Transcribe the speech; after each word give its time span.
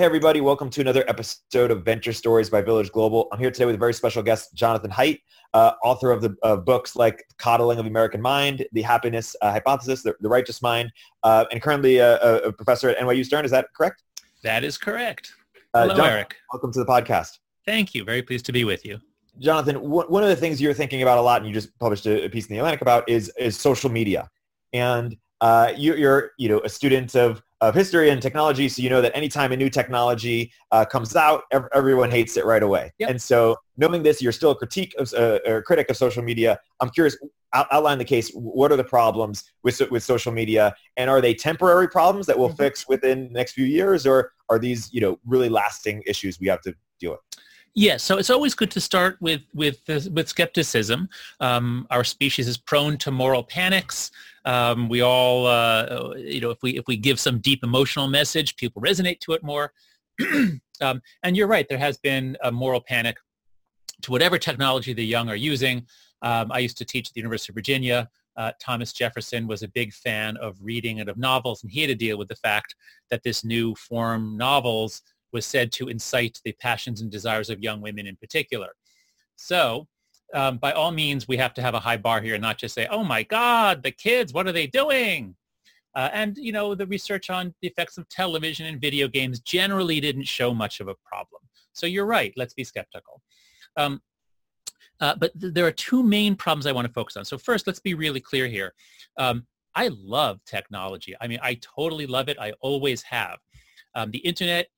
Hey, 0.00 0.06
everybody, 0.06 0.40
welcome 0.40 0.70
to 0.70 0.80
another 0.80 1.04
episode 1.08 1.70
of 1.70 1.84
Venture 1.84 2.14
Stories 2.14 2.48
by 2.48 2.62
Village 2.62 2.90
Global. 2.90 3.28
I'm 3.32 3.38
here 3.38 3.50
today 3.50 3.66
with 3.66 3.74
a 3.74 3.78
very 3.78 3.92
special 3.92 4.22
guest, 4.22 4.54
Jonathan 4.54 4.90
Haidt, 4.90 5.20
uh, 5.52 5.72
author 5.84 6.10
of 6.10 6.22
the 6.22 6.34
uh, 6.42 6.56
books 6.56 6.96
like 6.96 7.22
Coddling 7.36 7.78
of 7.78 7.84
the 7.84 7.90
American 7.90 8.22
Mind, 8.22 8.64
The 8.72 8.80
Happiness 8.80 9.36
uh, 9.42 9.50
Hypothesis, 9.50 10.02
The, 10.02 10.14
the, 10.20 10.28
Righteous 10.30 10.62
Mind, 10.62 10.90
uh, 11.22 11.44
and 11.52 11.60
currently 11.60 11.98
a, 11.98 12.16
a, 12.18 12.50
professor 12.50 12.88
at 12.88 12.96
NYU 12.96 13.26
Stern. 13.26 13.44
Is 13.44 13.50
that 13.50 13.66
correct? 13.76 14.02
That 14.42 14.64
is 14.64 14.78
correct. 14.78 15.34
Uh, 15.74 15.82
Hello, 15.82 15.94
Jonathan, 15.96 16.14
Erik. 16.14 16.36
Welcome 16.50 16.72
to 16.72 16.78
the 16.78 16.86
podcast. 16.86 17.38
Thank 17.66 17.94
you. 17.94 18.02
Very 18.02 18.22
pleased 18.22 18.46
to 18.46 18.52
be 18.52 18.64
with 18.64 18.86
you. 18.86 18.98
Jonathan, 19.38 19.74
w- 19.74 20.08
one 20.08 20.22
of 20.22 20.30
the 20.30 20.36
things 20.36 20.62
you're 20.62 20.72
thinking 20.72 21.02
about 21.02 21.18
a 21.18 21.20
lot, 21.20 21.42
and 21.42 21.46
you 21.46 21.52
just 21.52 21.78
published 21.78 22.06
a, 22.06 22.24
a 22.24 22.30
piece 22.30 22.46
in 22.46 22.54
the 22.54 22.58
Atlantic 22.58 22.80
about, 22.80 23.06
is 23.06 23.30
is 23.38 23.54
social 23.54 23.90
media. 23.90 24.30
And 24.72 25.14
uh, 25.42 25.74
you, 25.76 25.94
you're 25.94 26.30
you 26.38 26.48
know 26.48 26.60
a 26.60 26.70
student 26.70 27.14
of 27.16 27.42
of 27.60 27.74
history 27.74 28.10
and 28.10 28.22
technology, 28.22 28.68
so 28.68 28.82
you 28.82 28.88
know 28.88 29.02
that 29.02 29.14
anytime 29.14 29.52
a 29.52 29.56
new 29.56 29.68
technology 29.68 30.52
uh, 30.70 30.84
comes 30.84 31.14
out, 31.14 31.42
ev- 31.52 31.68
everyone 31.74 32.10
hates 32.10 32.36
it 32.36 32.44
right 32.44 32.62
away. 32.62 32.92
Yep. 32.98 33.10
And 33.10 33.22
so, 33.22 33.56
knowing 33.76 34.02
this, 34.02 34.22
you're 34.22 34.32
still 34.32 34.52
a 34.52 34.56
critique 34.56 34.94
of 34.98 35.12
uh, 35.12 35.40
or 35.46 35.62
critic 35.62 35.90
of 35.90 35.96
social 35.96 36.22
media. 36.22 36.58
I'm 36.80 36.90
curious, 36.90 37.16
out- 37.52 37.66
outline 37.70 37.98
the 37.98 38.04
case. 38.04 38.30
What 38.32 38.72
are 38.72 38.76
the 38.76 38.84
problems 38.84 39.44
with 39.62 39.80
with 39.90 40.02
social 40.02 40.32
media, 40.32 40.74
and 40.96 41.10
are 41.10 41.20
they 41.20 41.34
temporary 41.34 41.88
problems 41.88 42.26
that 42.26 42.38
we'll 42.38 42.48
mm-hmm. 42.48 42.56
fix 42.56 42.88
within 42.88 43.24
the 43.24 43.38
next 43.38 43.52
few 43.52 43.66
years, 43.66 44.06
or 44.06 44.32
are 44.48 44.58
these 44.58 44.88
you 44.92 45.00
know 45.00 45.18
really 45.26 45.48
lasting 45.48 46.02
issues 46.06 46.40
we 46.40 46.48
have 46.48 46.62
to 46.62 46.74
deal 46.98 47.12
with? 47.12 47.20
Yes, 47.74 48.02
so 48.02 48.18
it's 48.18 48.30
always 48.30 48.54
good 48.54 48.70
to 48.72 48.80
start 48.80 49.16
with 49.20 49.42
with 49.54 49.80
with 49.86 50.28
skepticism. 50.28 51.08
Um, 51.38 51.86
our 51.90 52.02
species 52.02 52.48
is 52.48 52.56
prone 52.56 52.98
to 52.98 53.12
moral 53.12 53.44
panics. 53.44 54.10
Um, 54.44 54.88
we 54.88 55.02
all, 55.02 55.46
uh, 55.46 56.14
you 56.16 56.40
know, 56.40 56.50
if 56.50 56.62
we 56.62 56.76
if 56.76 56.86
we 56.88 56.96
give 56.96 57.20
some 57.20 57.38
deep 57.38 57.62
emotional 57.62 58.08
message, 58.08 58.56
people 58.56 58.82
resonate 58.82 59.20
to 59.20 59.32
it 59.34 59.44
more. 59.44 59.72
um, 60.80 61.00
and 61.22 61.36
you're 61.36 61.46
right, 61.46 61.68
there 61.68 61.78
has 61.78 61.96
been 61.96 62.36
a 62.42 62.50
moral 62.50 62.80
panic 62.80 63.18
to 64.02 64.10
whatever 64.10 64.36
technology 64.36 64.92
the 64.92 65.04
young 65.04 65.28
are 65.28 65.36
using. 65.36 65.86
Um, 66.22 66.50
I 66.50 66.58
used 66.58 66.78
to 66.78 66.84
teach 66.84 67.08
at 67.08 67.14
the 67.14 67.20
University 67.20 67.52
of 67.52 67.54
Virginia. 67.54 68.10
Uh, 68.36 68.52
Thomas 68.60 68.92
Jefferson 68.92 69.46
was 69.46 69.62
a 69.62 69.68
big 69.68 69.92
fan 69.92 70.36
of 70.38 70.56
reading 70.60 71.00
and 71.00 71.08
of 71.08 71.16
novels, 71.16 71.62
and 71.62 71.70
he 71.70 71.82
had 71.82 71.88
to 71.88 71.94
deal 71.94 72.18
with 72.18 72.28
the 72.28 72.36
fact 72.36 72.74
that 73.10 73.22
this 73.22 73.44
new 73.44 73.74
form 73.76 74.36
novels 74.36 75.02
was 75.32 75.46
said 75.46 75.72
to 75.72 75.88
incite 75.88 76.40
the 76.44 76.52
passions 76.52 77.00
and 77.00 77.10
desires 77.10 77.50
of 77.50 77.60
young 77.60 77.80
women 77.80 78.06
in 78.06 78.16
particular. 78.16 78.68
So 79.36 79.86
um, 80.34 80.58
by 80.58 80.72
all 80.72 80.92
means, 80.92 81.26
we 81.26 81.36
have 81.38 81.54
to 81.54 81.62
have 81.62 81.74
a 81.74 81.80
high 81.80 81.96
bar 81.96 82.20
here 82.20 82.34
and 82.34 82.42
not 82.42 82.58
just 82.58 82.74
say, 82.74 82.86
oh 82.90 83.04
my 83.04 83.22
God, 83.22 83.82
the 83.82 83.90
kids, 83.90 84.32
what 84.32 84.46
are 84.46 84.52
they 84.52 84.66
doing? 84.66 85.34
Uh, 85.94 86.08
and, 86.12 86.36
you 86.36 86.52
know, 86.52 86.74
the 86.74 86.86
research 86.86 87.30
on 87.30 87.52
the 87.62 87.68
effects 87.68 87.98
of 87.98 88.08
television 88.08 88.66
and 88.66 88.80
video 88.80 89.08
games 89.08 89.40
generally 89.40 90.00
didn't 90.00 90.28
show 90.28 90.54
much 90.54 90.78
of 90.80 90.86
a 90.88 90.94
problem. 91.04 91.42
So 91.72 91.86
you're 91.86 92.06
right. 92.06 92.32
Let's 92.36 92.54
be 92.54 92.62
skeptical. 92.62 93.20
Um, 93.76 94.00
uh, 95.00 95.16
but 95.16 95.38
th- 95.40 95.52
there 95.52 95.66
are 95.66 95.72
two 95.72 96.02
main 96.02 96.36
problems 96.36 96.66
I 96.66 96.72
want 96.72 96.86
to 96.86 96.92
focus 96.92 97.16
on. 97.16 97.24
So 97.24 97.38
first, 97.38 97.66
let's 97.66 97.80
be 97.80 97.94
really 97.94 98.20
clear 98.20 98.46
here. 98.46 98.74
Um, 99.16 99.46
I 99.74 99.88
love 99.88 100.40
technology. 100.44 101.14
I 101.20 101.26
mean, 101.26 101.38
I 101.42 101.54
totally 101.54 102.06
love 102.06 102.28
it. 102.28 102.38
I 102.38 102.52
always 102.60 103.02
have. 103.02 103.38
Um, 103.94 104.10
the 104.12 104.18
internet 104.18 104.68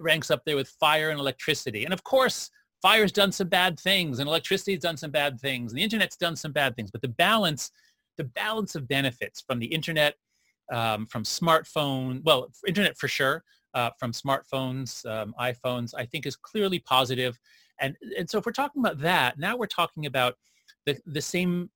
ranks 0.00 0.30
up 0.30 0.42
there 0.44 0.56
with 0.56 0.68
fire 0.68 1.10
and 1.10 1.20
electricity. 1.20 1.84
And 1.84 1.92
of 1.92 2.02
course, 2.04 2.50
fire's 2.82 3.12
done 3.12 3.32
some 3.32 3.48
bad 3.48 3.78
things 3.78 4.18
and 4.18 4.28
electricity's 4.28 4.80
done 4.80 4.96
some 4.96 5.10
bad 5.10 5.40
things 5.40 5.72
and 5.72 5.78
the 5.78 5.82
internet's 5.82 6.16
done 6.16 6.36
some 6.36 6.52
bad 6.52 6.76
things. 6.76 6.90
But 6.90 7.02
the 7.02 7.08
balance, 7.08 7.70
the 8.16 8.24
balance 8.24 8.74
of 8.74 8.88
benefits 8.88 9.42
from 9.46 9.58
the 9.58 9.66
internet, 9.66 10.14
um, 10.72 11.06
from 11.06 11.24
smartphone, 11.24 12.22
well, 12.24 12.50
internet 12.66 12.96
for 12.98 13.08
sure, 13.08 13.44
uh, 13.74 13.90
from 13.98 14.12
smartphones, 14.12 15.04
um, 15.06 15.34
iPhones, 15.40 15.92
I 15.96 16.06
think 16.06 16.26
is 16.26 16.36
clearly 16.36 16.78
positive. 16.78 17.38
And, 17.80 17.96
and 18.16 18.28
so 18.28 18.38
if 18.38 18.46
we're 18.46 18.52
talking 18.52 18.80
about 18.80 18.98
that, 19.00 19.38
now 19.38 19.56
we're 19.56 19.66
talking 19.66 20.06
about 20.06 20.34
the, 20.86 20.98
the 21.06 21.20
same 21.20 21.70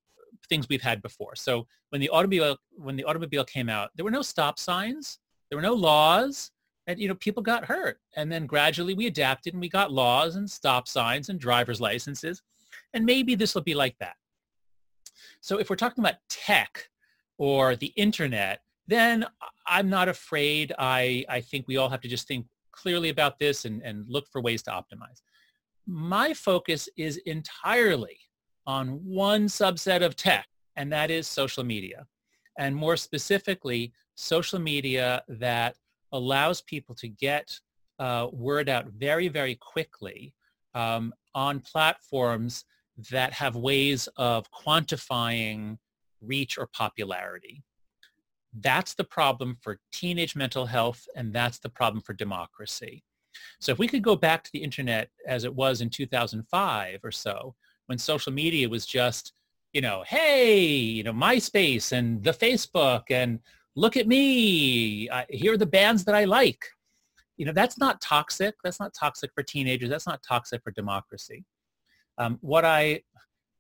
things 0.49 0.69
we've 0.69 0.83
had 0.83 1.03
before. 1.03 1.35
So 1.37 1.67
when 1.91 2.01
the 2.01 2.09
automobile 2.11 2.57
when 2.77 2.97
the 2.97 3.05
automobile 3.05 3.45
came 3.45 3.69
out, 3.69 3.91
there 3.95 4.05
were 4.05 4.11
no 4.11 4.23
stop 4.23 4.59
signs, 4.59 5.19
there 5.49 5.57
were 5.57 5.63
no 5.63 5.75
laws, 5.75 6.51
and 6.87 6.99
you 6.99 7.09
know 7.09 7.15
people 7.15 7.43
got 7.43 7.65
hurt. 7.65 7.99
And 8.17 8.31
then 8.31 8.47
gradually 8.47 8.95
we 8.95 9.07
adapted 9.07 9.55
and 9.55 9.61
we 9.61 9.69
got 9.69 9.93
laws 9.93 10.37
and 10.37 10.51
stop 10.51 10.89
signs 10.89 11.29
and 11.29 11.39
driver's 11.39 11.81
licenses 11.81 12.43
and 12.93 13.05
maybe 13.05 13.35
this 13.35 13.55
will 13.55 13.63
be 13.63 13.75
like 13.75 13.97
that. 13.99 14.17
So 15.41 15.59
if 15.59 15.71
we're 15.71 15.77
talking 15.77 16.03
about 16.03 16.17
tech 16.29 16.89
or 17.39 17.77
the 17.77 17.93
internet 17.97 18.61
then 18.87 19.25
i'm 19.67 19.89
not 19.89 20.09
afraid. 20.09 20.73
I 20.79 21.25
i 21.29 21.41
think 21.41 21.67
we 21.67 21.77
all 21.77 21.89
have 21.89 22.01
to 22.03 22.09
just 22.09 22.29
think 22.29 22.47
clearly 22.73 23.09
about 23.09 23.39
this 23.39 23.65
and, 23.65 23.83
and 23.83 24.05
look 24.09 24.29
for 24.29 24.41
ways 24.41 24.63
to 24.65 24.71
optimize. 24.71 25.23
My 25.87 26.35
focus 26.35 26.89
is 26.97 27.19
entirely 27.19 28.19
on 28.67 28.89
one 29.05 29.47
subset 29.47 30.05
of 30.05 30.17
tech 30.17 30.47
and 30.77 30.93
that 30.93 31.11
is 31.11 31.27
social 31.27 31.65
media. 31.65 32.07
And 32.59 32.75
more 32.75 32.97
specifically 32.97 33.93
social 34.17 34.59
media 34.59 35.23
that 35.29 35.77
allows 36.15 36.63
people 36.63 36.95
to 36.95 37.09
get 37.09 37.61
uh, 37.99 38.29
word 38.33 38.69
out 38.69 38.87
very, 38.87 39.29
very 39.29 39.57
quickly 39.57 40.33
um, 40.75 41.13
on 41.35 41.61
platforms 41.61 42.65
that 43.11 43.33
have 43.33 43.57
ways 43.57 44.09
of 44.17 44.47
quantifying 44.51 45.77
reach 46.21 46.57
or 46.57 46.67
popularity. 46.69 47.63
That's 48.61 48.95
the 48.95 49.05
problem 49.05 49.57
for 49.61 49.81
teenage 49.93 50.37
mental 50.37 50.65
health, 50.65 51.07
and 51.17 51.33
that's 51.33 51.59
the 51.59 51.69
problem 51.69 52.01
for 52.01 52.13
democracy. 52.13 53.03
So 53.61 53.73
if 53.73 53.79
we 53.79 53.89
could 53.89 54.03
go 54.03 54.15
back 54.15 54.45
to 54.45 54.51
the 54.53 54.63
internet 54.63 55.11
as 55.27 55.45
it 55.45 55.55
was 55.55 55.81
in 55.81 55.91
2005 55.91 57.01
or 57.03 57.11
so, 57.11 57.55
when 57.87 57.99
social 57.99 58.33
media 58.33 58.69
was 58.69 58.87
just, 58.87 59.33
you 59.73 59.81
know, 59.81 60.05
hey, 60.07 60.61
you 60.61 61.03
know, 61.03 61.13
MySpace 61.13 61.91
and 61.91 62.23
the 62.23 62.31
Facebook 62.33 63.11
and 63.11 63.41
look 63.77 63.97
at 63.97 64.07
me. 64.07 65.09
Here 65.31 65.55
are 65.55 65.59
the 65.59 65.67
bands 65.67 66.05
that 66.05 66.15
I 66.15 66.25
like. 66.25 66.65
You 67.37 67.47
know, 67.47 67.53
that's 67.53 67.79
not 67.79 68.01
toxic. 68.01 68.55
That's 68.63 68.79
not 68.79 68.95
toxic 68.95 69.31
for 69.35 69.43
teenagers. 69.43 69.89
That's 69.89 70.07
not 70.07 70.23
toxic 70.23 70.63
for 70.63 70.71
democracy. 70.71 71.45
Um, 72.19 72.39
what 72.43 72.65
I, 72.65 73.03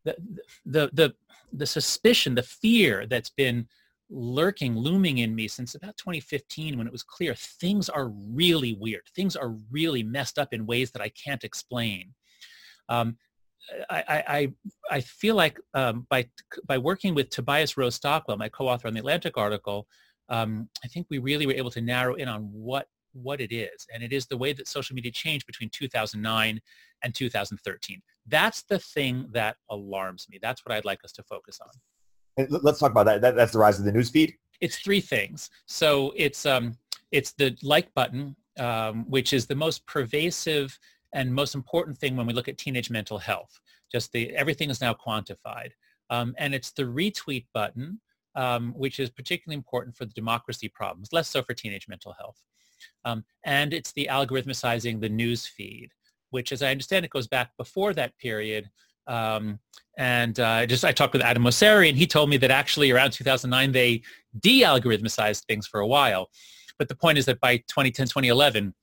the, 0.04 0.16
the, 0.64 0.90
the, 0.92 1.14
the 1.52 1.66
suspicion, 1.66 2.34
the 2.34 2.42
fear 2.42 3.06
that's 3.06 3.30
been 3.30 3.66
lurking, 4.10 4.76
looming 4.76 5.18
in 5.18 5.34
me 5.34 5.48
since 5.48 5.74
about 5.74 5.96
2015 5.96 6.78
when 6.78 6.86
it 6.86 6.92
was 6.92 7.02
clear 7.02 7.34
things 7.34 7.88
are 7.88 8.08
really 8.08 8.74
weird. 8.74 9.02
Things 9.16 9.34
are 9.34 9.56
really 9.70 10.02
messed 10.02 10.38
up 10.38 10.52
in 10.52 10.66
ways 10.66 10.92
that 10.92 11.02
I 11.02 11.08
can't 11.10 11.42
explain. 11.42 12.14
Um, 12.88 13.16
I, 13.90 14.24
I, 14.28 14.52
I 14.90 15.00
feel 15.00 15.34
like 15.34 15.58
um, 15.72 16.06
by, 16.10 16.28
by 16.66 16.78
working 16.78 17.14
with 17.14 17.30
Tobias 17.30 17.76
Rose 17.76 17.94
Stockwell, 17.94 18.36
my 18.36 18.48
co-author 18.48 18.88
on 18.88 18.94
the 18.94 19.00
Atlantic 19.00 19.36
article, 19.36 19.86
um, 20.28 20.68
I 20.84 20.88
think 20.88 21.06
we 21.10 21.18
really 21.18 21.46
were 21.46 21.52
able 21.52 21.70
to 21.70 21.80
narrow 21.80 22.14
in 22.14 22.28
on 22.28 22.42
what 22.52 22.86
what 23.14 23.40
it 23.40 23.54
is. 23.54 23.86
And 23.92 24.02
it 24.02 24.12
is 24.12 24.26
the 24.26 24.36
way 24.36 24.52
that 24.52 24.68
social 24.68 24.94
media 24.94 25.12
changed 25.12 25.46
between 25.46 25.70
2009 25.70 26.60
and 27.02 27.14
2013. 27.14 28.02
That's 28.26 28.62
the 28.62 28.78
thing 28.78 29.28
that 29.32 29.56
alarms 29.70 30.26
me. 30.28 30.38
That's 30.42 30.64
what 30.66 30.74
I'd 30.74 30.84
like 30.84 31.04
us 31.04 31.12
to 31.12 31.22
focus 31.22 31.60
on. 31.60 32.46
let's 32.62 32.80
talk 32.80 32.90
about 32.90 33.06
that. 33.06 33.20
that 33.20 33.36
that's 33.36 33.52
the 33.52 33.58
rise 33.58 33.78
of 33.78 33.84
the 33.84 33.92
newsfeed. 33.92 34.34
It's 34.60 34.78
three 34.78 35.00
things. 35.00 35.50
So 35.66 36.12
it's 36.16 36.46
um, 36.46 36.76
it's 37.12 37.32
the 37.32 37.56
like 37.62 37.92
button, 37.94 38.34
um, 38.58 39.04
which 39.08 39.32
is 39.32 39.46
the 39.46 39.54
most 39.54 39.86
pervasive 39.86 40.78
and 41.14 41.32
most 41.32 41.54
important 41.54 41.96
thing 41.96 42.16
when 42.16 42.26
we 42.26 42.34
look 42.34 42.48
at 42.48 42.58
teenage 42.58 42.90
mental 42.90 43.18
health. 43.18 43.58
Just 43.90 44.12
the 44.12 44.34
everything 44.34 44.68
is 44.68 44.80
now 44.80 44.92
quantified. 44.92 45.70
Um, 46.10 46.34
and 46.36 46.54
it's 46.54 46.72
the 46.72 46.82
retweet 46.82 47.46
button, 47.54 48.00
um, 48.34 48.74
which 48.76 48.98
is 48.98 49.08
particularly 49.08 49.56
important 49.56 49.96
for 49.96 50.04
the 50.04 50.12
democracy 50.12 50.68
problems, 50.68 51.12
less 51.12 51.28
so 51.30 51.42
for 51.42 51.54
teenage 51.54 51.88
mental 51.88 52.14
health. 52.18 52.36
Um, 53.04 53.24
and 53.44 53.72
it's 53.72 53.92
the 53.92 54.08
algorithmicizing 54.10 55.00
the 55.00 55.08
news 55.08 55.46
feed, 55.46 55.90
which 56.30 56.52
as 56.52 56.62
I 56.62 56.70
understand 56.70 57.04
it 57.04 57.10
goes 57.10 57.28
back 57.28 57.50
before 57.56 57.94
that 57.94 58.18
period. 58.18 58.68
Um, 59.06 59.60
and 59.96 60.38
uh, 60.40 60.66
just 60.66 60.84
I 60.84 60.92
talked 60.92 61.12
with 61.12 61.22
Adam 61.22 61.44
Mosseri 61.44 61.88
and 61.88 61.96
he 61.96 62.06
told 62.06 62.28
me 62.28 62.36
that 62.38 62.50
actually 62.50 62.90
around 62.90 63.12
2009 63.12 63.70
they 63.72 64.02
de-algorithmicized 64.40 65.44
things 65.44 65.66
for 65.66 65.80
a 65.80 65.86
while. 65.86 66.28
But 66.78 66.88
the 66.88 66.96
point 66.96 67.18
is 67.18 67.26
that 67.26 67.40
by 67.40 67.58
2010, 67.58 68.08
2011, 68.08 68.74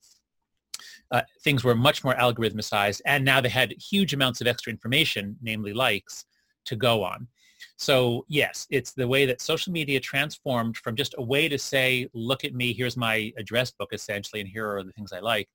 uh, 1.12 1.22
things 1.42 1.62
were 1.62 1.74
much 1.74 2.02
more 2.02 2.14
algorithmicized 2.14 3.00
and 3.06 3.24
now 3.24 3.40
they 3.40 3.48
had 3.48 3.72
huge 3.72 4.14
amounts 4.14 4.40
of 4.40 4.46
extra 4.46 4.72
information, 4.72 5.36
namely 5.42 5.72
likes, 5.72 6.24
to 6.64 6.74
go 6.74 7.04
on. 7.04 7.28
So 7.76 8.24
yes, 8.28 8.66
it's 8.70 8.92
the 8.92 9.06
way 9.06 9.26
that 9.26 9.40
social 9.40 9.72
media 9.72 10.00
transformed 10.00 10.76
from 10.76 10.96
just 10.96 11.14
a 11.18 11.22
way 11.22 11.48
to 11.48 11.58
say, 11.58 12.08
look 12.14 12.44
at 12.44 12.54
me, 12.54 12.72
here's 12.72 12.96
my 12.96 13.32
address 13.36 13.70
book 13.70 13.90
essentially, 13.92 14.40
and 14.40 14.48
here 14.48 14.68
are 14.68 14.82
the 14.82 14.92
things 14.92 15.12
I 15.12 15.20
like, 15.20 15.48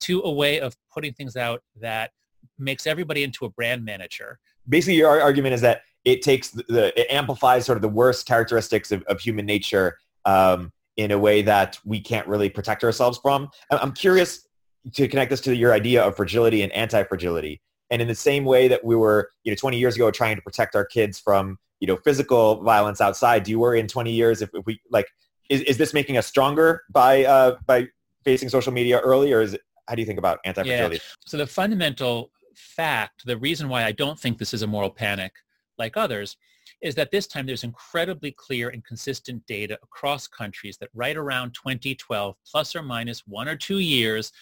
to 0.00 0.22
a 0.22 0.30
way 0.30 0.60
of 0.60 0.74
putting 0.92 1.12
things 1.12 1.36
out 1.36 1.62
that 1.80 2.10
makes 2.58 2.86
everybody 2.86 3.22
into 3.22 3.44
a 3.44 3.50
brand 3.50 3.84
manager. 3.84 4.38
Basically, 4.68 4.96
your 4.96 5.20
argument 5.20 5.54
is 5.54 5.60
that 5.62 5.82
it 6.04 6.22
takes 6.22 6.50
the, 6.50 6.92
it 6.98 7.06
amplifies 7.10 7.64
sort 7.64 7.76
of 7.76 7.82
the 7.82 7.88
worst 7.88 8.26
characteristics 8.26 8.92
of, 8.92 9.02
of 9.04 9.20
human 9.20 9.46
nature 9.46 9.96
um, 10.24 10.72
in 10.96 11.10
a 11.10 11.18
way 11.18 11.42
that 11.42 11.78
we 11.84 12.00
can't 12.00 12.26
really 12.26 12.48
protect 12.48 12.84
ourselves 12.84 13.18
from. 13.18 13.48
I'm 13.70 13.92
curious 13.92 14.46
to 14.94 15.08
connect 15.08 15.30
this 15.30 15.40
to 15.42 15.54
your 15.54 15.72
idea 15.72 16.02
of 16.02 16.16
fragility 16.16 16.62
and 16.62 16.72
anti-fragility. 16.72 17.60
And 17.90 18.00
in 18.00 18.08
the 18.08 18.14
same 18.14 18.44
way 18.44 18.68
that 18.68 18.84
we 18.84 18.96
were, 18.96 19.30
you 19.44 19.52
know, 19.52 19.56
20 19.56 19.78
years 19.78 19.96
ago 19.96 20.10
trying 20.10 20.36
to 20.36 20.42
protect 20.42 20.74
our 20.74 20.84
kids 20.84 21.20
from, 21.20 21.58
you 21.78 21.86
know, 21.86 21.96
physical 21.96 22.62
violence 22.62 23.00
outside, 23.00 23.42
do 23.42 23.50
you 23.50 23.58
worry 23.58 23.80
in 23.80 23.86
20 23.86 24.10
years 24.10 24.42
if, 24.42 24.50
if 24.54 24.64
we 24.66 24.80
like, 24.90 25.06
is, 25.48 25.60
is 25.62 25.76
this 25.76 25.92
making 25.92 26.16
us 26.16 26.26
stronger 26.26 26.82
by 26.90 27.24
uh, 27.24 27.56
by 27.66 27.86
facing 28.24 28.48
social 28.48 28.72
media 28.72 28.98
early, 29.00 29.32
or 29.32 29.42
is 29.42 29.54
it, 29.54 29.60
how 29.88 29.94
do 29.94 30.00
you 30.00 30.06
think 30.06 30.18
about 30.18 30.38
anti-fragility? 30.44 30.96
Yeah. 30.96 31.00
So 31.26 31.36
the 31.36 31.46
fundamental 31.46 32.30
fact, 32.54 33.26
the 33.26 33.36
reason 33.36 33.68
why 33.68 33.84
I 33.84 33.92
don't 33.92 34.18
think 34.18 34.38
this 34.38 34.54
is 34.54 34.62
a 34.62 34.66
moral 34.66 34.90
panic 34.90 35.32
like 35.76 35.96
others, 35.96 36.36
is 36.80 36.94
that 36.94 37.10
this 37.10 37.26
time 37.26 37.46
there's 37.46 37.64
incredibly 37.64 38.32
clear 38.32 38.70
and 38.70 38.84
consistent 38.84 39.44
data 39.46 39.78
across 39.82 40.26
countries 40.26 40.76
that 40.78 40.88
right 40.94 41.16
around 41.16 41.54
2012, 41.54 42.36
plus 42.50 42.74
or 42.74 42.82
minus 42.82 43.26
one 43.26 43.48
or 43.48 43.56
two 43.56 43.78
years, 43.78 44.32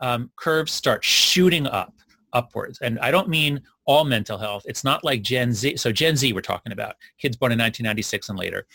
um, 0.00 0.30
curves 0.36 0.72
start 0.72 1.04
shooting 1.04 1.66
up 1.66 1.94
upwards. 2.32 2.78
And 2.80 2.98
I 3.00 3.10
don't 3.10 3.28
mean 3.28 3.60
all 3.86 4.04
mental 4.04 4.38
health. 4.38 4.62
It's 4.66 4.84
not 4.84 5.04
like 5.04 5.22
Gen 5.22 5.52
Z. 5.52 5.76
So 5.76 5.92
Gen 5.92 6.16
Z 6.16 6.32
we're 6.32 6.40
talking 6.40 6.72
about, 6.72 6.96
kids 7.18 7.36
born 7.36 7.52
in 7.52 7.58
1996 7.58 8.28
and 8.28 8.38
later. 8.38 8.66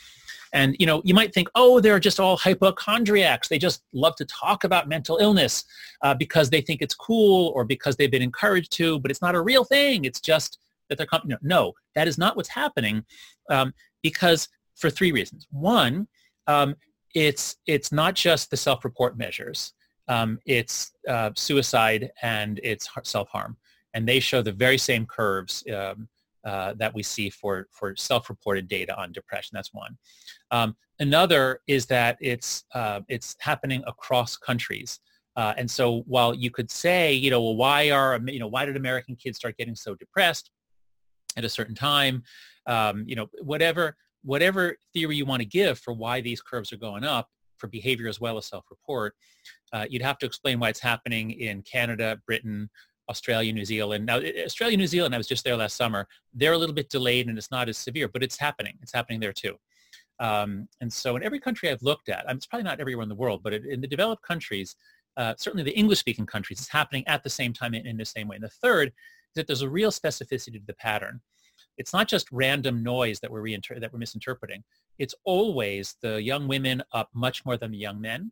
And 0.54 0.76
you 0.80 0.86
know, 0.86 1.02
you 1.04 1.14
might 1.14 1.34
think, 1.34 1.50
oh, 1.56 1.80
they're 1.80 2.00
just 2.00 2.20
all 2.20 2.38
hypochondriacs. 2.38 3.48
They 3.48 3.58
just 3.58 3.84
love 3.94 4.16
to 4.16 4.26
talk 4.26 4.64
about 4.64 4.88
mental 4.88 5.18
illness 5.18 5.66
uh, 6.02 6.14
because 6.14 6.50
they 6.50 6.62
think 6.62 6.82
it's 6.82 6.96
cool 6.96 7.52
or 7.56 7.66
because 7.66 7.96
they've 7.96 8.12
been 8.12 8.22
encouraged 8.22 8.72
to, 8.74 9.00
but 9.00 9.12
it's 9.12 9.22
not 9.22 9.36
a 9.36 9.42
real 9.42 9.64
thing. 9.64 10.06
It's 10.06 10.22
just 10.22 10.60
that 10.90 10.98
they're 10.98 11.08
no, 11.26 11.38
no, 11.42 11.74
that 11.96 12.08
is 12.08 12.18
not 12.18 12.36
what's 12.36 12.50
happening 12.50 13.04
um, 13.50 13.74
because 14.02 14.48
for 14.76 14.90
three 14.90 15.12
reasons. 15.12 15.48
One, 15.52 16.08
um, 16.48 16.76
it's 17.14 17.58
it's 17.66 17.92
not 17.92 18.14
just 18.14 18.52
the 18.52 18.58
self-report 18.58 19.18
measures 19.18 19.74
um, 20.08 20.40
it's 20.46 20.94
uh, 21.08 21.32
suicide 21.36 22.12
and 22.22 22.60
it's 22.64 22.90
self-harm. 23.04 23.58
And 23.94 24.08
they 24.08 24.20
show 24.20 24.42
the 24.42 24.52
very 24.52 24.78
same 24.78 25.06
curves 25.06 25.64
um, 25.74 26.08
uh, 26.44 26.74
that 26.74 26.94
we 26.94 27.02
see 27.02 27.30
for, 27.30 27.68
for 27.72 27.96
self-reported 27.96 28.68
data 28.68 28.96
on 28.98 29.12
depression. 29.12 29.52
That's 29.54 29.74
one. 29.74 29.98
Um, 30.52 30.76
another 31.00 31.62
is 31.68 31.86
that 31.88 32.18
it's, 32.22 32.66
uh, 32.74 33.02
it's 33.08 33.36
happening 33.40 33.84
across 33.88 34.38
countries. 34.38 35.00
Uh, 35.36 35.54
and 35.58 35.70
so 35.70 36.04
while 36.08 36.34
you 36.34 36.50
could 36.50 36.70
say, 36.70 37.14
you 37.14 37.30
know, 37.30 37.42
well, 37.42 37.56
why 37.56 37.90
are, 37.90 38.20
you 38.28 38.40
know, 38.40 38.48
why 38.48 38.66
did 38.66 38.78
American 38.78 39.16
kids 39.16 39.38
start 39.38 39.58
getting 39.58 39.76
so 39.76 39.96
depressed 39.96 40.52
at 41.36 41.44
a 41.44 41.50
certain 41.50 41.76
time? 41.76 42.24
Um, 42.68 43.04
you 43.08 43.16
know, 43.16 43.28
whatever, 43.42 43.98
whatever 44.24 44.78
theory 44.94 45.16
you 45.16 45.26
want 45.26 45.42
to 45.42 45.48
give 45.48 45.78
for 45.80 45.94
why 45.94 46.22
these 46.22 46.42
curves 46.42 46.72
are 46.72 46.78
going 46.78 47.04
up, 47.04 47.30
for 47.58 47.68
behavior 47.68 48.08
as 48.08 48.20
well 48.20 48.38
as 48.38 48.46
self-report, 48.46 49.16
uh, 49.74 49.86
you'd 49.90 50.02
have 50.02 50.18
to 50.20 50.26
explain 50.26 50.60
why 50.60 50.70
it's 50.70 50.80
happening 50.80 51.32
in 51.32 51.62
Canada, 51.62 52.20
Britain, 52.26 52.70
Australia, 53.10 53.54
New 53.54 53.66
Zealand. 53.66 54.06
Now, 54.06 54.20
Australia, 54.20 54.78
New 54.78 54.88
Zealand, 54.88 55.14
I 55.14 55.18
was 55.18 55.28
just 55.28 55.44
there 55.44 55.56
last 55.56 55.76
summer. 55.76 56.08
They're 56.34 56.54
a 56.54 56.58
little 56.58 56.74
bit 56.74 56.90
delayed 56.90 57.28
and 57.28 57.38
it's 57.38 57.52
not 57.52 57.70
as 57.70 57.78
severe, 57.78 58.08
but 58.08 58.24
it's 58.24 58.40
happening. 58.40 58.78
It's 58.82 58.94
happening 58.94 59.20
there 59.20 59.34
too. 59.34 59.56
Um, 60.20 60.68
and 60.82 60.92
so 60.92 61.16
in 61.16 61.24
every 61.24 61.40
country 61.40 61.70
I've 61.70 61.82
looked 61.82 62.10
at, 62.10 62.26
it's 62.30 62.46
probably 62.46 62.64
not 62.64 62.80
everywhere 62.80 63.04
in 63.04 63.10
the 63.10 63.16
world, 63.16 63.42
but 63.44 63.54
in 63.54 63.82
the 63.82 63.88
developed 63.88 64.24
countries, 64.24 64.76
uh, 65.18 65.34
certainly 65.38 65.64
the 65.64 65.78
English-speaking 65.78 66.26
countries, 66.26 66.60
it's 66.60 66.70
happening 66.70 67.04
at 67.08 67.24
the 67.24 67.30
same 67.30 67.54
time 67.54 67.74
in, 67.74 67.86
in 67.86 67.98
the 67.98 68.06
same 68.06 68.28
way. 68.28 68.36
And 68.38 68.44
the 68.44 68.50
third 68.50 68.88
is 68.88 68.94
that 69.36 69.48
there's 69.48 69.62
a 69.62 69.70
real 69.70 69.92
specificity 69.92 70.54
to 70.54 70.66
the 70.66 70.74
pattern. 70.74 71.22
It's 71.78 71.94
not 71.94 72.08
just 72.08 72.32
random 72.32 72.84
noise 72.84 73.20
that 73.20 73.32
we're, 73.32 73.42
reinter- 73.42 73.80
that 73.80 73.92
we're 73.92 74.00
misinterpreting 74.00 74.64
it's 74.98 75.16
always 75.24 75.96
the 76.02 76.22
young 76.22 76.48
women 76.48 76.84
up 76.94 77.10
much 77.14 77.46
more 77.46 77.58
than 77.58 77.72
the 77.72 77.78
young 77.78 78.00
men. 78.00 78.32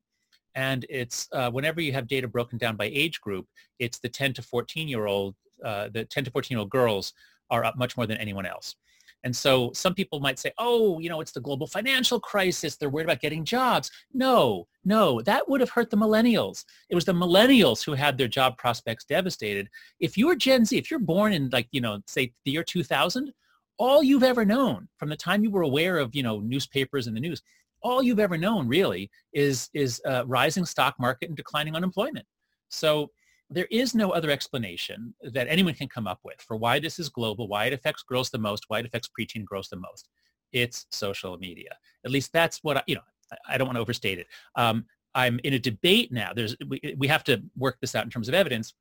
And 0.55 0.85
it's 0.89 1.27
uh, 1.31 1.49
whenever 1.49 1.81
you 1.81 1.93
have 1.93 2.07
data 2.07 2.27
broken 2.27 2.57
down 2.57 2.75
by 2.75 2.85
age 2.85 3.19
group, 3.21 3.47
it's 3.79 3.99
the 3.99 4.09
10 4.09 4.33
to 4.33 4.41
14 4.41 4.87
year 4.87 5.07
old, 5.07 5.35
uh, 5.63 5.89
the 5.91 6.05
10 6.05 6.25
to 6.25 6.31
14 6.31 6.55
year 6.55 6.59
old 6.59 6.69
girls 6.69 7.13
are 7.49 7.65
up 7.65 7.77
much 7.77 7.97
more 7.97 8.05
than 8.05 8.17
anyone 8.17 8.45
else. 8.45 8.75
And 9.23 9.35
so 9.35 9.71
some 9.73 9.93
people 9.93 10.19
might 10.19 10.37
say, 10.37 10.51
oh, 10.57 10.99
you 10.99 11.09
know, 11.09 11.21
it's 11.21 11.31
the 11.31 11.39
global 11.39 11.65
financial 11.65 12.19
crisis. 12.19 12.75
They're 12.75 12.89
worried 12.89 13.05
about 13.05 13.21
getting 13.21 13.45
jobs. 13.45 13.89
No, 14.13 14.67
no, 14.83 15.21
that 15.21 15.49
would 15.49 15.61
have 15.61 15.69
hurt 15.69 15.89
the 15.89 15.97
millennials. 15.97 16.65
It 16.89 16.95
was 16.95 17.05
the 17.05 17.13
millennials 17.13 17.83
who 17.83 17.93
had 17.93 18.17
their 18.17 18.27
job 18.27 18.57
prospects 18.57 19.05
devastated. 19.05 19.69
If 19.99 20.17
you're 20.17 20.35
Gen 20.35 20.65
Z, 20.65 20.77
if 20.77 20.91
you're 20.91 20.99
born 20.99 21.31
in 21.31 21.49
like, 21.51 21.67
you 21.71 21.81
know, 21.81 22.01
say 22.07 22.33
the 22.43 22.51
year 22.51 22.63
2000, 22.63 23.31
all 23.77 24.03
you've 24.03 24.23
ever 24.23 24.45
known 24.45 24.87
from 24.97 25.09
the 25.09 25.15
time 25.15 25.43
you 25.43 25.51
were 25.51 25.63
aware 25.63 25.97
of, 25.97 26.13
you 26.13 26.23
know, 26.23 26.39
newspapers 26.39 27.07
and 27.07 27.15
the 27.15 27.21
news, 27.21 27.41
all 27.81 28.03
you've 28.03 28.19
ever 28.19 28.37
known 28.37 28.67
really 28.67 29.09
is, 29.33 29.69
is 29.73 30.01
uh, 30.05 30.23
rising 30.25 30.65
stock 30.65 30.95
market 30.99 31.29
and 31.29 31.37
declining 31.37 31.75
unemployment. 31.75 32.25
So 32.69 33.09
there 33.53 33.67
is 33.71 33.95
no 33.95 34.11
other 34.11 34.31
explanation 34.31 35.13
that 35.21 35.47
anyone 35.47 35.73
can 35.73 35.87
come 35.87 36.07
up 36.07 36.19
with 36.23 36.41
for 36.41 36.57
why 36.57 36.79
this 36.79 36.99
is 36.99 37.09
global, 37.09 37.47
why 37.47 37.65
it 37.65 37.73
affects 37.73 38.03
girls 38.03 38.29
the 38.29 38.37
most, 38.37 38.65
why 38.67 38.79
it 38.79 38.85
affects 38.85 39.09
preteen 39.17 39.45
girls 39.45 39.69
the 39.69 39.77
most. 39.77 40.09
It's 40.51 40.85
social 40.91 41.37
media. 41.37 41.75
At 42.05 42.11
least 42.11 42.31
that's 42.33 42.59
what 42.63 42.77
I, 42.77 42.83
you 42.87 42.95
know, 42.95 43.01
I, 43.47 43.57
don't 43.57 43.67
want 43.67 43.77
to 43.77 43.81
overstate 43.81 44.19
it. 44.19 44.27
Um, 44.55 44.85
I'm 45.15 45.39
in 45.43 45.53
a 45.53 45.59
debate 45.59 46.11
now. 46.11 46.31
There's, 46.33 46.55
we, 46.67 46.95
we 46.97 47.07
have 47.07 47.23
to 47.25 47.41
work 47.57 47.77
this 47.81 47.95
out 47.95 48.03
in 48.03 48.09
terms 48.09 48.27
of 48.27 48.33
evidence. 48.33 48.73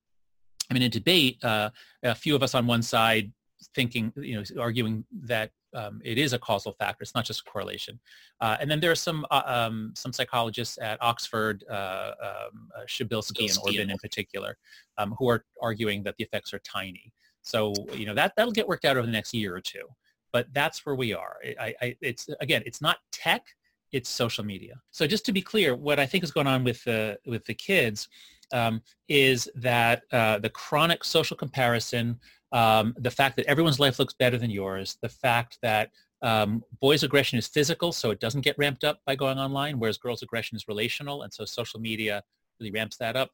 I'm 0.69 0.77
in 0.77 0.83
a 0.83 0.89
debate. 0.89 1.43
Uh, 1.43 1.69
a 2.03 2.15
few 2.15 2.35
of 2.35 2.43
us 2.43 2.55
on 2.55 2.67
one 2.67 2.81
side 2.81 3.31
thinking, 3.75 4.11
you 4.15 4.35
know, 4.35 4.61
arguing 4.61 5.05
that 5.23 5.51
um, 5.73 6.01
it 6.03 6.17
is 6.17 6.33
a 6.33 6.39
causal 6.39 6.73
factor. 6.73 7.03
It's 7.03 7.15
not 7.15 7.25
just 7.25 7.41
a 7.41 7.43
correlation. 7.43 7.99
Uh, 8.41 8.57
and 8.59 8.69
then 8.69 8.79
there 8.79 8.91
are 8.91 8.95
some 8.95 9.25
uh, 9.31 9.41
um, 9.45 9.93
some 9.95 10.13
psychologists 10.13 10.77
at 10.81 11.01
Oxford, 11.01 11.63
uh, 11.69 12.11
um, 12.21 12.69
uh, 12.77 12.81
Przybylski 12.87 13.49
and 13.49 13.57
Orben 13.59 13.91
in 13.91 13.97
particular, 13.97 14.57
um, 14.97 15.15
who 15.17 15.29
are 15.29 15.45
arguing 15.61 16.03
that 16.03 16.15
the 16.17 16.23
effects 16.23 16.53
are 16.53 16.59
tiny. 16.59 17.11
So 17.41 17.73
you 17.93 18.05
know 18.05 18.13
that 18.15 18.33
that'll 18.35 18.53
get 18.53 18.67
worked 18.67 18.85
out 18.85 18.97
over 18.97 19.05
the 19.05 19.11
next 19.11 19.33
year 19.33 19.55
or 19.55 19.61
two. 19.61 19.85
But 20.31 20.47
that's 20.51 20.83
where 20.85 20.95
we 20.95 21.13
are. 21.13 21.37
I, 21.59 21.75
I, 21.81 21.95
it's 22.01 22.27
again, 22.41 22.63
it's 22.65 22.81
not 22.81 22.97
tech, 23.11 23.43
it's 23.91 24.09
social 24.09 24.43
media. 24.43 24.73
So 24.91 25.05
just 25.05 25.25
to 25.27 25.31
be 25.31 25.41
clear, 25.41 25.75
what 25.75 25.99
I 25.99 26.05
think 26.07 26.23
is 26.23 26.31
going 26.31 26.47
on 26.47 26.63
with 26.63 26.83
the 26.83 27.17
with 27.25 27.45
the 27.45 27.53
kids 27.53 28.09
um, 28.51 28.81
is 29.07 29.49
that 29.55 30.03
uh, 30.11 30.39
the 30.39 30.49
chronic 30.49 31.03
social 31.03 31.37
comparison 31.37 32.19
um, 32.53 32.93
the 32.97 33.11
fact 33.11 33.35
that 33.35 33.45
everyone's 33.47 33.79
life 33.79 33.99
looks 33.99 34.13
better 34.13 34.37
than 34.37 34.51
yours, 34.51 34.97
the 35.01 35.09
fact 35.09 35.57
that 35.61 35.89
um, 36.21 36.63
boys' 36.79 37.03
aggression 37.03 37.37
is 37.37 37.47
physical, 37.47 37.91
so 37.91 38.11
it 38.11 38.19
doesn't 38.19 38.41
get 38.41 38.57
ramped 38.57 38.85
up 38.85 38.99
by 39.05 39.15
going 39.15 39.37
online, 39.37 39.79
whereas 39.79 39.97
girls' 39.97 40.21
aggression 40.21 40.55
is 40.55 40.67
relational, 40.67 41.23
and 41.23 41.33
so 41.33 41.43
social 41.43 41.79
media 41.81 42.23
really 42.59 42.71
ramps 42.71 42.95
that 42.97 43.15
up. 43.15 43.31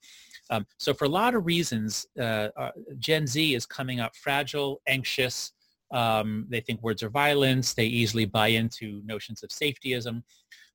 Um, 0.49 0.65
so 0.77 0.93
for 0.93 1.05
a 1.05 1.09
lot 1.09 1.35
of 1.35 1.45
reasons, 1.45 2.07
uh, 2.17 2.49
uh, 2.57 2.71
Gen 2.97 3.27
Z 3.27 3.53
is 3.53 3.65
coming 3.65 3.99
up 3.99 4.15
fragile, 4.15 4.81
anxious. 4.87 5.51
Um, 5.91 6.45
they 6.49 6.61
think 6.61 6.81
words 6.81 7.03
are 7.03 7.09
violence. 7.09 7.73
They 7.73 7.85
easily 7.85 8.25
buy 8.25 8.47
into 8.47 9.01
notions 9.05 9.43
of 9.43 9.49
safetyism. 9.49 10.23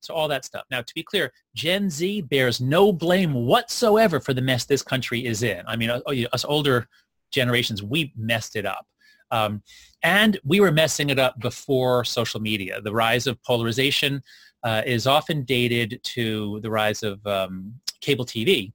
So 0.00 0.12
all 0.12 0.28
that 0.28 0.44
stuff. 0.44 0.64
Now, 0.70 0.82
to 0.82 0.94
be 0.94 1.02
clear, 1.02 1.32
Gen 1.54 1.88
Z 1.88 2.20
bears 2.22 2.60
no 2.60 2.92
blame 2.92 3.32
whatsoever 3.32 4.20
for 4.20 4.34
the 4.34 4.42
mess 4.42 4.66
this 4.66 4.82
country 4.82 5.24
is 5.24 5.42
in. 5.42 5.62
I 5.66 5.76
mean, 5.76 5.90
us 5.90 6.44
older 6.44 6.86
generations, 7.34 7.82
we 7.82 8.12
messed 8.16 8.56
it 8.56 8.66
up. 8.66 8.86
Um, 9.30 9.62
and 10.02 10.38
we 10.44 10.60
were 10.60 10.70
messing 10.70 11.10
it 11.10 11.18
up 11.18 11.38
before 11.40 12.04
social 12.04 12.40
media. 12.40 12.80
The 12.80 12.92
rise 12.92 13.26
of 13.26 13.42
polarization 13.42 14.22
uh, 14.62 14.82
is 14.86 15.06
often 15.06 15.42
dated 15.42 16.00
to 16.02 16.60
the 16.60 16.70
rise 16.70 17.02
of 17.02 17.24
um, 17.26 17.74
cable 18.00 18.24
TV. 18.24 18.72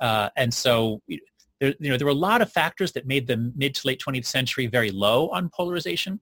Uh, 0.00 0.28
and 0.36 0.52
so 0.52 1.00
there, 1.60 1.74
you 1.78 1.90
know, 1.90 1.96
there 1.96 2.06
were 2.06 2.12
a 2.12 2.14
lot 2.14 2.42
of 2.42 2.50
factors 2.50 2.92
that 2.92 3.06
made 3.06 3.26
the 3.26 3.52
mid 3.56 3.74
to 3.76 3.86
late 3.86 4.02
20th 4.04 4.26
century 4.26 4.66
very 4.66 4.90
low 4.90 5.28
on 5.28 5.48
polarization. 5.48 6.20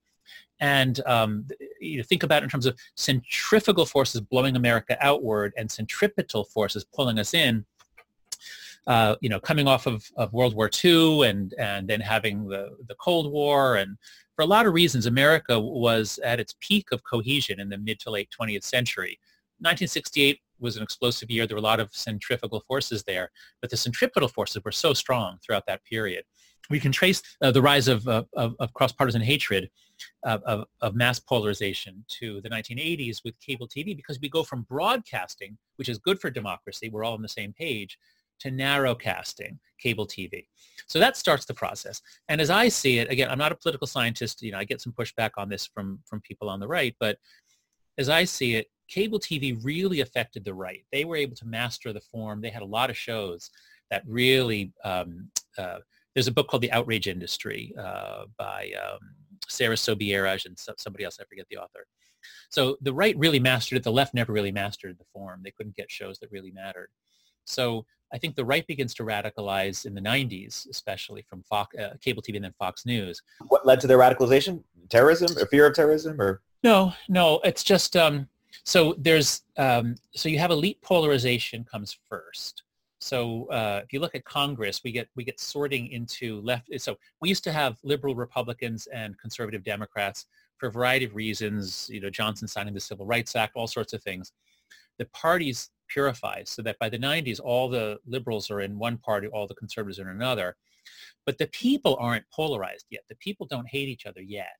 And 0.61 1.01
um, 1.07 1.47
you 1.81 1.97
know, 1.97 2.03
think 2.03 2.23
about 2.23 2.43
it 2.43 2.45
in 2.45 2.51
terms 2.51 2.67
of 2.67 2.79
centrifugal 2.95 3.87
forces 3.87 4.21
blowing 4.21 4.57
America 4.57 4.99
outward 5.01 5.55
and 5.57 5.71
centripetal 5.71 6.45
forces 6.45 6.85
pulling 6.85 7.19
us 7.19 7.33
in 7.33 7.65
uh, 8.87 9.17
you 9.21 9.29
know, 9.29 9.41
coming 9.41 9.69
off 9.69 9.87
of, 9.87 10.05
of 10.17 10.33
World 10.33 10.55
War 10.55 10.71
II 10.83 11.27
and, 11.27 11.55
and 11.59 11.89
then 11.89 12.01
having 12.01 12.49
the, 12.49 12.77
the 12.89 12.95
Cold 12.97 13.31
War. 13.31 13.77
And 13.77 13.97
for 14.37 14.43
a 14.43 14.47
lot 14.47 14.67
of 14.67 14.75
reasons, 14.75 15.07
America 15.07 15.59
was 15.59 16.19
at 16.25 16.41
its 16.41 16.55
peak 16.61 16.89
of 16.93 17.03
cohesion 17.05 17.61
in 17.61 17.69
the 17.69 17.79
mid 17.79 18.01
to 18.01 18.11
late 18.11 18.29
20th 18.39 18.65
century. 18.65 19.19
1968 19.59 20.41
was 20.59 20.77
an 20.77 20.83
explosive 20.83 21.31
year. 21.31 21.47
There 21.47 21.57
were 21.57 21.61
a 21.61 21.63
lot 21.63 21.81
of 21.81 21.95
centrifugal 21.95 22.65
forces 22.67 23.03
there, 23.03 23.31
but 23.61 23.71
the 23.71 23.77
centripetal 23.77 24.29
forces 24.29 24.63
were 24.65 24.73
so 24.73 24.95
strong 24.95 25.39
throughout 25.45 25.67
that 25.67 25.85
period. 25.85 26.25
We 26.71 26.81
can 26.81 26.93
trace 26.93 27.21
uh, 27.43 27.51
the 27.51 27.63
rise 27.63 27.89
of, 27.89 28.07
uh, 28.07 28.25
of, 28.35 28.55
of 28.61 28.73
cross-partisan 28.75 29.23
hatred 29.23 29.71
of, 30.25 30.65
of 30.81 30.95
mass 30.95 31.19
polarization 31.19 32.05
to 32.21 32.41
the 32.43 32.49
1980s 32.49 33.19
with 33.25 33.39
cable 33.41 33.69
TV 33.69 33.97
because 33.97 34.21
we 34.21 34.29
go 34.29 34.43
from 34.43 34.63
broadcasting, 34.63 35.59
which 35.77 35.89
is 35.89 35.99
good 35.99 36.21
for 36.21 36.31
democracy, 36.31 36.89
we're 36.89 37.05
all 37.05 37.15
on 37.15 37.23
the 37.23 37.29
same 37.29 37.53
page, 37.53 37.99
to 38.41 38.51
narrowcasting 38.51 39.59
cable 39.79 40.07
TV. 40.07 40.47
So 40.87 40.99
that 40.99 41.17
starts 41.17 41.45
the 41.45 41.55
process. 41.55 42.03
And 42.29 42.41
as 42.41 42.51
I 42.51 42.69
see 42.69 42.99
it, 42.99 43.11
again, 43.11 43.31
I'm 43.31 43.39
not 43.39 43.53
a 43.53 43.57
political 43.57 43.87
scientist. 43.87 44.43
You 44.43 44.53
know, 44.53 44.59
I 44.59 44.65
get 44.65 44.81
some 44.81 44.93
pushback 44.93 45.31
on 45.37 45.49
this 45.49 45.67
from 45.67 46.01
from 46.07 46.21
people 46.23 46.49
on 46.49 46.61
the 46.61 46.69
right, 46.69 46.95
but 46.99 47.19
as 47.99 48.09
I 48.09 48.25
see 48.25 48.55
it, 48.57 48.67
cable 48.89 49.21
TV 49.21 49.59
really 49.63 50.01
affected 50.01 50.45
the 50.45 50.55
right. 50.55 50.85
They 50.91 51.05
were 51.05 51.17
able 51.17 51.37
to 51.37 51.47
master 51.47 51.93
the 51.93 52.01
form. 52.01 52.41
They 52.41 52.51
had 52.51 52.63
a 52.63 52.67
lot 52.67 52.91
of 52.91 52.97
shows 52.97 53.51
that 53.91 54.03
really. 54.07 54.73
Um, 54.85 55.31
uh, 55.59 55.79
there's 56.15 56.27
a 56.27 56.33
book 56.33 56.49
called 56.49 56.63
The 56.63 56.73
Outrage 56.73 57.07
Industry 57.07 57.73
uh, 57.79 58.25
by 58.37 58.73
um, 58.85 58.99
Sarah 59.49 59.77
Sobieraj 59.77 60.45
and 60.45 60.59
somebody 60.77 61.05
else. 61.05 61.19
I 61.21 61.25
forget 61.25 61.47
the 61.51 61.59
author. 61.59 61.87
So 62.51 62.77
the 62.81 62.93
right 62.93 63.17
really 63.17 63.39
mastered 63.39 63.79
it. 63.79 63.85
The 63.85 63.93
left 63.93 64.13
never 64.13 64.33
really 64.33 64.53
mastered 64.53 64.99
the 64.99 65.05
form. 65.13 65.41
They 65.45 65.53
couldn't 65.53 65.77
get 65.77 65.91
shows 65.91 66.19
that 66.19 66.31
really 66.33 66.51
mattered. 66.51 66.89
So 67.45 67.87
I 68.13 68.19
think 68.19 68.37
the 68.37 68.45
right 68.45 68.67
begins 68.67 68.95
to 68.95 69.05
radicalize 69.05 69.87
in 69.87 69.95
the 69.95 70.01
90s, 70.01 70.69
especially 70.69 71.23
from 71.23 71.43
Fox, 71.43 71.77
uh, 71.77 71.95
cable 72.01 72.23
TV 72.23 72.37
and 72.37 72.45
then 72.45 72.55
Fox 72.59 72.85
News. 72.85 73.23
What 73.49 73.67
led 73.67 73.81
to 73.81 73.87
their 73.87 73.99
radicalization? 73.99 74.63
Terrorism 74.89 75.37
or 75.39 75.47
fear 75.47 75.67
of 75.67 75.75
terrorism 75.75 76.21
or? 76.21 76.43
No, 76.65 76.93
no, 77.09 77.41
it's 77.45 77.63
just, 77.63 77.97
um, 77.97 78.29
so 78.65 78.95
there's, 78.99 79.43
um, 79.57 79.95
so 80.13 80.29
you 80.29 80.39
have 80.39 80.51
elite 80.51 80.81
polarization 80.83 81.65
comes 81.65 81.97
first. 82.09 82.65
So 83.01 83.47
uh, 83.47 83.81
if 83.83 83.93
you 83.93 84.01
look 84.01 84.15
at 84.15 84.25
Congress, 84.25 84.83
we 84.85 84.93
get 84.93 85.09
we 85.17 85.25
get 85.25 85.41
sorting 85.41 85.89
into 85.89 86.43
left. 86.43 86.69
So 86.79 86.99
we 87.21 87.31
used 87.31 87.45
to 87.45 87.53
have 87.53 87.79
liberal 87.83 88.15
Republicans 88.15 88.87
and 88.89 89.19
conservative 89.19 89.65
Democrats 89.65 90.27
for 90.59 90.67
a 90.67 90.73
variety 90.73 91.07
of 91.07 91.15
reasons. 91.15 91.89
You 91.91 92.01
know, 92.01 92.11
Johnson 92.11 92.47
signing 92.47 92.75
the 92.75 92.81
Civil 92.81 93.07
Rights 93.07 93.35
Act, 93.35 93.57
all 93.57 93.67
sorts 93.67 93.95
of 93.95 94.03
things. 94.03 94.33
The 94.99 95.07
parties 95.07 95.71
purify 95.93 96.43
so 96.45 96.63
that 96.63 96.79
by 96.79 96.89
the 96.89 96.99
90s, 96.99 97.41
all 97.43 97.69
the 97.69 97.99
liberals 98.07 98.51
are 98.51 98.61
in 98.61 98.79
one 98.79 98.99
party, 98.99 99.27
all 99.29 99.47
the 99.47 99.55
conservatives 99.55 99.99
are 99.99 100.11
in 100.11 100.17
another. 100.17 100.57
But 101.27 101.39
the 101.39 101.49
people 101.49 101.97
aren't 102.01 102.25
polarized 102.31 102.87
yet. 102.91 103.03
The 103.09 103.17
people 103.17 103.47
don't 103.47 103.69
hate 103.69 103.89
each 103.89 104.07
other 104.07 104.23
yet 104.23 104.57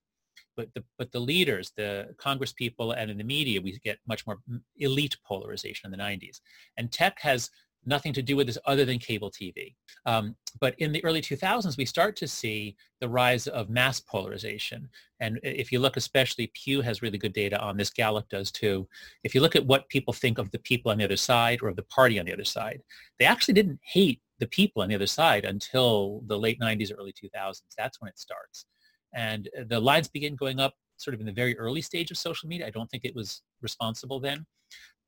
but 0.57 0.69
the 0.75 0.85
but 0.99 1.11
the 1.13 1.21
leaders, 1.21 1.73
the 1.77 2.15
Congress 2.19 2.53
people, 2.53 2.93
and 2.93 3.11
in 3.11 3.17
the 3.19 3.25
media, 3.25 3.61
we 3.61 3.79
get 3.83 3.99
much 4.07 4.27
more 4.27 4.39
mm, 4.51 4.61
elite 4.77 5.17
polarization 5.27 5.87
in 5.87 5.99
the 5.99 6.05
90s. 6.05 6.41
And 6.77 6.93
tech 6.93 7.19
has 7.21 7.51
nothing 7.87 8.13
to 8.13 8.23
do 8.23 8.37
with 8.37 8.47
this 8.47 8.59
other 8.67 8.85
than 8.85 8.99
cable 8.99 9.31
TV. 9.31 9.75
Um, 10.07 10.37
but 10.61 10.75
in 10.79 10.93
the 10.93 11.05
early 11.05 11.23
2000s, 11.23 11.77
we 11.77 11.85
start 11.85 12.17
to 12.17 12.29
see 12.29 12.77
the 13.01 13.09
rise 13.09 13.47
of 13.47 13.71
mass 13.71 14.01
polarization. 14.01 14.89
And 15.21 15.41
if 15.43 15.73
you 15.73 15.79
look, 15.79 15.97
especially 15.97 16.53
Pew 16.55 16.81
has 16.83 17.03
really 17.03 17.19
good 17.19 17.33
data 17.33 17.59
on 17.61 17.77
this. 17.77 17.91
Gallup 17.91 18.29
does 18.29 18.51
too. 18.51 18.87
If 19.25 19.35
you 19.35 19.41
look 19.41 19.57
at 19.57 19.67
what 19.67 19.89
people 19.89 20.13
think 20.13 20.39
of 20.39 20.51
the 20.51 20.59
people 20.59 20.91
on 20.91 20.99
the 20.99 21.05
other 21.05 21.17
side 21.17 21.61
or 21.63 21.69
of 21.69 21.77
the 21.77 21.83
party 21.85 22.19
on 22.19 22.27
the 22.27 22.33
other 22.33 22.45
side, 22.45 22.83
they 23.19 23.25
actually 23.25 23.55
didn't 23.55 23.81
hate 23.83 24.21
the 24.39 24.47
people 24.47 24.83
on 24.83 24.89
the 24.89 24.95
other 24.95 25.07
side 25.07 25.45
until 25.45 26.23
the 26.27 26.39
late 26.39 26.59
90s, 26.61 26.93
early 26.99 27.13
2000s. 27.13 27.63
That's 27.77 28.01
when 28.01 28.09
it 28.09 28.19
starts. 28.19 28.67
And 29.15 29.49
uh, 29.59 29.65
the 29.69 29.81
lines 29.81 30.09
begin 30.09 30.37
going 30.37 30.61
up 30.61 30.75
sort 30.97 31.15
of 31.15 31.21
in 31.21 31.27
the 31.27 31.33
very 31.33 31.59
early 31.59 31.81
stage 31.81 32.11
of 32.11 32.19
social 32.19 32.49
media. 32.49 32.67
I 32.67 32.71
don't 32.71 32.91
think 32.91 33.05
it 33.05 33.15
was 33.15 33.43
responsible 33.63 34.21
then. 34.21 34.47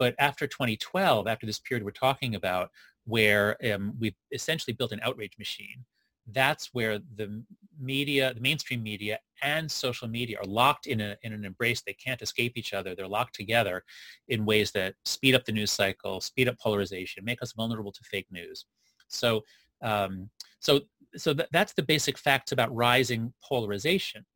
But 0.02 0.16
after 0.18 0.49
2012, 0.49 1.28
after 1.28 1.47
this 1.47 1.61
period 1.61 1.85
we're 1.85 1.92
talking 1.92 2.35
about, 2.35 2.71
where 3.04 3.56
um, 3.73 3.94
we've 4.00 4.16
essentially 4.32 4.75
built 4.75 4.90
an 4.90 4.99
outrage 5.00 5.35
machine, 5.38 5.85
that's 6.32 6.71
where 6.73 6.99
the 7.14 7.44
media, 7.78 8.35
the 8.35 8.40
mainstream 8.40 8.82
media 8.82 9.21
and 9.44 9.71
social 9.71 10.09
media 10.09 10.38
are 10.40 10.44
locked 10.44 10.88
in, 10.88 11.00
a, 11.00 11.16
in 11.23 11.32
an 11.32 11.44
embrace. 11.44 11.82
They 11.82 11.92
can't 11.92 12.21
escape 12.21 12.54
each 12.56 12.73
other. 12.73 12.97
They're 12.97 13.06
locked 13.06 13.37
together 13.37 13.85
in 14.26 14.44
ways 14.44 14.73
that 14.73 14.97
speed 15.04 15.37
up 15.37 15.44
the 15.44 15.52
news 15.52 15.71
cycle, 15.71 16.21
speed 16.21 16.49
up 16.49 16.59
polarization, 16.59 17.25
make 17.25 17.40
us 17.40 17.52
vulnerable 17.52 17.92
to 17.92 18.02
fake 18.02 18.26
news. 18.32 18.66
So 19.06 19.42
um, 19.82 20.30
so 20.59 20.80
so 21.14 21.32
th- 21.32 21.49
that's 21.52 21.75
the 21.75 21.85
basic 21.85 22.18
facts 22.18 22.50
about 22.50 22.75
rising 22.75 23.32
polarization. 23.49 24.26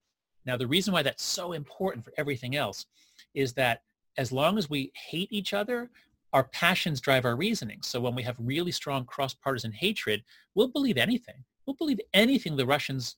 Now, 0.45 0.57
the 0.57 0.69
reason 0.69 0.93
why 0.95 1.03
that's 1.03 1.25
so 1.25 1.55
important 1.55 2.05
for 2.05 2.13
everything 2.17 2.55
else 2.55 2.87
is 3.35 3.53
that 3.55 3.81
as 4.19 4.33
long 4.33 4.59
as 4.59 4.71
we 4.71 4.93
hate 4.95 5.29
each 5.31 5.53
other, 5.53 5.91
our 6.33 6.45
passions 6.45 7.01
drive 7.01 7.25
our 7.25 7.37
reasoning. 7.37 7.79
So 7.83 8.01
when 8.01 8.15
we 8.15 8.23
have 8.23 8.37
really 8.39 8.73
strong 8.73 9.05
cross-partisan 9.05 9.73
hatred, 9.73 10.23
we'll 10.55 10.69
believe 10.69 10.97
anything. 10.99 11.45
We'll 11.65 11.77
believe 11.77 12.01
anything 12.15 12.57
the 12.57 12.67
Russians 12.67 13.17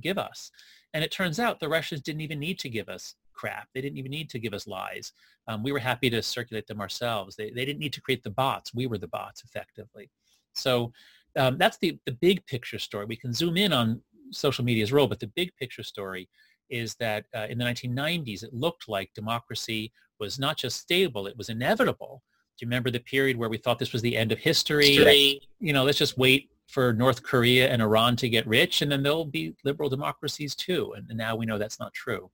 give 0.00 0.18
us. 0.18 0.50
And 0.94 1.04
it 1.04 1.10
turns 1.10 1.38
out 1.38 1.60
the 1.60 1.68
Russians 1.68 2.00
didn't 2.00 2.22
even 2.22 2.38
need 2.38 2.58
to 2.60 2.68
give 2.68 2.88
us 2.88 3.14
crap. 3.34 3.68
They 3.74 3.80
didn't 3.80 3.98
even 3.98 4.10
need 4.10 4.30
to 4.30 4.38
give 4.38 4.54
us 4.54 4.66
lies. 4.66 5.12
Um, 5.46 5.62
we 5.62 5.72
were 5.72 5.78
happy 5.78 6.10
to 6.10 6.22
circulate 6.22 6.66
them 6.66 6.80
ourselves. 6.80 7.36
They, 7.36 7.50
they 7.50 7.64
didn't 7.64 7.80
need 7.80 7.92
to 7.92 8.00
create 8.00 8.22
the 8.22 8.30
bots. 8.30 8.74
We 8.74 8.86
were 8.86 8.98
the 8.98 9.08
bots 9.08 9.42
effectively. 9.44 10.10
So 10.54 10.92
um, 11.36 11.58
that's 11.58 11.78
the, 11.78 11.98
the 12.06 12.12
big 12.12 12.44
picture 12.46 12.78
story. 12.78 13.04
We 13.04 13.16
can 13.16 13.32
zoom 13.32 13.56
in 13.56 13.72
on 13.72 14.00
social 14.32 14.64
media's 14.64 14.92
role, 14.92 15.06
but 15.06 15.20
the 15.20 15.28
big 15.28 15.54
picture 15.56 15.82
story 15.82 16.28
is 16.68 16.94
that 16.96 17.26
uh, 17.34 17.46
in 17.48 17.58
the 17.58 17.64
1990s, 17.64 18.42
it 18.42 18.52
looked 18.52 18.88
like 18.88 19.10
democracy 19.14 19.92
was 20.18 20.38
not 20.38 20.56
just 20.56 20.80
stable, 20.80 21.26
it 21.26 21.36
was 21.36 21.48
inevitable. 21.48 22.22
Do 22.58 22.64
you 22.64 22.68
remember 22.68 22.90
the 22.90 23.00
period 23.00 23.36
where 23.36 23.48
we 23.48 23.58
thought 23.58 23.78
this 23.78 23.92
was 23.92 24.02
the 24.02 24.16
end 24.16 24.32
of 24.32 24.38
history? 24.38 24.94
history. 24.94 25.40
You 25.60 25.72
know, 25.72 25.84
let's 25.84 25.98
just 25.98 26.16
wait 26.16 26.50
for 26.68 26.92
North 26.92 27.22
Korea 27.22 27.68
and 27.68 27.82
Iran 27.82 28.16
to 28.16 28.28
get 28.28 28.46
rich, 28.46 28.82
and 28.82 28.90
then 28.90 29.02
there'll 29.02 29.24
be 29.24 29.54
liberal 29.64 29.88
democracies 29.90 30.54
too. 30.54 30.94
And, 30.96 31.08
and 31.08 31.18
now 31.18 31.36
we 31.36 31.46
know 31.46 31.58
that's 31.58 31.78
not 31.78 31.92
true. 31.92 32.30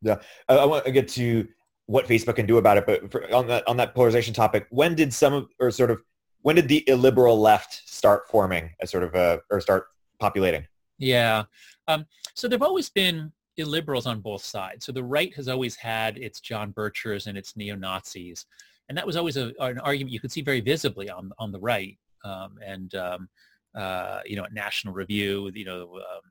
Yeah, 0.00 0.16
I, 0.48 0.56
I 0.56 0.64
want 0.64 0.84
to 0.86 0.92
get 0.92 1.08
to 1.08 1.46
what 1.86 2.06
Facebook 2.06 2.36
can 2.36 2.46
do 2.46 2.58
about 2.58 2.76
it, 2.76 2.86
but 2.86 3.10
for, 3.10 3.32
on 3.34 3.46
that 3.48 3.66
on 3.68 3.76
that 3.78 3.94
polarization 3.94 4.34
topic, 4.34 4.66
when 4.70 4.94
did 4.94 5.12
some 5.12 5.32
of, 5.34 5.48
or 5.58 5.70
sort 5.70 5.90
of 5.90 6.00
when 6.42 6.56
did 6.56 6.68
the 6.68 6.88
illiberal 6.88 7.38
left 7.38 7.82
start 7.88 8.28
forming 8.28 8.70
as 8.80 8.90
sort 8.90 9.02
of 9.02 9.14
a, 9.14 9.40
or 9.50 9.60
start 9.60 9.86
populating? 10.18 10.66
Yeah. 10.98 11.44
Um, 11.88 12.06
so 12.34 12.48
there've 12.48 12.62
always 12.62 12.90
been 12.90 13.32
illiberals 13.58 14.06
on 14.06 14.20
both 14.20 14.44
sides. 14.44 14.84
So 14.84 14.92
the 14.92 15.04
right 15.04 15.34
has 15.34 15.48
always 15.48 15.76
had 15.76 16.18
its 16.18 16.40
John 16.40 16.72
Birchers 16.72 17.26
and 17.26 17.36
its 17.36 17.56
neo-Nazis. 17.56 18.46
And 18.88 18.96
that 18.96 19.06
was 19.06 19.16
always 19.16 19.36
a, 19.36 19.52
an 19.58 19.78
argument 19.80 20.12
you 20.12 20.20
could 20.20 20.32
see 20.32 20.40
very 20.42 20.60
visibly 20.60 21.10
on, 21.10 21.30
on 21.38 21.52
the 21.52 21.60
right. 21.60 21.98
Um, 22.24 22.58
and, 22.64 22.94
um, 22.94 23.28
uh, 23.74 24.20
you 24.24 24.36
know, 24.36 24.44
at 24.44 24.54
National 24.54 24.94
Review, 24.94 25.50
you 25.54 25.64
know, 25.64 25.82
um, 25.96 26.22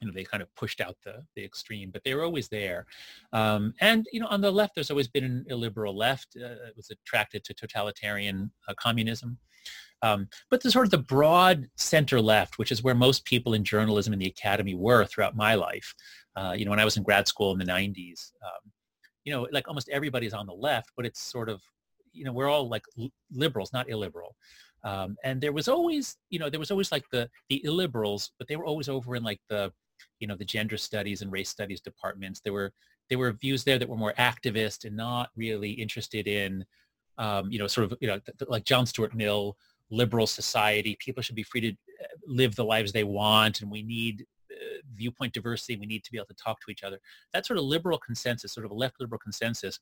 you 0.00 0.06
know, 0.06 0.14
they 0.14 0.24
kind 0.24 0.42
of 0.42 0.54
pushed 0.54 0.80
out 0.80 0.96
the, 1.04 1.22
the 1.36 1.44
extreme, 1.44 1.90
but 1.90 2.02
they 2.04 2.14
were 2.14 2.24
always 2.24 2.48
there. 2.48 2.86
Um, 3.34 3.74
and, 3.80 4.06
you 4.12 4.20
know, 4.20 4.28
on 4.28 4.40
the 4.40 4.50
left, 4.50 4.74
there's 4.74 4.90
always 4.90 5.08
been 5.08 5.24
an 5.24 5.44
illiberal 5.48 5.94
left. 5.94 6.36
Uh, 6.36 6.68
it 6.68 6.74
was 6.76 6.90
attracted 6.90 7.44
to 7.44 7.54
totalitarian 7.54 8.50
uh, 8.66 8.74
communism. 8.78 9.36
Um, 10.02 10.28
but 10.50 10.62
the 10.62 10.70
sort 10.70 10.86
of 10.86 10.90
the 10.90 10.98
broad 10.98 11.68
center 11.76 12.18
left, 12.22 12.58
which 12.58 12.72
is 12.72 12.82
where 12.82 12.94
most 12.94 13.26
people 13.26 13.52
in 13.52 13.62
journalism 13.62 14.14
and 14.14 14.22
the 14.22 14.26
academy 14.26 14.74
were 14.74 15.04
throughout 15.04 15.36
my 15.36 15.54
life. 15.54 15.94
Uh, 16.36 16.54
you 16.56 16.64
know, 16.64 16.70
when 16.70 16.80
I 16.80 16.84
was 16.84 16.96
in 16.96 17.02
grad 17.02 17.26
school 17.26 17.52
in 17.52 17.58
the 17.58 17.64
90s, 17.64 18.32
um, 18.42 18.70
you 19.24 19.32
know, 19.32 19.46
like 19.52 19.68
almost 19.68 19.88
everybody's 19.88 20.32
on 20.32 20.46
the 20.46 20.54
left, 20.54 20.90
but 20.96 21.04
it's 21.04 21.20
sort 21.20 21.48
of, 21.48 21.60
you 22.12 22.24
know, 22.24 22.32
we're 22.32 22.48
all 22.48 22.68
like 22.68 22.84
liberals, 23.32 23.72
not 23.72 23.88
illiberal. 23.88 24.34
Um, 24.82 25.16
and 25.24 25.40
there 25.40 25.52
was 25.52 25.68
always, 25.68 26.16
you 26.30 26.38
know, 26.38 26.48
there 26.48 26.60
was 26.60 26.70
always 26.70 26.90
like 26.90 27.04
the 27.12 27.28
the 27.50 27.62
illiberals, 27.66 28.30
but 28.38 28.48
they 28.48 28.56
were 28.56 28.64
always 28.64 28.88
over 28.88 29.14
in 29.14 29.22
like 29.22 29.40
the 29.48 29.72
you 30.18 30.26
know, 30.26 30.36
the 30.36 30.44
gender 30.44 30.76
studies 30.76 31.22
and 31.22 31.32
race 31.32 31.48
studies 31.48 31.80
departments. 31.80 32.40
There 32.40 32.52
were 32.52 32.72
there 33.08 33.18
were 33.18 33.32
views 33.32 33.64
there 33.64 33.78
that 33.78 33.88
were 33.88 33.96
more 33.96 34.14
activist 34.18 34.84
and 34.84 34.96
not 34.96 35.30
really 35.36 35.72
interested 35.72 36.28
in, 36.28 36.64
um, 37.18 37.50
you 37.50 37.58
know, 37.58 37.66
sort 37.66 37.90
of, 37.90 37.98
you 38.00 38.06
know, 38.06 38.18
th- 38.20 38.38
th- 38.38 38.48
like 38.48 38.64
John 38.64 38.86
Stuart 38.86 39.14
Mill, 39.14 39.56
liberal 39.90 40.28
society. 40.28 40.96
People 41.00 41.22
should 41.22 41.34
be 41.34 41.42
free 41.42 41.60
to 41.60 41.70
uh, 41.70 42.06
live 42.26 42.54
the 42.54 42.64
lives 42.64 42.92
they 42.92 43.04
want, 43.04 43.62
and 43.62 43.70
we 43.70 43.82
need 43.82 44.26
viewpoint 44.94 45.32
diversity. 45.32 45.76
We 45.76 45.86
need 45.86 46.04
to 46.04 46.12
be 46.12 46.18
able 46.18 46.26
to 46.26 46.34
talk 46.34 46.60
to 46.60 46.70
each 46.70 46.82
other. 46.82 46.98
That 47.32 47.46
sort 47.46 47.58
of 47.58 47.64
liberal 47.64 47.98
consensus, 47.98 48.52
sort 48.52 48.66
of 48.66 48.72
a 48.72 48.74
left 48.74 48.96
liberal 49.00 49.18
consensus, 49.18 49.78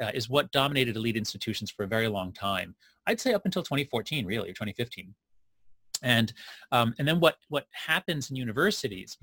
uh, 0.00 0.10
is 0.14 0.28
what 0.28 0.50
dominated 0.52 0.96
elite 0.96 1.16
institutions 1.16 1.70
for 1.70 1.84
a 1.84 1.88
very 1.88 2.08
long 2.08 2.32
time. 2.32 2.74
I'd 3.06 3.20
say 3.20 3.34
up 3.34 3.42
until 3.44 3.62
2014, 3.62 4.24
really, 4.24 4.48
or 4.48 4.52
2015. 4.52 5.14
And 6.02 6.32
um, 6.72 6.94
and 6.98 7.06
then 7.06 7.20
what 7.20 7.36
what 7.48 7.66
happens 7.72 8.30
in 8.30 8.36
universities 8.36 9.18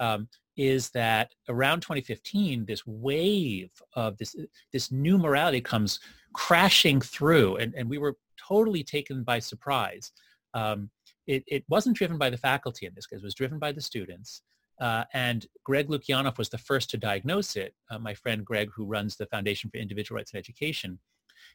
um, 0.00 0.28
is 0.56 0.90
that 0.90 1.32
around 1.48 1.80
2015, 1.80 2.64
this 2.64 2.86
wave 2.86 3.70
of 3.94 4.16
this 4.16 4.34
this 4.72 4.90
new 4.90 5.18
morality 5.18 5.60
comes 5.60 6.00
crashing 6.32 7.00
through, 7.00 7.56
and, 7.56 7.74
and 7.74 7.88
we 7.88 7.98
were 7.98 8.16
totally 8.38 8.82
taken 8.82 9.22
by 9.22 9.38
surprise. 9.38 10.12
Um, 10.54 10.90
it, 11.26 11.44
it 11.46 11.64
wasn't 11.68 11.96
driven 11.96 12.18
by 12.18 12.30
the 12.30 12.36
faculty 12.36 12.86
in 12.86 12.92
this 12.94 13.06
case; 13.06 13.20
it 13.20 13.24
was 13.24 13.34
driven 13.34 13.58
by 13.58 13.72
the 13.72 13.80
students. 13.80 14.42
Uh, 14.80 15.04
and 15.12 15.46
Greg 15.64 15.88
Lukianoff 15.88 16.38
was 16.38 16.48
the 16.48 16.58
first 16.58 16.90
to 16.90 16.96
diagnose 16.96 17.56
it. 17.56 17.74
Uh, 17.90 17.98
my 17.98 18.14
friend 18.14 18.44
Greg, 18.44 18.70
who 18.74 18.84
runs 18.84 19.16
the 19.16 19.26
Foundation 19.26 19.70
for 19.70 19.76
Individual 19.76 20.16
Rights 20.16 20.32
and 20.32 20.38
Education, 20.38 20.98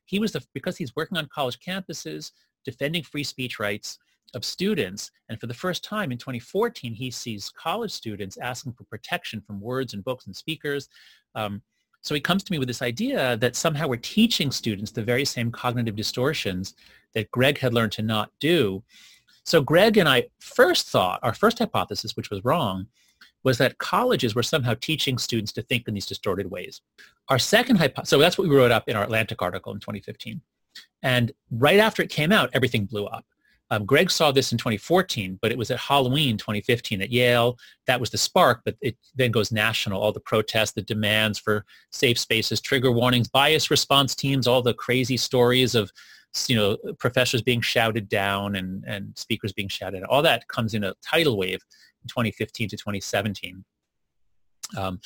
he 0.06 0.20
was 0.20 0.32
the 0.32 0.44
because 0.54 0.78
he's 0.78 0.96
working 0.96 1.18
on 1.18 1.28
college 1.34 1.60
campuses, 1.60 2.32
defending 2.64 3.04
free 3.04 3.24
speech 3.24 3.60
rights 3.60 3.98
of 4.34 4.44
students. 4.44 5.12
And 5.30 5.40
for 5.40 5.48
the 5.48 5.54
first 5.54 5.84
time 5.84 6.12
in 6.12 6.18
2014, 6.18 6.94
he 6.94 7.12
sees 7.12 7.50
college 7.50 7.92
students 7.92 8.38
asking 8.38 8.74
for 8.74 8.84
protection 8.86 9.42
from 9.42 9.62
words 9.62 9.94
and 9.94 10.04
books 10.04 10.26
and 10.26 10.36
speakers. 10.36 10.90
Um, 11.36 11.62
so 12.02 12.14
he 12.14 12.22
comes 12.22 12.44
to 12.44 12.52
me 12.52 12.60
with 12.60 12.68
this 12.68 12.82
idea 12.82 13.38
that 13.38 13.56
somehow 13.56 13.88
we're 13.88 13.98
teaching 13.98 14.52
students 14.52 14.92
the 14.92 15.04
very 15.04 15.26
same 15.26 15.52
cognitive 15.52 15.96
distortions 15.96 16.76
that 17.14 17.32
Greg 17.32 17.58
had 17.58 17.74
learned 17.74 17.92
to 17.94 18.02
not 18.02 18.32
do. 18.40 18.84
So 19.48 19.62
Greg 19.62 19.96
and 19.96 20.10
I 20.10 20.26
first 20.40 20.90
thought, 20.90 21.22
our 21.24 21.34
first 21.34 21.60
hypothesis, 21.60 22.18
which 22.18 22.30
was 22.30 22.44
wrong, 22.44 22.88
was 23.46 23.58
that 23.60 23.78
colleges 23.78 24.36
were 24.36 24.44
somehow 24.44 24.74
teaching 24.82 25.18
students 25.18 25.54
to 25.54 25.62
think 25.62 25.88
in 25.88 25.94
these 25.94 26.06
distorted 26.06 26.52
ways. 26.52 26.82
Our 27.30 27.40
second 27.40 27.78
hypothesis, 27.78 28.10
so 28.10 28.18
that's 28.18 28.38
what 28.38 28.50
we 28.50 28.54
wrote 28.54 28.72
up 28.72 28.90
in 28.90 28.98
our 28.98 29.06
Atlantic 29.06 29.42
article 29.42 29.72
in 29.72 29.80
2015. 29.80 30.42
And 31.02 31.32
right 31.50 31.80
after 31.80 32.02
it 32.02 32.10
came 32.10 32.34
out, 32.34 32.50
everything 32.52 32.86
blew 32.86 33.06
up. 33.06 33.26
Um, 33.72 33.86
Greg 33.86 34.12
saw 34.12 34.34
this 34.34 34.52
in 34.52 34.58
2014, 34.58 35.40
but 35.42 35.52
it 35.52 35.58
was 35.58 35.72
at 35.72 35.80
Halloween 35.80 36.38
2015 36.38 37.02
at 37.02 37.10
Yale. 37.10 37.58
That 37.86 38.02
was 38.02 38.10
the 38.10 38.18
spark, 38.18 38.64
but 38.66 38.76
it 38.82 38.98
then 39.16 39.32
goes 39.32 39.54
national. 39.54 40.02
All 40.02 40.12
the 40.12 40.20
protests, 40.20 40.74
the 40.74 40.82
demands 40.82 41.40
for 41.40 41.64
safe 41.94 42.20
spaces, 42.20 42.60
trigger 42.60 42.92
warnings, 42.92 43.30
bias 43.30 43.72
response 43.72 44.14
teams, 44.14 44.46
all 44.46 44.62
the 44.62 44.74
crazy 44.74 45.16
stories 45.16 45.74
of 45.74 45.90
you 46.48 46.56
know 46.56 46.78
professors 47.00 47.42
being 47.42 47.62
shouted 47.62 48.10
down 48.10 48.56
and, 48.56 48.84
and 48.88 49.18
speakers 49.18 49.54
being 49.54 49.70
shouted. 49.70 50.04
All 50.04 50.22
that 50.22 50.48
comes 50.48 50.74
in 50.74 50.84
a 50.84 50.94
tidal 51.02 51.38
wave 51.38 51.60
in 52.04 52.08
2015 52.08 52.70
to 52.70 52.78
2017. 52.78 53.64
Um, 54.78 55.00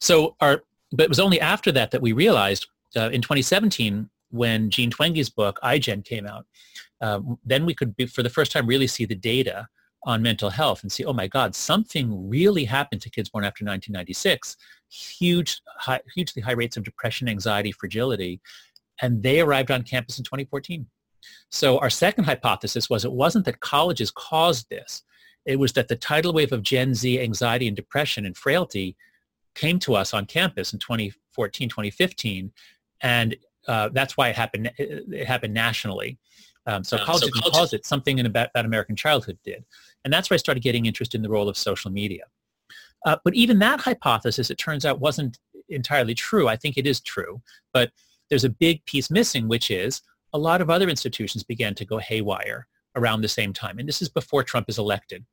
so 0.00 0.36
our, 0.40 0.62
but 0.92 1.04
it 1.04 1.08
was 1.08 1.20
only 1.20 1.40
after 1.40 1.72
that 1.72 1.90
that 1.90 2.02
we 2.02 2.12
realized 2.12 2.66
uh, 2.96 3.10
in 3.10 3.20
2017 3.20 4.08
when 4.30 4.70
Jean 4.70 4.90
Twenge's 4.90 5.30
book, 5.30 5.58
iGen, 5.62 6.04
came 6.04 6.26
out, 6.26 6.44
uh, 7.00 7.20
then 7.44 7.64
we 7.64 7.74
could, 7.74 7.94
be, 7.96 8.06
for 8.06 8.22
the 8.22 8.30
first 8.30 8.50
time, 8.50 8.66
really 8.66 8.86
see 8.86 9.04
the 9.04 9.14
data 9.14 9.68
on 10.04 10.22
mental 10.22 10.50
health 10.50 10.82
and 10.82 10.90
see, 10.90 11.04
oh 11.04 11.12
my 11.12 11.26
God, 11.26 11.54
something 11.54 12.28
really 12.28 12.64
happened 12.64 13.00
to 13.02 13.10
kids 13.10 13.30
born 13.30 13.44
after 13.44 13.64
1996. 13.64 14.56
Huge, 14.90 15.60
high, 15.78 16.00
hugely 16.14 16.42
high 16.42 16.52
rates 16.52 16.76
of 16.76 16.84
depression, 16.84 17.28
anxiety, 17.28 17.72
fragility. 17.72 18.40
And 19.02 19.22
they 19.22 19.40
arrived 19.40 19.70
on 19.70 19.82
campus 19.82 20.18
in 20.18 20.24
2014. 20.24 20.86
So 21.50 21.78
our 21.78 21.90
second 21.90 22.24
hypothesis 22.24 22.90
was 22.90 23.04
it 23.04 23.12
wasn't 23.12 23.44
that 23.46 23.60
colleges 23.60 24.10
caused 24.10 24.68
this. 24.68 25.02
It 25.46 25.58
was 25.58 25.72
that 25.74 25.88
the 25.88 25.96
tidal 25.96 26.32
wave 26.32 26.52
of 26.52 26.62
Gen 26.62 26.94
Z 26.94 27.20
anxiety 27.20 27.66
and 27.66 27.76
depression 27.76 28.24
and 28.24 28.36
frailty 28.36 28.96
came 29.54 29.78
to 29.80 29.94
us 29.94 30.14
on 30.14 30.26
campus 30.26 30.72
in 30.72 30.78
2014, 30.78 31.68
2015. 31.68 32.52
And 33.00 33.36
uh, 33.68 33.90
that's 33.92 34.16
why 34.16 34.28
it 34.28 34.36
happened. 34.36 34.70
It 34.78 35.26
happened 35.26 35.54
nationally. 35.54 36.18
Um, 36.66 36.82
so 36.82 36.96
college 36.98 37.22
so 37.22 37.28
didn't 37.28 37.52
cause 37.52 37.72
it. 37.72 37.84
Something 37.84 38.18
in 38.18 38.26
about, 38.26 38.48
about 38.50 38.64
American 38.64 38.96
childhood 38.96 39.38
did, 39.44 39.64
and 40.04 40.12
that's 40.12 40.30
where 40.30 40.34
I 40.34 40.38
started 40.38 40.62
getting 40.62 40.86
interested 40.86 41.18
in 41.18 41.22
the 41.22 41.28
role 41.28 41.48
of 41.48 41.58
social 41.58 41.90
media. 41.90 42.24
Uh, 43.04 43.16
but 43.22 43.34
even 43.34 43.58
that 43.58 43.80
hypothesis, 43.80 44.50
it 44.50 44.56
turns 44.56 44.86
out, 44.86 44.98
wasn't 44.98 45.38
entirely 45.68 46.14
true. 46.14 46.48
I 46.48 46.56
think 46.56 46.78
it 46.78 46.86
is 46.86 47.00
true, 47.00 47.42
but 47.72 47.90
there's 48.28 48.44
a 48.44 48.48
big 48.48 48.84
piece 48.86 49.10
missing, 49.10 49.48
which 49.48 49.70
is 49.70 50.02
a 50.32 50.38
lot 50.38 50.60
of 50.60 50.70
other 50.70 50.88
institutions 50.88 51.44
began 51.44 51.74
to 51.74 51.84
go 51.84 51.98
haywire 51.98 52.66
around 52.96 53.20
the 53.20 53.28
same 53.28 53.52
time, 53.52 53.78
and 53.78 53.88
this 53.88 54.02
is 54.02 54.08
before 54.08 54.42
Trump 54.42 54.68
is 54.68 54.78
elected. 54.78 55.24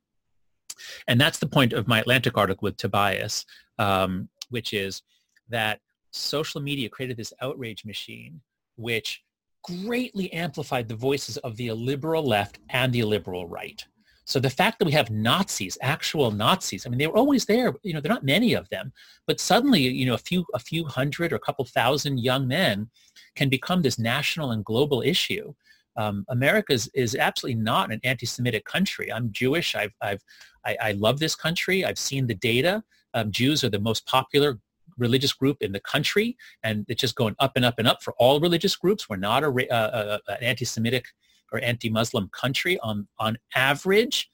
And 1.08 1.20
that's 1.20 1.40
the 1.40 1.48
point 1.48 1.74
of 1.74 1.88
my 1.88 2.00
Atlantic 2.00 2.38
article 2.38 2.66
with 2.66 2.78
Tobias, 2.78 3.46
um, 3.78 4.30
which 4.50 4.74
is 4.74 5.04
that 5.50 5.80
social 6.12 6.62
media 6.62 6.90
created 6.90 7.18
this 7.18 7.34
outrage 7.42 7.86
machine 7.86 8.42
which 8.78 9.24
greatly 9.64 10.32
amplified 10.34 10.88
the 10.88 10.96
voices 10.96 11.38
of 11.38 11.56
the 11.56 11.68
illiberal 11.68 12.24
left 12.24 12.60
and 12.70 12.92
the 12.92 13.00
illiberal 13.00 13.48
right. 13.48 13.86
So 14.26 14.40
the 14.40 14.50
fact 14.50 14.80
that 14.80 14.86
we 14.86 14.92
have 14.92 15.10
Nazis, 15.10 15.78
actual 15.82 16.32
Nazis, 16.32 16.86
I 16.86 16.90
mean, 16.90 17.00
they 17.00 17.08
were 17.08 17.18
always 17.18 17.46
there. 17.46 17.74
You 17.84 17.94
know, 17.94 18.02
there 18.02 18.12
are 18.12 18.16
not 18.16 18.24
many 18.24 18.54
of 18.54 18.70
them, 18.70 18.94
but 19.28 19.40
suddenly, 19.40 19.82
you 19.82 20.06
know, 20.06 20.14
a 20.14 20.20
few, 20.20 20.46
a 20.54 20.60
few 20.60 20.86
hundred 20.86 21.34
or 21.34 21.38
a 21.38 21.40
couple 21.40 21.66
thousand 21.66 22.20
young 22.20 22.48
men 22.48 22.90
can 23.36 23.50
become 23.50 23.82
this 23.82 24.00
national 24.00 24.52
and 24.52 24.64
global 24.64 25.02
issue. 25.02 25.54
Um, 25.98 26.24
America 26.30 26.72
is, 26.72 26.90
is 26.94 27.16
absolutely 27.16 27.62
not 27.62 27.92
an 27.92 28.00
anti-Semitic 28.04 28.64
country. 28.64 29.12
I'm 29.12 29.32
Jewish. 29.32 29.76
I've, 29.76 29.94
I've, 30.02 30.24
I, 30.66 30.78
I 30.82 30.92
love 30.94 31.20
this 31.20 31.36
country. 31.36 31.84
I've 31.84 32.00
seen 32.00 32.28
the 32.28 32.36
data. 32.36 32.84
Um, 33.14 33.32
Jews 33.32 33.64
are 33.64 33.70
the 33.70 33.80
most 33.80 34.06
popular 34.06 34.60
religious 34.98 35.34
group 35.34 35.58
in 35.62 35.72
the 35.72 35.80
country, 35.80 36.38
and 36.64 36.86
it's 36.88 37.02
just 37.02 37.16
going 37.16 37.36
up 37.40 37.54
and 37.56 37.66
up 37.66 37.80
and 37.80 37.88
up 37.88 38.04
for 38.04 38.14
all 38.18 38.40
religious 38.40 38.76
groups. 38.76 39.10
We're 39.10 39.18
not 39.18 39.44
a, 39.44 39.48
uh, 39.48 39.76
uh, 39.76 40.18
an 40.30 40.44
anti-Semitic 40.44 41.06
or 41.52 41.60
anti-Muslim 41.64 42.30
country 42.30 42.80
on, 42.80 43.08
on 43.20 43.38
average, 43.56 44.30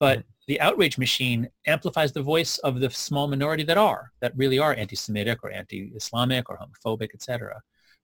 but 0.00 0.18
mm-hmm. 0.18 0.28
the 0.48 0.60
outrage 0.60 0.98
machine 0.98 1.48
amplifies 1.66 2.12
the 2.12 2.22
voice 2.22 2.58
of 2.58 2.80
the 2.80 2.90
small 2.90 3.26
minority 3.28 3.62
that 3.64 3.78
are, 3.78 4.12
that 4.20 4.36
really 4.36 4.58
are 4.58 4.74
anti-Semitic 4.74 5.42
or 5.42 5.50
anti-Islamic 5.50 6.48
or 6.48 6.58
homophobic, 6.58 7.08
etc. 7.14 7.60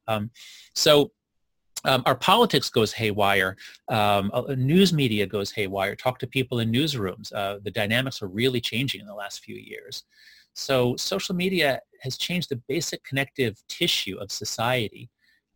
Um, 0.09 0.31
so 0.75 1.12
um, 1.85 2.03
our 2.05 2.14
politics 2.14 2.68
goes 2.68 2.92
haywire. 2.92 3.57
Um, 3.88 4.31
news 4.57 4.92
media 4.92 5.27
goes 5.27 5.51
haywire. 5.51 5.96
Talk 5.96 6.18
to 6.18 6.27
people 6.27 6.59
in 6.59 6.70
newsrooms. 6.70 7.33
Uh, 7.33 7.59
the 7.62 7.70
dynamics 7.70 8.20
are 8.23 8.29
really 8.29 8.61
changing 8.61 9.01
in 9.01 9.07
the 9.07 9.14
last 9.14 9.42
few 9.42 9.57
years. 9.57 10.05
So 10.55 10.96
social 10.96 11.35
media 11.35 11.81
has 12.03 12.18
changed 12.18 12.51
the 12.51 12.61
basic 12.68 13.03
connective 13.05 13.62
tissue 13.68 14.18
of 14.18 14.31
society 14.31 15.11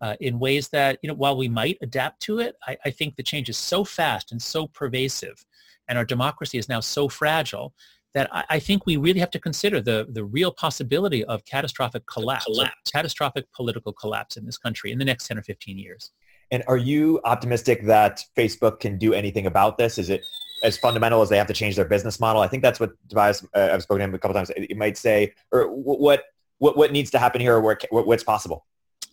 uh, 0.04 0.16
in 0.20 0.38
ways 0.38 0.68
that, 0.68 0.98
you 1.00 1.08
know, 1.08 1.14
while 1.14 1.34
we 1.34 1.48
might 1.48 1.78
adapt 1.80 2.20
to 2.20 2.38
it, 2.38 2.56
I, 2.66 2.76
I, 2.84 2.90
think 2.90 3.16
the 3.16 3.22
change 3.22 3.48
is 3.48 3.56
so 3.56 3.84
fast 3.84 4.32
and 4.32 4.42
so 4.42 4.66
pervasive, 4.66 5.42
and 5.88 5.96
our 5.96 6.04
democracy 6.04 6.58
is 6.58 6.68
now 6.68 6.80
so 6.80 7.08
fragile 7.08 7.72
that 8.12 8.28
I, 8.30 8.44
I 8.50 8.58
think 8.58 8.84
we 8.84 8.98
really 8.98 9.20
have 9.20 9.30
to 9.30 9.40
consider 9.40 9.80
the, 9.80 10.06
the 10.10 10.22
real 10.22 10.52
possibility 10.52 11.24
of 11.24 11.42
catastrophic 11.46 12.06
collapse, 12.06 12.44
collapse. 12.44 12.90
catastrophic 12.92 13.50
political 13.54 13.94
collapse 13.94 14.36
in 14.36 14.44
this 14.44 14.58
country 14.58 14.92
in 14.92 14.98
the 14.98 15.06
next 15.06 15.26
10 15.26 15.38
or 15.38 15.42
15 15.42 15.78
years. 15.78 16.10
And 16.50 16.62
are 16.68 16.76
you 16.76 17.22
optimistic 17.24 17.86
that 17.86 18.22
Facebook 18.36 18.80
can 18.80 18.98
do 18.98 19.14
anything 19.14 19.46
about 19.46 19.78
this? 19.78 19.96
Is 19.96 20.10
it 20.10 20.20
as 20.64 20.76
fundamental 20.76 21.22
as 21.22 21.30
they 21.30 21.38
have 21.38 21.46
to 21.46 21.54
change 21.54 21.76
their 21.76 21.86
business 21.86 22.20
model? 22.20 22.42
I 22.42 22.48
think 22.48 22.62
that's 22.62 22.78
what 22.78 22.90
Tobias, 23.08 23.42
uh, 23.54 23.70
I've 23.72 23.82
spoken 23.82 24.00
to 24.00 24.04
him 24.04 24.14
a 24.14 24.18
couple 24.18 24.34
times. 24.34 24.50
It 24.54 24.76
might 24.76 24.98
say, 24.98 25.32
or 25.50 25.66
what 25.66 26.24
what 26.58 26.76
what 26.76 26.92
needs 26.92 27.10
to 27.12 27.18
happen 27.18 27.40
here, 27.40 27.54
or 27.54 27.60
where, 27.62 27.78
what's 27.90 28.22
possible. 28.22 28.66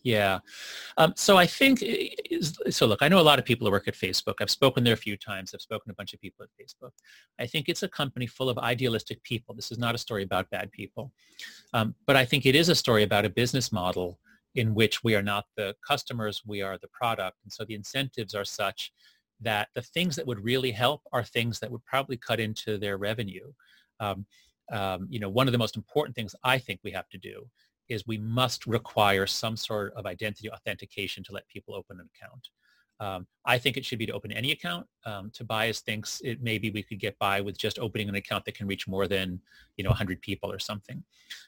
Yeah. 0.03 0.39
Um, 0.97 1.13
so 1.15 1.37
I 1.37 1.45
think, 1.45 1.83
so 2.69 2.87
look, 2.87 3.01
I 3.01 3.07
know 3.07 3.19
a 3.19 3.21
lot 3.21 3.37
of 3.37 3.45
people 3.45 3.67
who 3.67 3.71
work 3.71 3.87
at 3.87 3.93
Facebook. 3.93 4.35
I've 4.41 4.49
spoken 4.49 4.83
there 4.83 4.93
a 4.93 4.97
few 4.97 5.15
times. 5.15 5.51
I've 5.53 5.61
spoken 5.61 5.89
to 5.89 5.91
a 5.93 5.95
bunch 5.95 6.13
of 6.13 6.21
people 6.21 6.43
at 6.43 6.49
Facebook. 6.59 6.91
I 7.39 7.45
think 7.45 7.69
it's 7.69 7.83
a 7.83 7.87
company 7.87 8.25
full 8.25 8.49
of 8.49 8.57
idealistic 8.57 9.21
people. 9.23 9.53
This 9.53 9.71
is 9.71 9.77
not 9.77 9.93
a 9.93 9.99
story 9.99 10.23
about 10.23 10.49
bad 10.49 10.71
people. 10.71 11.11
Um, 11.73 11.93
but 12.07 12.15
I 12.15 12.25
think 12.25 12.45
it 12.45 12.55
is 12.55 12.69
a 12.69 12.75
story 12.75 13.03
about 13.03 13.25
a 13.25 13.29
business 13.29 13.71
model 13.71 14.19
in 14.55 14.73
which 14.73 15.03
we 15.03 15.15
are 15.15 15.21
not 15.21 15.45
the 15.55 15.75
customers, 15.87 16.41
we 16.45 16.61
are 16.61 16.77
the 16.77 16.89
product. 16.89 17.37
And 17.43 17.53
so 17.53 17.63
the 17.63 17.75
incentives 17.75 18.33
are 18.33 18.43
such 18.43 18.91
that 19.39 19.69
the 19.75 19.81
things 19.81 20.15
that 20.15 20.27
would 20.27 20.43
really 20.43 20.71
help 20.71 21.01
are 21.13 21.23
things 21.23 21.59
that 21.59 21.71
would 21.71 21.85
probably 21.85 22.17
cut 22.17 22.39
into 22.39 22.77
their 22.77 22.97
revenue. 22.97 23.51
Um, 23.99 24.25
um, 24.71 25.07
you 25.09 25.19
know, 25.19 25.29
one 25.29 25.47
of 25.47 25.51
the 25.51 25.57
most 25.57 25.77
important 25.77 26.15
things 26.15 26.35
I 26.43 26.57
think 26.57 26.79
we 26.83 26.91
have 26.91 27.09
to 27.09 27.17
do 27.17 27.47
is 27.91 28.07
we 28.07 28.17
must 28.17 28.65
require 28.65 29.27
some 29.27 29.57
sort 29.57 29.93
of 29.95 30.05
identity 30.05 30.49
authentication 30.49 31.23
to 31.25 31.33
let 31.33 31.47
people 31.47 31.75
open 31.75 31.99
an 31.99 32.09
account. 32.15 32.47
Um, 32.99 33.25
I 33.45 33.57
think 33.57 33.77
it 33.77 33.85
should 33.85 33.97
be 33.97 34.05
to 34.05 34.13
open 34.13 34.31
any 34.31 34.51
account. 34.51 34.85
Um, 35.05 35.31
Tobias 35.33 35.79
thinks 35.79 36.21
it 36.23 36.41
maybe 36.41 36.69
we 36.69 36.83
could 36.83 36.99
get 36.99 37.17
by 37.17 37.41
with 37.41 37.57
just 37.57 37.79
opening 37.79 38.07
an 38.09 38.15
account 38.15 38.45
that 38.45 38.55
can 38.55 38.67
reach 38.67 38.87
more 38.87 39.07
than 39.07 39.41
you 39.75 39.83
know 39.83 39.89
100 39.89 40.21
people 40.21 40.51
or 40.51 40.59
something. 40.59 41.03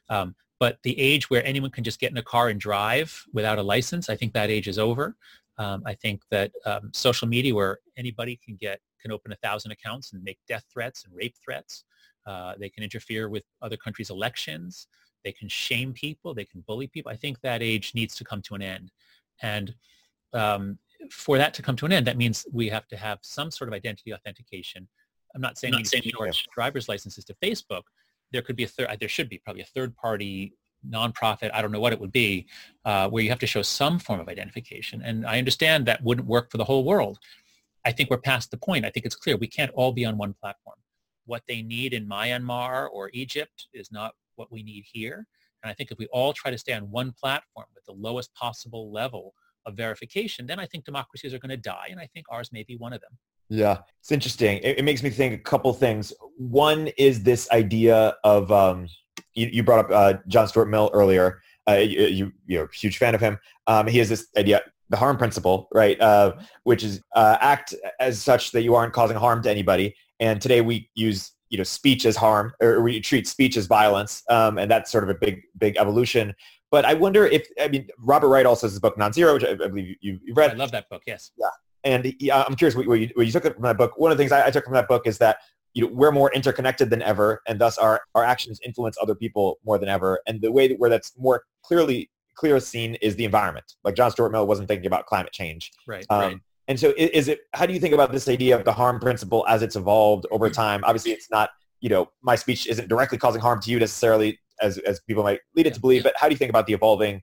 Um, 0.10 0.36
but 0.60 0.79
the 0.84 0.99
age 0.99 1.29
where 1.29 1.45
anyone 1.45 1.69
can 1.69 1.84
just 1.84 1.99
get 1.99 2.12
in 2.12 2.17
a 2.17 2.23
car 2.23 2.49
and 2.49 2.60
drive 2.60 3.23
without 3.34 3.60
a 3.60 3.63
license, 3.63 4.10
I 4.10 4.15
think 4.15 4.34
that 4.34 4.49
age 4.49 4.67
is 4.67 4.79
over. 4.79 5.15
Um, 5.60 5.84
I 5.86 5.93
think 5.93 6.21
that 6.32 6.51
um, 6.65 6.89
social 6.93 7.27
media 7.27 7.53
where 7.53 7.79
anybody 7.97 8.39
can 8.43 8.56
get 8.56 8.79
can 8.99 9.12
open 9.12 9.32
a 9.32 9.36
thousand 9.36 9.71
accounts 9.71 10.13
and 10.13 10.23
make 10.23 10.39
death 10.47 10.63
threats 10.73 11.06
and 11.06 11.13
rape 11.15 11.36
threats. 11.43 11.84
Uh, 12.25 12.53
they 12.60 12.69
can 12.69 12.84
interfere 12.84 13.29
with 13.29 13.43
other 13.62 13.77
countries' 13.77 14.10
elections. 14.10 14.88
They 15.23 15.31
can 15.31 15.47
shame 15.47 15.93
people. 15.93 16.33
They 16.33 16.45
can 16.45 16.62
bully 16.62 16.88
people. 16.88 17.12
I 17.12 17.15
think 17.15 17.41
that 17.41 17.62
age 17.62 17.93
needs 17.93 18.15
to 18.15 18.23
come 18.23 18.41
to 18.43 18.55
an 18.55 18.62
end. 18.62 18.91
And 19.41 19.73
um, 20.33 20.77
for 21.12 21.38
that 21.38 21.53
to 21.55 21.62
come 21.62 21.75
to 21.77 21.86
an 21.86 21.91
end, 21.91 22.07
that 22.07 22.17
means 22.17 22.45
we 22.51 22.69
have 22.69 22.88
to 22.88 22.97
have 22.97 23.19
some 23.21 23.51
sort 23.51 23.67
of 23.67 23.73
identity 23.73 24.13
authentication. 24.13 24.88
I'm 25.36 25.41
not 25.41 25.57
saying, 25.57 25.73
driver's 26.53 26.88
licenses 26.88 27.25
to 27.25 27.33
Facebook. 27.36 27.83
There 28.31 28.41
could 28.41 28.55
be 28.55 28.63
a 28.63 28.67
third. 28.67 28.95
There 28.99 29.09
should 29.09 29.29
be 29.29 29.39
probably 29.39 29.63
a 29.63 29.65
third 29.65 29.95
party 29.95 30.53
nonprofit, 30.89 31.51
I 31.53 31.62
don't 31.62 31.71
know 31.71 31.79
what 31.79 31.93
it 31.93 31.99
would 31.99 32.12
be, 32.12 32.47
uh, 32.86 33.09
where 33.09 33.23
you 33.23 33.29
have 33.29 33.39
to 33.39 33.47
show 33.47 33.62
some 33.62 33.99
form 33.99 34.19
of 34.19 34.27
identification. 34.27 35.01
And 35.01 35.25
I 35.25 35.38
understand 35.38 35.86
that 35.86 36.03
wouldn't 36.03 36.27
work 36.27 36.51
for 36.51 36.57
the 36.57 36.63
whole 36.63 36.83
world. 36.83 37.19
I 37.86 37.91
think 37.91 38.09
we're 38.09 38.17
past 38.17 38.51
the 38.51 38.57
point. 38.57 38.86
I 38.86 38.89
think 38.89 39.05
it's 39.05 39.15
clear 39.15 39.38
we 39.38 39.47
can't 39.47 39.71
all 39.73 39.91
be 39.91 40.05
on 40.05 40.17
one 40.17 40.33
platform. 40.33 40.77
What 41.25 41.43
they 41.47 41.62
need 41.62 41.93
in 41.93 42.07
Myanmar 42.07 42.89
or 42.91 43.09
Egypt 43.13 43.67
is 43.73 43.91
not 43.91 44.13
what 44.36 44.52
we 44.52 44.63
need 44.63 44.84
here. 44.91 45.26
And 45.63 45.72
I 45.72 45.74
think 45.74 45.91
if 45.91 45.98
we 45.98 46.08
all 46.08 46.34
try 46.34 46.52
to 46.52 46.58
stay 46.58 46.74
on 46.74 46.89
one 46.91 47.13
platform 47.13 47.67
with 47.74 47.86
the 47.86 47.93
lowest 47.93 48.34
possible 48.36 48.91
level 48.91 49.34
of 49.65 49.76
verification, 49.76 50.46
then 50.46 50.60
I 50.60 50.65
think 50.65 50.84
democracies 50.84 51.34
are 51.34 51.39
going 51.39 51.50
to 51.50 51.58
die. 51.58 51.88
And 51.89 52.00
I 52.00 52.08
think 52.13 52.26
ours 52.30 52.52
may 52.52 52.63
be 52.63 52.76
one 52.76 52.93
of 52.93 53.02
them. 53.02 53.17
Yeah, 53.50 53.80
it's 54.02 54.12
interesting. 54.12 54.58
It, 54.58 54.80
it, 54.80 54.86
makes 54.86 55.04
me 55.04 55.10
think 55.10 55.34
a 55.34 55.38
couple 55.38 55.72
things. 55.74 56.13
One 56.38 56.88
is 56.98 57.24
this 57.24 57.50
idea 57.52 58.15
of 58.24 58.52
um, 58.52 58.88
you, 59.36 59.48
you, 59.52 59.63
brought 59.63 59.86
up 59.86 59.91
uh, 59.91 60.19
John 60.28 60.48
Stuart 60.48 60.67
Mill 60.67 60.89
earlier. 60.93 61.41
Uh, 61.69 61.74
you, 61.76 62.32
you, 62.48 62.62
are 62.62 62.65
a 62.65 62.76
huge 62.76 62.98
fan 62.98 63.15
of 63.15 63.22
him. 63.22 63.38
Um, 63.67 63.88
he 63.88 64.00
has 64.00 64.10
this 64.10 64.28
idea, 64.38 64.62
the 64.89 64.98
harm 64.98 65.17
principle, 65.17 65.67
right? 65.74 66.00
Uh, 66.02 66.34
which 66.63 66.84
is 66.84 67.02
uh, 67.15 67.38
act 67.41 67.74
as 68.00 68.22
such 68.22 68.52
that 68.52 68.63
you 68.63 68.76
aren't 68.76 68.93
causing 68.93 69.17
harm 69.17 69.41
to 69.43 69.52
anybody. 69.52 69.96
And 70.19 70.41
today 70.41 70.62
we 70.62 70.89
use 70.96 71.32
you 71.54 71.58
know 71.58 71.63
speech 71.63 72.04
as 72.08 72.16
harm, 72.16 72.52
or 72.62 72.82
we 72.82 73.00
treat 73.00 73.28
speech 73.28 73.58
as 73.58 73.68
violence, 73.68 74.24
um, 74.28 74.58
and 74.58 74.70
that's 74.72 74.92
sort 74.92 75.04
of 75.04 75.12
a 75.12 75.13
big 75.13 75.44
big 75.60 75.78
evolution. 75.78 76.34
But 76.72 76.84
I 76.84 76.96
wonder 76.96 77.28
if 77.28 77.48
I 77.62 77.68
mean 77.68 77.88
Robert 78.00 78.30
Wright 78.30 78.48
also 78.48 78.66
has 78.66 78.72
his 78.72 78.80
book 78.80 78.98
Non-Zero, 78.98 79.36
which 79.36 79.44
I, 79.44 79.52
I 79.52 79.68
believe 79.68 79.96
you, 80.02 80.20
have 80.30 80.38
read. 80.38 80.52
I 80.52 80.56
love 80.56 80.72
that 80.72 80.89
book. 80.89 81.04
Yes. 81.06 81.30
Yeah, 81.38 81.50
and 81.84 82.06
he, 82.20 82.32
I'm 82.32 82.56
curious 82.56 82.76
what, 82.76 82.88
what, 82.88 83.00
you, 83.00 83.12
what 83.13 83.28
you 83.28 83.32
took 83.32 83.44
from 83.44 83.62
that 83.62 83.78
book. 83.78 84.00
One 84.00 84.12
of 84.12 84.18
the 84.18 84.24
things 84.24 84.32
I, 84.32 84.48
I 84.48 84.50
took 84.50 84.63
from 84.63 84.74
that 84.74 84.88
book 84.88 85.06
is 85.06 85.20
that 85.20 85.38
you 85.76 85.84
know, 85.84 85.94
we're 85.94 86.12
more 86.12 86.34
interconnected 86.34 86.89
than 86.89 87.04
ever, 87.04 87.44
and 87.48 87.62
thus 87.62 87.78
our, 87.78 88.02
our 88.16 88.24
actions 88.24 88.60
influence 88.66 88.98
other 89.00 89.13
people 89.13 89.60
more 89.63 89.78
than 89.78 89.89
ever. 89.89 90.22
And 90.26 90.42
the 90.42 90.52
way 90.52 90.68
that 90.68 90.80
where 90.80 90.89
that's 90.89 91.13
more 91.20 91.44
clearly 91.62 92.10
clear 92.34 92.60
seen 92.60 92.96
is 92.96 93.16
the 93.16 93.26
environment. 93.26 93.76
Like 93.84 93.96
John 93.96 94.10
Stuart 94.10 94.32
Mill 94.32 94.48
wasn't 94.48 94.68
thinking 94.68 94.88
about 94.88 95.06
climate 95.06 95.34
change. 95.34 95.72
Right. 95.86 96.06
Um, 96.10 96.20
right. 96.20 96.38
And 96.67 96.80
so 96.80 96.93
is 96.97 97.28
it, 97.28 97.41
how 97.54 97.65
do 97.65 97.73
you 97.73 97.80
think 97.80 97.93
about 97.93 98.12
this 98.12 98.28
idea 98.30 98.58
of 98.58 98.63
the 98.63 98.71
harm 98.71 98.99
principle 98.99 99.45
as 99.49 99.62
it's 99.62 99.76
evolved 99.76 100.26
over 100.32 100.47
mm-hmm. 100.47 100.54
time? 100.54 100.84
Obviously 100.86 101.12
it's 101.12 101.30
not, 101.30 101.49
you 101.82 101.89
know, 101.89 102.10
my 102.21 102.36
speech 102.36 102.67
isn't 102.67 102.88
directly 102.88 103.17
causing 103.17 103.41
harm 103.41 103.62
to 103.62 103.71
you 103.71 103.80
necessarily 103.80 104.39
as, 104.62 104.78
as 104.80 105.02
people 105.02 105.23
might 105.23 105.41
lead 105.56 105.67
it 105.67 105.73
to 105.73 105.82
believe, 105.82 106.04
but 106.04 106.13
how 106.15 106.28
do 106.28 106.34
you 106.34 106.38
think 106.38 106.49
about 106.49 106.65
the 106.65 106.73
evolving 106.73 107.21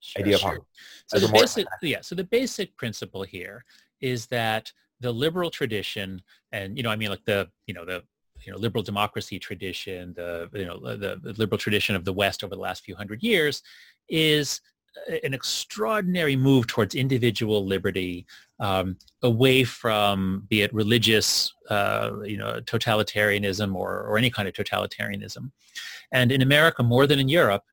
sure, 0.00 0.22
idea 0.22 0.36
of 0.36 0.42
harm? 0.42 0.60
So 1.08 1.18
the 1.18 1.28
basic, 1.28 1.66
yeah, 1.82 2.00
so 2.00 2.14
the 2.14 2.24
basic 2.24 2.74
principle 2.78 3.22
here 3.22 3.64
is 4.00 4.26
that 4.28 4.72
the 5.00 5.12
liberal 5.12 5.50
tradition 5.50 6.22
and, 6.52 6.76
you 6.76 6.82
know, 6.82 6.90
I 6.90 6.96
mean 6.96 7.10
like 7.10 7.24
the, 7.26 7.48
you 7.66 7.74
know, 7.74 7.84
the, 7.84 8.02
you 8.46 8.50
know, 8.50 8.58
liberal 8.58 8.82
democracy 8.82 9.38
tradition, 9.38 10.14
the, 10.14 10.48
you 10.54 10.64
know, 10.64 10.80
the 10.80 11.34
liberal 11.36 11.58
tradition 11.58 11.94
of 11.94 12.06
the 12.06 12.12
West 12.12 12.42
over 12.42 12.54
the 12.54 12.60
last 12.60 12.82
few 12.82 12.96
hundred 12.96 13.22
years 13.22 13.62
is 14.08 14.62
an 15.22 15.34
extraordinary 15.34 16.36
move 16.36 16.66
towards 16.66 16.94
individual 16.94 17.66
liberty 17.66 18.26
um, 18.58 18.96
away 19.22 19.64
from 19.64 20.44
be 20.48 20.62
it 20.62 20.72
religious 20.74 21.52
uh, 21.68 22.12
you 22.24 22.36
know 22.36 22.60
totalitarianism 22.62 23.74
or, 23.74 24.02
or 24.02 24.18
any 24.18 24.30
kind 24.30 24.48
of 24.48 24.54
totalitarianism. 24.54 25.50
And 26.12 26.32
in 26.32 26.42
america 26.42 26.82
more 26.82 27.06
than 27.06 27.18
in 27.18 27.28
europe 27.28 27.64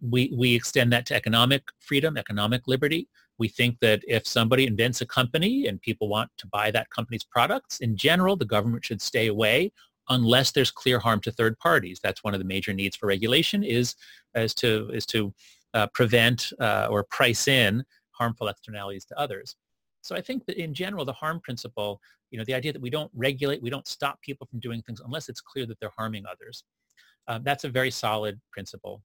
we, 0.00 0.32
we 0.36 0.54
extend 0.54 0.92
that 0.92 1.06
to 1.06 1.14
economic 1.14 1.62
freedom 1.80 2.16
economic 2.16 2.62
liberty. 2.66 3.08
We 3.38 3.48
think 3.48 3.78
that 3.80 4.00
if 4.06 4.26
somebody 4.26 4.66
invents 4.66 5.00
a 5.00 5.06
company 5.06 5.66
and 5.66 5.80
people 5.80 6.08
want 6.08 6.30
to 6.38 6.46
buy 6.46 6.70
that 6.70 6.90
company's 6.90 7.24
products 7.24 7.80
in 7.80 7.96
general 7.96 8.36
the 8.36 8.44
government 8.44 8.84
should 8.84 9.00
stay 9.00 9.28
away 9.28 9.72
unless 10.08 10.52
there's 10.52 10.70
clear 10.70 10.98
harm 10.98 11.20
to 11.20 11.32
third 11.32 11.58
parties. 11.58 11.98
That's 12.02 12.22
one 12.22 12.34
of 12.34 12.40
the 12.40 12.46
major 12.46 12.72
needs 12.72 12.96
for 12.96 13.06
regulation 13.06 13.64
is 13.64 13.94
as 14.34 14.54
to 14.54 14.90
is 14.92 15.06
to 15.06 15.32
uh, 15.76 15.86
prevent 15.98 16.52
uh, 16.60 16.88
or 16.90 17.04
price 17.18 17.46
in 17.48 17.84
harmful 18.12 18.48
externalities 18.48 19.04
to 19.04 19.18
others. 19.18 19.56
So 20.00 20.16
I 20.16 20.20
think 20.20 20.46
that 20.46 20.56
in 20.62 20.72
general, 20.72 21.04
the 21.04 21.12
harm 21.12 21.40
principle, 21.40 22.00
you 22.30 22.38
know, 22.38 22.44
the 22.44 22.54
idea 22.54 22.72
that 22.72 22.80
we 22.80 22.90
don't 22.90 23.10
regulate, 23.14 23.62
we 23.62 23.70
don't 23.70 23.86
stop 23.86 24.20
people 24.22 24.46
from 24.50 24.60
doing 24.60 24.80
things 24.82 25.00
unless 25.04 25.28
it's 25.28 25.40
clear 25.40 25.66
that 25.66 25.78
they're 25.80 25.98
harming 26.00 26.24
others. 26.30 26.64
Uh, 27.28 27.40
that's 27.42 27.64
a 27.64 27.68
very 27.68 27.90
solid 27.90 28.40
principle. 28.52 29.02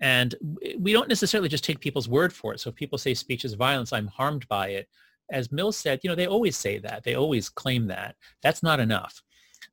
And 0.00 0.34
we 0.78 0.92
don't 0.92 1.08
necessarily 1.08 1.48
just 1.48 1.64
take 1.64 1.80
people's 1.80 2.08
word 2.08 2.32
for 2.32 2.52
it. 2.52 2.60
So 2.60 2.70
if 2.70 2.74
people 2.76 2.98
say 2.98 3.14
speech 3.14 3.44
is 3.44 3.54
violence, 3.54 3.92
I'm 3.92 4.08
harmed 4.08 4.48
by 4.48 4.68
it. 4.68 4.88
As 5.30 5.52
Mill 5.52 5.72
said, 5.72 6.00
you 6.02 6.10
know, 6.10 6.16
they 6.16 6.26
always 6.26 6.56
say 6.56 6.78
that. 6.80 7.04
They 7.04 7.14
always 7.14 7.48
claim 7.48 7.86
that. 7.86 8.16
That's 8.42 8.62
not 8.62 8.80
enough. 8.80 9.22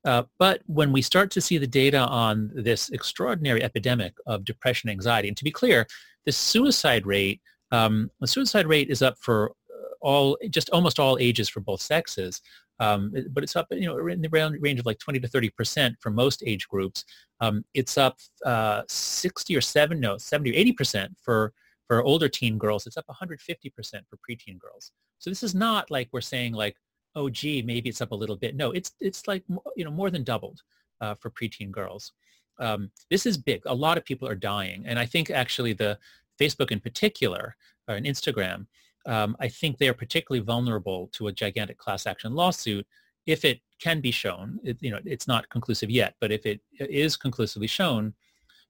Uh, 0.05 0.23
but 0.37 0.61
when 0.65 0.91
we 0.91 1.01
start 1.01 1.31
to 1.31 1.41
see 1.41 1.57
the 1.57 1.67
data 1.67 1.99
on 1.99 2.51
this 2.53 2.89
extraordinary 2.89 3.63
epidemic 3.63 4.13
of 4.25 4.45
depression 4.45 4.89
anxiety, 4.89 5.27
and 5.27 5.37
to 5.37 5.43
be 5.43 5.51
clear, 5.51 5.85
the 6.25 6.31
suicide 6.31 7.05
rate, 7.05 7.41
um, 7.71 8.09
the 8.19 8.27
suicide 8.27 8.67
rate 8.67 8.89
is 8.89 9.01
up 9.01 9.17
for 9.19 9.51
uh, 9.71 9.95
all, 10.01 10.37
just 10.49 10.69
almost 10.71 10.99
all 10.99 11.17
ages 11.19 11.49
for 11.49 11.59
both 11.59 11.81
sexes. 11.81 12.41
Um, 12.79 13.13
but 13.31 13.43
it's 13.43 13.55
up, 13.55 13.67
you 13.71 13.87
know, 13.87 14.07
in 14.07 14.21
the 14.21 14.29
range 14.29 14.79
of 14.79 14.85
like 14.85 14.99
20 14.99 15.19
to 15.19 15.27
30 15.27 15.49
percent 15.49 15.95
for 15.99 16.09
most 16.09 16.43
age 16.45 16.67
groups. 16.69 17.03
Um, 17.41 17.65
it's 17.73 17.97
up 17.97 18.17
uh, 18.45 18.83
60 18.87 19.55
or 19.55 19.61
7, 19.61 19.99
no, 19.99 20.17
70 20.17 20.51
or 20.51 20.53
80 20.53 20.71
percent 20.73 21.17
for 21.21 21.53
for 21.87 22.03
older 22.03 22.29
teen 22.29 22.57
girls. 22.57 22.87
It's 22.87 22.97
up 22.97 23.07
150 23.07 23.69
percent 23.71 24.05
for 24.09 24.17
preteen 24.17 24.57
girls. 24.59 24.91
So 25.17 25.29
this 25.29 25.43
is 25.43 25.53
not 25.53 25.91
like 25.91 26.07
we're 26.13 26.21
saying 26.21 26.53
like, 26.53 26.77
oh, 27.19 27.29
gee, 27.29 27.61
maybe 27.61 27.89
it's 27.89 28.01
up 28.01 28.11
a 28.11 28.15
little 28.15 28.37
bit. 28.37 28.55
No, 28.55 28.71
it's 28.71 28.91
it's 28.99 29.27
like 29.27 29.43
you 29.75 29.83
know 29.83 29.91
more 29.91 30.09
than 30.09 30.23
doubled 30.23 30.61
uh, 31.01 31.15
for 31.15 31.29
preteen 31.29 31.69
girls. 31.69 32.13
Um, 32.59 32.91
this 33.09 33.25
is 33.25 33.37
big. 33.37 33.61
A 33.65 33.73
lot 33.73 33.97
of 33.97 34.05
people 34.05 34.27
are 34.27 34.35
dying, 34.35 34.83
and 34.85 34.97
I 34.97 35.05
think 35.05 35.29
actually 35.29 35.73
the 35.73 35.97
Facebook 36.39 36.71
in 36.71 36.79
particular 36.79 37.55
or 37.87 37.95
and 37.95 38.05
Instagram, 38.05 38.67
um, 39.05 39.35
I 39.39 39.47
think 39.49 39.77
they 39.77 39.89
are 39.89 39.93
particularly 39.93 40.45
vulnerable 40.45 41.09
to 41.13 41.27
a 41.27 41.31
gigantic 41.31 41.77
class 41.77 42.05
action 42.05 42.33
lawsuit 42.33 42.85
if 43.25 43.43
it 43.43 43.59
can 43.79 43.99
be 44.01 44.11
shown. 44.11 44.59
It, 44.63 44.77
you 44.79 44.91
know, 44.91 44.99
it's 45.05 45.27
not 45.27 45.49
conclusive 45.49 45.89
yet, 45.89 46.15
but 46.21 46.31
if 46.31 46.45
it 46.45 46.61
is 46.79 47.17
conclusively 47.17 47.67
shown 47.67 48.13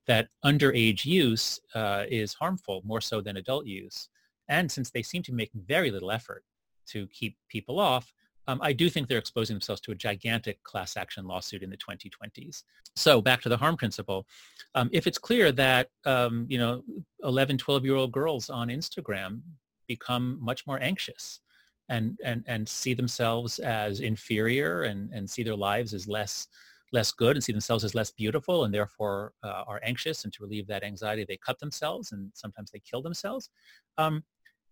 that 0.07 0.29
underage 0.43 1.05
use 1.05 1.59
uh, 1.75 2.05
is 2.09 2.33
harmful 2.33 2.81
more 2.83 3.01
so 3.01 3.21
than 3.21 3.37
adult 3.37 3.65
use, 3.65 4.09
and 4.47 4.71
since 4.71 4.89
they 4.89 5.03
seem 5.03 5.21
to 5.23 5.33
make 5.33 5.51
very 5.53 5.91
little 5.91 6.11
effort 6.11 6.43
to 6.87 7.07
keep 7.07 7.37
people 7.47 7.79
off, 7.79 8.11
um, 8.49 8.59
I 8.63 8.73
do 8.73 8.89
think 8.89 9.07
they're 9.07 9.19
exposing 9.19 9.53
themselves 9.53 9.79
to 9.81 9.91
a 9.91 9.95
gigantic 9.95 10.63
class 10.63 10.97
action 10.97 11.27
lawsuit 11.27 11.61
in 11.61 11.69
the 11.69 11.77
2020s. 11.77 12.63
So 12.95 13.21
back 13.21 13.43
to 13.43 13.49
the 13.49 13.57
harm 13.57 13.77
principle. 13.77 14.25
Um, 14.73 14.89
if 14.91 15.05
it's 15.05 15.19
clear 15.19 15.51
that, 15.51 15.89
um, 16.05 16.47
you 16.49 16.57
know, 16.57 16.81
11, 17.23 17.57
12-year-old 17.57 18.11
girls 18.11 18.49
on 18.49 18.69
Instagram 18.69 19.41
become 19.87 20.39
much 20.41 20.65
more 20.65 20.81
anxious 20.81 21.41
and, 21.89 22.17
and, 22.25 22.43
and 22.47 22.67
see 22.67 22.95
themselves 22.95 23.59
as 23.59 23.99
inferior 23.99 24.81
and, 24.81 25.11
and 25.13 25.29
see 25.29 25.43
their 25.43 25.55
lives 25.55 25.93
as 25.93 26.07
less, 26.07 26.47
less 26.91 27.11
good 27.11 27.35
and 27.35 27.43
see 27.43 27.51
themselves 27.51 27.83
as 27.83 27.93
less 27.93 28.09
beautiful 28.09 28.63
and 28.63 28.73
therefore 28.73 29.31
uh, 29.43 29.63
are 29.67 29.79
anxious 29.83 30.23
and 30.23 30.33
to 30.33 30.41
relieve 30.41 30.65
that 30.65 30.83
anxiety 30.83 31.23
they 31.23 31.37
cut 31.37 31.59
themselves 31.59 32.13
and 32.13 32.31
sometimes 32.33 32.71
they 32.71 32.79
kill 32.79 33.03
themselves. 33.03 33.51
Um, 33.99 34.23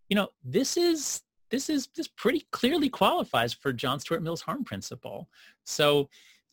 you 0.09 0.15
know, 0.15 0.29
this 0.43 0.77
is 0.77 1.21
this 1.49 1.69
is 1.69 1.89
this 1.95 2.07
pretty 2.07 2.45
clearly 2.51 2.89
qualifies 2.89 3.53
for 3.53 3.71
John 3.73 3.99
Stuart 3.99 4.23
Mill's 4.23 4.41
harm 4.41 4.63
principle. 4.63 5.29
So 5.65 6.09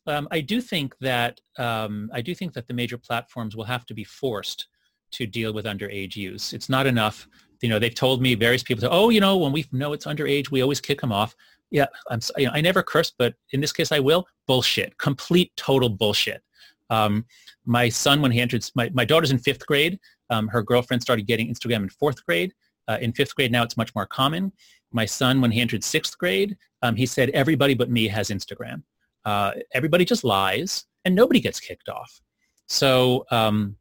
um, 0.07 0.27
I 0.31 0.41
do 0.41 0.61
think 0.61 0.95
that 1.01 1.41
um, 1.57 2.09
I 2.13 2.21
do 2.21 2.35
think 2.35 2.53
that 2.53 2.67
the 2.67 2.73
major 2.73 2.97
platforms 2.97 3.55
will 3.55 3.63
have 3.63 3.85
to 3.87 3.93
be 3.93 4.03
forced 4.03 4.67
to 5.11 5.25
deal 5.25 5.53
with 5.53 5.65
underage 5.65 6.15
use. 6.15 6.53
It's 6.53 6.69
not 6.69 6.85
enough. 6.85 7.27
You 7.61 7.69
know, 7.69 7.79
they've 7.79 7.95
told 7.95 8.21
me 8.21 8.35
various 8.35 8.63
people, 8.63 8.81
say, 8.81 8.87
oh, 8.91 9.09
you 9.09 9.21
know, 9.21 9.37
when 9.37 9.51
we 9.51 9.65
know 9.71 9.93
it's 9.93 10.05
underage, 10.05 10.51
we 10.51 10.61
always 10.61 10.81
kick 10.81 11.01
them 11.01 11.11
off. 11.11 11.35
Yeah, 11.71 11.87
I'm. 12.11 12.19
You 12.37 12.45
know, 12.45 12.51
I 12.53 12.61
never 12.61 12.83
curse, 12.83 13.11
but 13.17 13.33
in 13.51 13.61
this 13.61 13.73
case, 13.73 13.91
I 13.91 13.99
will. 13.99 14.27
Bullshit. 14.45 14.97
Complete, 14.97 15.51
total 15.57 15.89
bullshit. 15.89 16.43
Um, 16.89 17.25
my 17.65 17.89
son, 17.89 18.21
when 18.21 18.31
he 18.31 18.39
entered, 18.39 18.63
my, 18.75 18.91
my 18.93 19.05
daughter's 19.05 19.31
in 19.31 19.39
fifth 19.39 19.65
grade. 19.65 19.99
Um, 20.29 20.47
her 20.49 20.61
girlfriend 20.61 21.01
started 21.01 21.25
getting 21.25 21.47
Instagram 21.51 21.83
in 21.83 21.89
fourth 21.89 22.23
grade. 22.25 22.53
Uh, 22.87 22.97
in 23.01 23.13
fifth 23.13 23.35
grade 23.35 23.51
now, 23.51 23.63
it's 23.63 23.77
much 23.77 23.93
more 23.95 24.05
common. 24.05 24.51
My 24.95 25.05
son, 25.05 25.41
when 25.41 25.51
he 25.51 25.59
entered 25.59 25.83
sixth 25.83 26.17
grade, 26.17 26.55
um, 26.81 26.95
he 26.95 27.05
said, 27.05 27.29
everybody 27.31 27.73
but 27.73 27.89
me 27.89 28.07
has 28.07 28.29
Instagram. 28.29 28.81
Uh, 29.25 29.51
everybody 29.73 30.05
just 30.05 30.23
lies 30.23 30.85
and 31.03 31.13
nobody 31.13 31.41
gets 31.41 31.59
kicked 31.59 31.89
off. 31.89 32.21
So, 32.67 33.25
um, 33.29 33.75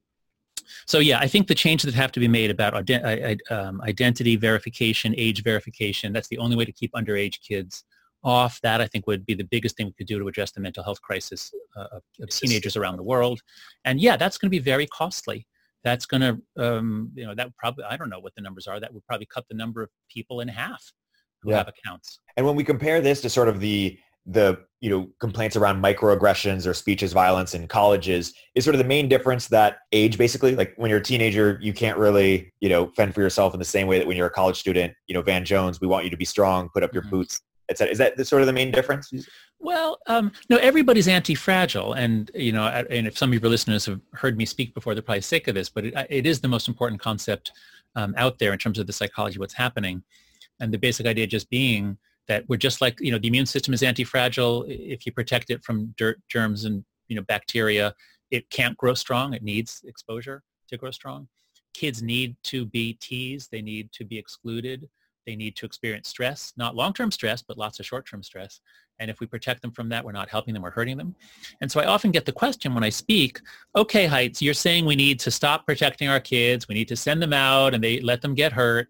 so 0.86 0.98
yeah, 0.98 1.18
I 1.20 1.28
think 1.28 1.46
the 1.46 1.54
changes 1.54 1.86
that 1.86 1.96
have 1.96 2.10
to 2.12 2.20
be 2.20 2.26
made 2.26 2.50
about 2.50 2.74
ident- 2.74 3.38
um, 3.50 3.80
identity 3.82 4.34
verification, 4.34 5.14
age 5.16 5.44
verification, 5.44 6.12
that's 6.12 6.28
the 6.28 6.38
only 6.38 6.56
way 6.56 6.64
to 6.64 6.72
keep 6.72 6.92
underage 6.92 7.36
kids 7.40 7.84
off. 8.24 8.60
That 8.62 8.80
I 8.80 8.86
think 8.88 9.06
would 9.06 9.24
be 9.24 9.34
the 9.34 9.44
biggest 9.54 9.76
thing 9.76 9.86
we 9.86 9.92
could 9.92 10.08
do 10.08 10.18
to 10.18 10.26
address 10.26 10.50
the 10.50 10.60
mental 10.60 10.82
health 10.82 11.00
crisis 11.00 11.52
uh, 11.76 11.88
of, 11.96 12.02
of 12.20 12.28
teenagers 12.30 12.76
around 12.76 12.96
the 12.96 13.04
world. 13.04 13.40
And 13.84 14.00
yeah, 14.00 14.16
that's 14.16 14.36
going 14.38 14.48
to 14.48 14.58
be 14.58 14.64
very 14.72 14.86
costly 14.88 15.46
that's 15.84 16.06
going 16.06 16.22
to, 16.22 16.32
um, 16.56 17.12
you 17.14 17.26
know, 17.26 17.34
that 17.34 17.54
probably, 17.56 17.84
I 17.84 17.96
don't 17.98 18.08
know 18.08 18.18
what 18.18 18.34
the 18.34 18.40
numbers 18.40 18.66
are. 18.66 18.80
That 18.80 18.92
would 18.92 19.06
probably 19.06 19.26
cut 19.26 19.44
the 19.48 19.54
number 19.54 19.82
of 19.82 19.90
people 20.08 20.40
in 20.40 20.48
half 20.48 20.82
who 21.44 21.50
yeah. 21.50 21.58
have 21.58 21.68
accounts. 21.68 22.18
And 22.36 22.44
when 22.44 22.56
we 22.56 22.64
compare 22.64 23.00
this 23.00 23.20
to 23.20 23.30
sort 23.30 23.48
of 23.48 23.60
the, 23.60 23.96
the, 24.26 24.58
you 24.80 24.90
know, 24.90 25.08
complaints 25.20 25.54
around 25.54 25.82
microaggressions 25.82 26.66
or 26.66 26.74
speeches 26.74 27.12
violence 27.12 27.54
in 27.54 27.68
colleges 27.68 28.32
is 28.54 28.64
sort 28.64 28.74
of 28.74 28.78
the 28.78 28.84
main 28.84 29.08
difference 29.08 29.48
that 29.48 29.78
age 29.92 30.18
basically, 30.18 30.56
like 30.56 30.74
when 30.76 30.90
you're 30.90 30.98
a 30.98 31.02
teenager, 31.02 31.58
you 31.62 31.72
can't 31.72 31.98
really, 31.98 32.52
you 32.60 32.68
know, 32.68 32.90
fend 32.96 33.14
for 33.14 33.20
yourself 33.20 33.54
in 33.54 33.58
the 33.58 33.64
same 33.64 33.86
way 33.86 33.98
that 33.98 34.06
when 34.06 34.16
you're 34.16 34.26
a 34.26 34.30
college 34.30 34.56
student, 34.56 34.92
you 35.06 35.14
know, 35.14 35.22
Van 35.22 35.44
Jones, 35.44 35.80
we 35.80 35.86
want 35.86 36.04
you 36.04 36.10
to 36.10 36.16
be 36.16 36.24
strong, 36.24 36.68
put 36.70 36.82
up 36.82 36.92
your 36.92 37.02
mm-hmm. 37.02 37.16
boots, 37.16 37.40
etc. 37.68 37.92
Is 37.92 37.98
that 37.98 38.16
the, 38.16 38.24
sort 38.24 38.42
of 38.42 38.46
the 38.46 38.52
main 38.52 38.70
difference? 38.70 39.12
Well, 39.58 39.98
um, 40.06 40.32
no, 40.50 40.58
everybody's 40.58 41.08
anti-fragile, 41.08 41.94
and 41.94 42.30
you 42.34 42.52
know, 42.52 42.66
and 42.66 43.06
if 43.06 43.16
some 43.16 43.32
of 43.32 43.42
your 43.42 43.50
listeners 43.50 43.86
have 43.86 44.00
heard 44.12 44.36
me 44.36 44.44
speak 44.44 44.74
before, 44.74 44.94
they're 44.94 45.02
probably 45.02 45.22
sick 45.22 45.48
of 45.48 45.54
this, 45.54 45.70
but 45.70 45.86
it, 45.86 45.94
it 46.10 46.26
is 46.26 46.40
the 46.40 46.48
most 46.48 46.68
important 46.68 47.00
concept 47.00 47.52
um, 47.96 48.14
out 48.18 48.38
there 48.38 48.52
in 48.52 48.58
terms 48.58 48.78
of 48.78 48.86
the 48.86 48.92
psychology 48.92 49.38
what's 49.38 49.54
happening, 49.54 50.02
and 50.64 50.72
the 50.72 50.78
basic 50.78 51.06
idea 51.06 51.26
just 51.26 51.48
being 51.50 51.98
that 52.26 52.44
we're 52.48 52.56
just 52.56 52.80
like, 52.80 52.98
you 53.00 53.12
know, 53.12 53.18
the 53.18 53.28
immune 53.28 53.46
system 53.46 53.74
is 53.74 53.82
anti-fragile. 53.82 54.64
If 54.66 55.04
you 55.04 55.12
protect 55.12 55.50
it 55.50 55.62
from 55.62 55.94
dirt, 55.98 56.20
germs, 56.28 56.64
and, 56.64 56.84
you 57.08 57.16
know, 57.16 57.22
bacteria, 57.22 57.94
it 58.30 58.48
can't 58.48 58.76
grow 58.78 58.94
strong. 58.94 59.34
It 59.34 59.42
needs 59.42 59.82
exposure 59.84 60.42
to 60.68 60.76
grow 60.78 60.90
strong. 60.90 61.28
Kids 61.74 62.02
need 62.02 62.36
to 62.44 62.64
be 62.64 62.94
teased. 62.94 63.50
They 63.50 63.60
need 63.60 63.92
to 63.92 64.04
be 64.04 64.16
excluded. 64.18 64.88
They 65.26 65.36
need 65.36 65.56
to 65.56 65.66
experience 65.66 66.08
stress, 66.08 66.52
not 66.56 66.76
long-term 66.76 67.10
stress, 67.10 67.42
but 67.42 67.56
lots 67.56 67.80
of 67.80 67.86
short-term 67.86 68.22
stress. 68.22 68.60
And 68.98 69.10
if 69.10 69.20
we 69.20 69.26
protect 69.26 69.62
them 69.62 69.72
from 69.72 69.88
that, 69.88 70.04
we're 70.04 70.12
not 70.12 70.28
helping 70.28 70.54
them, 70.54 70.62
we're 70.62 70.70
hurting 70.70 70.98
them. 70.98 71.14
And 71.60 71.72
so 71.72 71.80
I 71.80 71.86
often 71.86 72.10
get 72.10 72.26
the 72.26 72.32
question 72.32 72.74
when 72.74 72.84
I 72.84 72.90
speak, 72.90 73.40
okay, 73.74 74.06
Heights, 74.06 74.42
you're 74.42 74.54
saying 74.54 74.84
we 74.84 74.96
need 74.96 75.18
to 75.20 75.30
stop 75.30 75.66
protecting 75.66 76.08
our 76.08 76.20
kids. 76.20 76.68
We 76.68 76.74
need 76.74 76.88
to 76.88 76.96
send 76.96 77.22
them 77.22 77.32
out 77.32 77.74
and 77.74 77.82
they 77.82 78.00
let 78.00 78.20
them 78.22 78.34
get 78.34 78.52
hurt. 78.52 78.88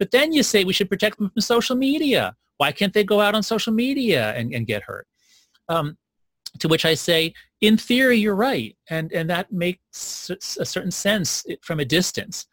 But 0.00 0.10
then 0.10 0.32
you 0.32 0.42
say 0.42 0.64
we 0.64 0.72
should 0.72 0.88
protect 0.88 1.18
them 1.18 1.30
from 1.30 1.42
social 1.42 1.76
media. 1.76 2.34
Why 2.56 2.72
can't 2.72 2.92
they 2.92 3.04
go 3.04 3.20
out 3.20 3.36
on 3.36 3.42
social 3.44 3.72
media 3.72 4.34
and, 4.34 4.52
and 4.52 4.66
get 4.66 4.82
hurt? 4.82 5.06
Um, 5.68 5.96
to 6.58 6.66
which 6.66 6.84
I 6.84 6.94
say, 6.94 7.32
in 7.60 7.76
theory, 7.76 8.16
you're 8.16 8.34
right. 8.34 8.76
And, 8.88 9.12
and 9.12 9.30
that 9.30 9.52
makes 9.52 10.30
a 10.58 10.64
certain 10.64 10.90
sense 10.90 11.44
from 11.62 11.78
a 11.78 11.84
distance. 11.84 12.46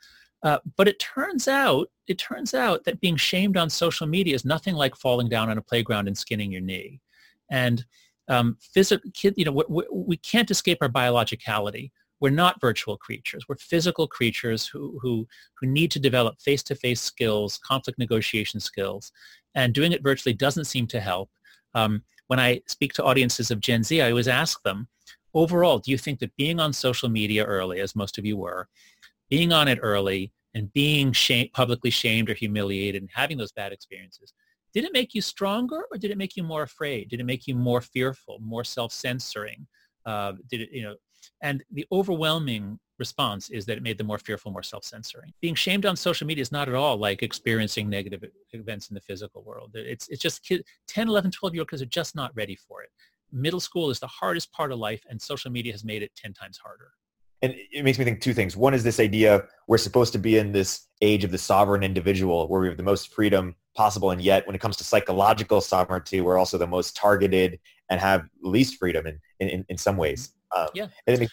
Uh, 0.44 0.60
but 0.76 0.88
it 0.88 1.00
turns 1.00 1.48
out, 1.48 1.90
it 2.08 2.20
turns 2.20 2.54
out 2.54 2.84
that 2.84 3.02
being 3.02 3.16
shamed 3.16 3.58
on 3.58 3.70
social 3.70 4.06
media 4.06 4.36
is 4.36 4.46
nothing 4.46 4.76
like 4.76 4.96
falling 4.96 5.30
down 5.30 5.50
on 5.50 5.58
a 5.58 5.62
playground 5.62 6.08
and 6.08 6.18
skinning 6.18 6.52
your 6.52 6.62
knee. 6.62 7.02
And 7.50 7.84
um, 8.28 8.58
physical, 8.60 9.10
you 9.36 9.46
know, 9.46 9.64
we, 9.68 9.84
we 9.92 10.18
can't 10.18 10.52
escape 10.52 10.80
our 10.82 10.90
biologicality. 10.90 11.92
We're 12.20 12.30
not 12.32 12.62
virtual 12.62 12.98
creatures. 12.98 13.46
We're 13.48 13.58
physical 13.58 14.08
creatures 14.08 14.66
who, 14.66 14.98
who, 15.02 15.28
who 15.60 15.68
need 15.68 15.92
to 15.92 16.00
develop 16.00 16.42
face-to-face 16.42 17.02
skills, 17.02 17.60
conflict 17.60 18.00
negotiation 18.00 18.60
skills, 18.60 19.12
and 19.56 19.74
doing 19.74 19.92
it 19.92 20.04
virtually 20.04 20.34
doesn't 20.34 20.66
seem 20.66 20.88
to 20.88 21.00
help. 21.00 21.30
Um, 21.74 22.04
when 22.28 22.40
I 22.40 22.62
speak 22.68 22.94
to 22.94 23.04
audiences 23.04 23.52
of 23.52 23.60
Gen 23.60 23.84
Z, 23.84 24.02
I 24.02 24.10
always 24.10 24.28
ask 24.28 24.62
them, 24.64 24.88
overall, 25.34 25.80
do 25.80 25.92
you 25.92 25.98
think 25.98 26.20
that 26.20 26.36
being 26.36 26.60
on 26.60 26.74
social 26.74 27.10
media 27.10 27.46
early, 27.46 27.80
as 27.80 27.96
most 27.96 28.18
of 28.18 28.26
you 28.26 28.38
were, 28.38 28.68
being 29.30 29.54
on 29.54 29.68
it 29.68 29.80
early 29.82 30.32
and 30.54 30.74
being 30.74 31.12
shame, 31.12 31.50
publicly 31.54 31.92
shamed 31.92 32.30
or 32.30 32.34
humiliated 32.34 33.02
and 33.02 33.12
having 33.14 33.38
those 33.38 33.52
bad 33.52 33.72
experiences, 33.72 34.34
did 34.74 34.84
it 34.84 34.94
make 34.94 35.14
you 35.14 35.22
stronger 35.22 35.84
or 35.92 35.98
did 35.98 36.12
it 36.12 36.18
make 36.18 36.36
you 36.36 36.44
more 36.44 36.64
afraid? 36.64 37.10
Did 37.10 37.20
it 37.20 37.26
make 37.26 37.48
you 37.48 37.56
more 37.56 37.82
fearful, 37.82 38.40
more 38.42 38.64
self-censoring? 38.64 39.68
Uh, 40.06 40.34
did 40.50 40.62
it, 40.62 40.70
you 40.72 40.84
know, 40.84 40.96
and 41.42 41.64
the 41.72 41.86
overwhelming 41.92 42.80
response 43.00 43.50
is 43.50 43.66
that 43.66 43.78
it 43.78 43.84
made 43.84 43.98
them 43.98 44.08
more 44.08 44.18
fearful, 44.18 44.52
more 44.52 44.64
self-censoring. 44.64 45.32
Being 45.40 45.56
shamed 45.56 45.86
on 45.86 45.96
social 45.96 46.26
media 46.26 46.42
is 46.42 46.52
not 46.52 46.68
at 46.68 46.74
all 46.74 46.98
like 46.98 47.22
experiencing 47.22 47.90
negative 47.90 48.24
events 48.54 48.90
in 48.90 48.96
the 48.96 49.02
physical 49.02 49.44
world. 49.44 49.72
It's, 49.76 50.08
it's 50.08 50.22
just 50.22 50.44
kid, 50.44 50.66
10, 50.88 51.08
11, 51.08 51.32
12 51.32 51.54
year 51.54 51.62
old 51.62 51.70
kids 51.70 51.82
are 51.82 51.86
just 51.86 52.16
not 52.16 52.32
ready 52.36 52.56
for 52.56 52.82
it. 52.82 52.90
Middle 53.32 53.60
school 53.60 53.90
is 53.90 54.00
the 54.00 54.08
hardest 54.08 54.52
part 54.52 54.72
of 54.72 54.80
life 54.80 55.04
and 55.10 55.22
social 55.22 55.52
media 55.52 55.72
has 55.72 55.84
made 55.84 56.02
it 56.02 56.12
10 56.16 56.34
times 56.34 56.58
harder 56.58 56.92
and 57.42 57.56
it 57.72 57.84
makes 57.84 58.00
me 58.00 58.06
think 58.06 58.22
two 58.22 58.34
things. 58.34 58.58
One 58.58 58.74
is 58.74 58.84
this 58.84 59.00
idea 59.00 59.46
we're 59.68 59.78
supposed 59.78 60.12
to 60.14 60.20
be 60.20 60.38
in 60.38 60.52
this 60.52 60.88
age 61.02 61.24
of 61.24 61.32
the 61.32 61.38
sovereign 61.38 61.84
individual 61.84 62.48
where 62.48 62.62
we 62.62 62.68
have 62.68 62.78
the 62.78 62.84
most 62.84 63.14
freedom 63.14 63.56
possible. 63.76 64.10
And 64.12 64.22
yet 64.22 64.46
when 64.48 64.56
it 64.56 64.60
comes 64.60 64.78
to 64.78 64.84
psychological 64.84 65.62
sovereignty, 65.62 66.20
we're 66.22 66.38
also 66.38 66.58
the 66.58 66.68
most 66.68 66.96
targeted 66.96 67.60
and 67.90 68.02
have 68.02 68.28
least 68.42 68.80
freedom 68.80 69.06
in, 69.06 69.20
in, 69.40 69.66
in 69.70 69.78
some 69.78 69.98
ways. 69.98 70.34
Um, 70.56 70.68
yeah. 70.74 70.88
Makes, 71.08 71.32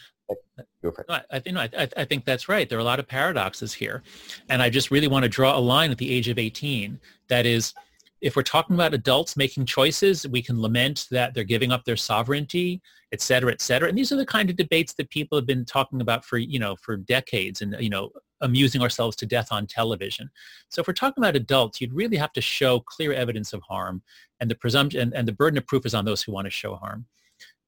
no, 0.83 1.20
I, 1.31 1.38
think, 1.38 1.55
no, 1.55 1.61
I, 1.61 1.88
I 1.96 2.05
think 2.05 2.24
that's 2.24 2.48
right. 2.48 2.68
There 2.68 2.79
are 2.79 2.81
a 2.81 2.85
lot 2.85 2.98
of 2.98 3.07
paradoxes 3.07 3.72
here. 3.72 4.03
And 4.48 4.62
I 4.62 4.70
just 4.70 4.90
really 4.90 5.09
want 5.09 5.22
to 5.24 5.29
draw 5.29 5.57
a 5.57 5.61
line 5.61 5.90
at 5.90 5.98
the 5.98 6.11
age 6.11 6.29
of 6.29 6.38
18. 6.38 6.98
That 7.29 7.46
is, 7.46 7.74
if 8.20 8.37
we're 8.37 8.42
talking 8.42 8.74
about 8.74 8.94
adults 8.94 9.37
making 9.37 9.66
choices, 9.66 10.27
we 10.27 10.42
can 10.42 10.61
lament 10.61 11.07
that 11.11 11.35
they're 11.35 11.44
giving 11.44 11.72
up 11.72 11.85
their 11.85 11.96
sovereignty, 11.96 12.81
et 13.12 13.20
cetera, 13.20 13.53
et 13.53 13.61
cetera. 13.61 13.88
And 13.88 13.98
these 13.98 14.12
are 14.12 14.16
the 14.16 14.27
kind 14.27 14.48
of 14.48 14.57
debates 14.57 14.94
that 14.94 15.11
people 15.11 15.37
have 15.37 15.46
been 15.46 15.64
talking 15.64 16.00
about 16.00 16.24
for, 16.24 16.38
you 16.38 16.59
know, 16.59 16.74
for 16.77 16.96
decades 16.96 17.61
and, 17.61 17.77
you 17.79 17.90
know, 17.90 18.11
amusing 18.40 18.83
ourselves 18.83 19.16
to 19.16 19.27
death 19.27 19.48
on 19.50 19.66
television. 19.66 20.31
So 20.68 20.81
if 20.81 20.87
we're 20.87 20.94
talking 20.94 21.22
about 21.22 21.37
adults, 21.37 21.81
you'd 21.81 21.92
really 21.92 22.16
have 22.16 22.33
to 22.33 22.40
show 22.40 22.81
clear 22.81 23.12
evidence 23.12 23.53
of 23.53 23.62
harm 23.62 24.03
and 24.40 24.50
the 24.50 24.55
presumption 24.55 25.00
and, 25.00 25.14
and 25.14 25.29
the 25.29 25.33
burden 25.33 25.59
of 25.59 25.66
proof 25.66 25.87
is 25.87 25.94
on 25.94 26.05
those 26.05 26.22
who 26.22 26.33
want 26.33 26.46
to 26.46 26.50
show 26.50 26.74
harm. 26.77 27.07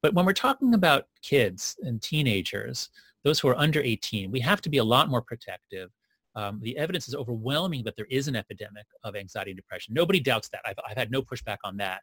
But 0.03 0.15
when 0.15 0.27
we're 0.27 0.33
talking 0.33 0.75
about 0.75 1.07
kids 1.23 1.77
and 1.83 2.01
teenagers, 2.01 2.91
those 3.25 3.41
who 3.41 3.49
are 3.49 3.59
under 3.59 3.81
18, 3.81 4.31
we 4.31 4.41
have 4.41 4.61
to 4.63 4.71
be 4.71 4.79
a 4.79 4.85
lot 4.85 5.09
more 5.09 5.23
protective 5.23 5.91
um, 6.37 6.61
the 6.63 6.77
evidence 6.77 7.09
is 7.09 7.15
overwhelming 7.15 7.83
that 7.85 7.97
there 7.97 8.07
is 8.11 8.29
an 8.29 8.37
epidemic 8.37 8.85
of 9.03 9.17
anxiety 9.17 9.53
and 9.53 9.57
depression. 9.59 9.95
Nobody 9.95 10.21
doubts 10.21 10.51
that. 10.51 10.61
I've, 10.67 10.77
I've 10.89 10.97
had 10.97 11.11
no 11.11 11.23
pushback 11.23 11.57
on 11.65 11.79
that. 11.79 12.03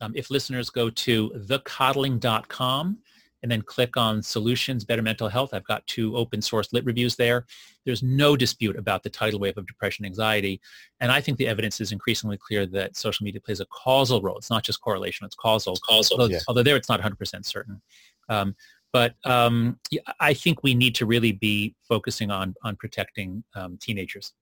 Um, 0.00 0.12
if 0.14 0.30
listeners 0.30 0.70
go 0.70 0.88
to 0.88 1.30
thecoddling.com 1.30 2.98
and 3.46 3.50
then 3.52 3.62
click 3.62 3.96
on 3.96 4.20
solutions, 4.20 4.84
better 4.84 5.02
mental 5.02 5.28
health, 5.28 5.54
I've 5.54 5.66
got 5.68 5.86
two 5.86 6.16
open 6.16 6.42
source 6.42 6.72
lit 6.72 6.84
reviews 6.84 7.14
there. 7.14 7.46
There's 7.84 8.02
no 8.02 8.36
dispute 8.36 8.76
about 8.76 9.04
the 9.04 9.08
tidal 9.08 9.38
wave 9.38 9.56
of 9.56 9.68
depression 9.68 10.04
and 10.04 10.10
anxiety. 10.10 10.60
And 10.98 11.12
I 11.12 11.20
think 11.20 11.38
the 11.38 11.46
evidence 11.46 11.80
is 11.80 11.92
increasingly 11.92 12.38
clear 12.38 12.66
that 12.66 12.96
social 12.96 13.22
media 13.22 13.40
plays 13.40 13.60
a 13.60 13.66
causal 13.66 14.20
role. 14.20 14.36
It's 14.36 14.50
not 14.50 14.64
just 14.64 14.80
correlation, 14.80 15.26
it's 15.26 15.36
causal. 15.36 15.74
It's 15.74 15.80
causal. 15.82 16.20
Although, 16.20 16.32
yeah. 16.32 16.40
although 16.48 16.64
there 16.64 16.74
it's 16.74 16.88
not 16.88 17.00
100% 17.00 17.46
certain. 17.46 17.80
Um, 18.28 18.56
but 18.92 19.14
um, 19.24 19.78
I 20.18 20.34
think 20.34 20.64
we 20.64 20.74
need 20.74 20.96
to 20.96 21.06
really 21.06 21.30
be 21.30 21.76
focusing 21.88 22.32
on 22.32 22.56
on 22.64 22.74
protecting 22.74 23.44
um, 23.54 23.78
teenagers. 23.80 24.32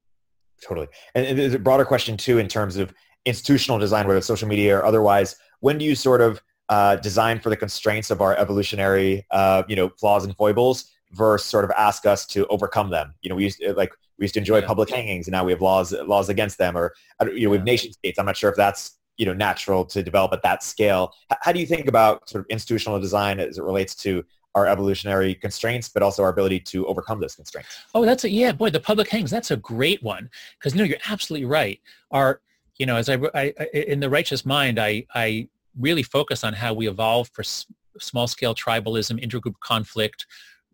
Totally, 0.67 0.87
and 1.15 1.39
there's 1.39 1.53
a 1.53 1.59
broader 1.59 1.85
question 1.85 2.17
too 2.17 2.39
in 2.39 2.49
terms 2.49 2.79
of 2.79 2.95
institutional 3.27 3.79
design, 3.79 4.07
whether 4.07 4.17
it's 4.17 4.27
social 4.27 4.49
media 4.49 4.79
or 4.79 4.85
otherwise. 4.87 5.37
When 5.61 5.77
do 5.77 5.85
you 5.85 5.95
sort 5.95 6.23
of 6.23 6.41
uh, 6.69 6.97
design 6.97 7.41
for 7.41 7.51
the 7.51 7.57
constraints 7.57 8.11
of 8.11 8.21
our 8.21 8.37
evolutionary, 8.37 9.27
uh, 9.31 9.63
you 9.69 9.77
know, 9.77 9.89
flaws 9.89 10.25
and 10.25 10.37
foibles, 10.37 10.91
versus 11.13 11.49
sort 11.49 11.65
of 11.65 11.71
ask 11.73 12.07
us 12.07 12.27
to 12.27 12.47
overcome 12.47 12.91
them? 12.91 13.15
You 13.23 13.31
know, 13.31 13.37
we 13.37 13.45
used 13.45 13.61
to, 13.61 13.73
like 13.75 13.93
we 14.19 14.25
used 14.25 14.35
to 14.35 14.41
enjoy 14.41 14.59
yeah. 14.59 14.67
public 14.67 14.91
hangings, 14.91 15.27
and 15.27 15.33
now 15.33 15.45
we 15.45 15.53
have 15.53 15.61
laws 15.61 15.93
laws 15.93 16.29
against 16.29 16.59
them, 16.59 16.77
or 16.77 16.95
you 17.23 17.45
know, 17.45 17.51
we 17.51 17.57
have 17.57 17.67
nation 17.67 17.93
states. 17.93 18.19
I'm 18.19 18.27
not 18.27 18.37
sure 18.37 18.51
if 18.51 18.57
that's 18.57 18.99
you 19.17 19.27
know 19.27 19.35
natural 19.35 19.85
to 19.87 20.03
develop 20.03 20.33
at 20.33 20.43
that 20.43 20.63
scale. 20.63 21.13
How 21.41 21.53
do 21.53 21.61
you 21.61 21.67
think 21.67 21.89
about 21.89 22.29
sort 22.29 22.45
of 22.45 22.47
institutional 22.51 23.01
design 23.01 23.41
as 23.41 23.59
it 23.59 23.65
relates 23.65 23.95
to 23.97 24.25
our 24.55 24.67
evolutionary 24.67 25.35
constraints, 25.35 25.89
but 25.89 26.03
also 26.03 26.23
our 26.23 26.29
ability 26.29 26.61
to 26.61 26.87
overcome 26.87 27.21
those 27.21 27.35
constraints. 27.35 27.77
Oh, 27.95 28.05
that's 28.05 28.25
a, 28.25 28.31
yeah, 28.31 28.53
boy, 28.53 28.71
the 28.71 28.81
public 28.81 29.09
hangs, 29.09 29.31
that's 29.31 29.51
a 29.51 29.57
great 29.57 30.03
one. 30.03 30.31
Because, 30.59 30.75
no, 30.75 30.85
you're 30.85 30.99
absolutely 31.09 31.47
right. 31.47 31.81
Our, 32.13 32.41
you 32.79 32.87
know, 32.87 32.97
as 32.97 33.09
I, 33.09 33.19
I, 33.35 33.53
in 33.73 34.01
the 34.01 34.09
righteous 34.09 34.47
mind, 34.47 34.79
I, 34.79 35.07
I 35.15 35.49
really 35.79 36.03
focus 36.03 36.45
on 36.45 36.53
how 36.53 36.73
we 36.75 36.89
evolve 36.89 37.29
for 37.33 37.43
s- 37.43 37.67
small 37.99 38.27
scale 38.27 38.55
tribalism, 38.55 39.23
intergroup 39.25 39.59
conflict, 39.61 40.27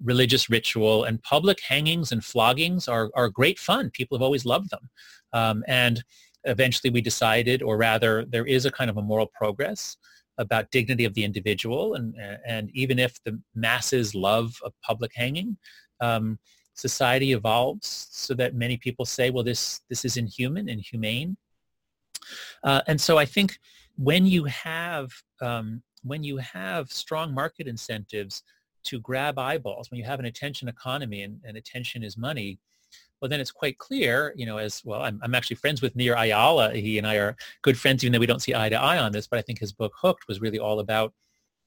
religious 0.03 0.49
ritual, 0.49 1.05
and 1.05 1.23
public 1.23 1.61
hangings 1.61 2.13
and 2.13 2.23
floggings 2.23 2.89
are, 2.89 3.11
are 3.15 3.29
great 3.29 3.59
fun. 3.59 3.91
People 3.91 4.17
have 4.17 4.23
always 4.23 4.47
loved 4.47 4.71
them. 4.71 4.89
Um, 5.33 5.65
and 5.69 6.03
eventually 6.45 6.91
we 6.91 7.01
decided, 7.01 7.63
or 7.63 7.77
rather 7.77 8.25
there 8.25 8.47
is 8.47 8.65
a 8.65 8.71
kind 8.71 8.89
of 8.91 8.97
a 8.97 9.03
moral 9.03 9.27
progress 9.27 9.97
about 10.39 10.71
dignity 10.71 11.05
of 11.05 11.13
the 11.13 11.25
individual. 11.25 11.95
And, 11.95 12.15
and 12.47 12.71
even 12.73 12.99
if 12.99 13.23
the 13.25 13.39
masses 13.55 14.15
love 14.15 14.55
a 14.65 14.71
public 14.83 15.13
hanging, 15.15 15.59
um, 16.01 16.39
society 16.73 17.33
evolves 17.33 18.09
so 18.11 18.33
that 18.35 18.55
many 18.55 18.79
people 18.79 19.05
say, 19.05 19.29
well, 19.29 19.45
this, 19.45 19.83
this 19.91 20.05
is 20.07 20.17
inhuman, 20.17 20.69
inhumane. 20.69 21.37
Uh, 22.65 22.81
and 22.87 22.99
so 22.99 23.19
I 23.19 23.27
think 23.27 23.59
when 24.01 24.25
you 24.25 24.45
have, 24.45 25.11
um, 25.43 25.83
when 26.03 26.25
you 26.25 26.39
have 26.39 26.91
strong 26.91 27.35
market 27.35 27.67
incentives 27.67 28.43
to 28.85 28.99
grab 29.01 29.39
eyeballs, 29.39 29.91
when 29.91 29.99
you 29.99 30.05
have 30.07 30.19
an 30.19 30.25
attention 30.25 30.69
economy 30.69 31.23
and, 31.23 31.39
and 31.45 31.59
attention 31.59 32.03
is 32.03 32.17
money, 32.17 32.59
well, 33.21 33.29
then 33.29 33.41
it's 33.41 33.53
quite 33.53 33.77
clear, 33.77 34.33
you 34.37 34.47
know, 34.47 34.57
as 34.57 34.83
well, 34.87 35.03
I'm, 35.03 35.21
I'm 35.23 35.35
actually 35.35 35.57
friends 35.57 35.83
with 35.83 35.95
Nir 35.95 36.15
Eyal. 36.15 36.75
He 36.75 36.97
and 36.97 37.07
I 37.07 37.17
are 37.17 37.37
good 37.61 37.79
friends, 37.79 38.03
even 38.03 38.15
though 38.15 38.21
we 38.21 38.27
don't 38.27 38.41
see 38.41 38.55
eye 38.55 38.71
to 38.71 38.81
eye 38.81 38.97
on 38.97 39.13
this, 39.13 39.27
but 39.27 39.39
I 39.39 39.43
think 39.43 39.59
his 39.59 39.71
book 39.73 39.93
Hooked 40.01 40.27
was 40.29 40.41
really 40.41 40.59
all 40.59 40.81
about 40.81 41.13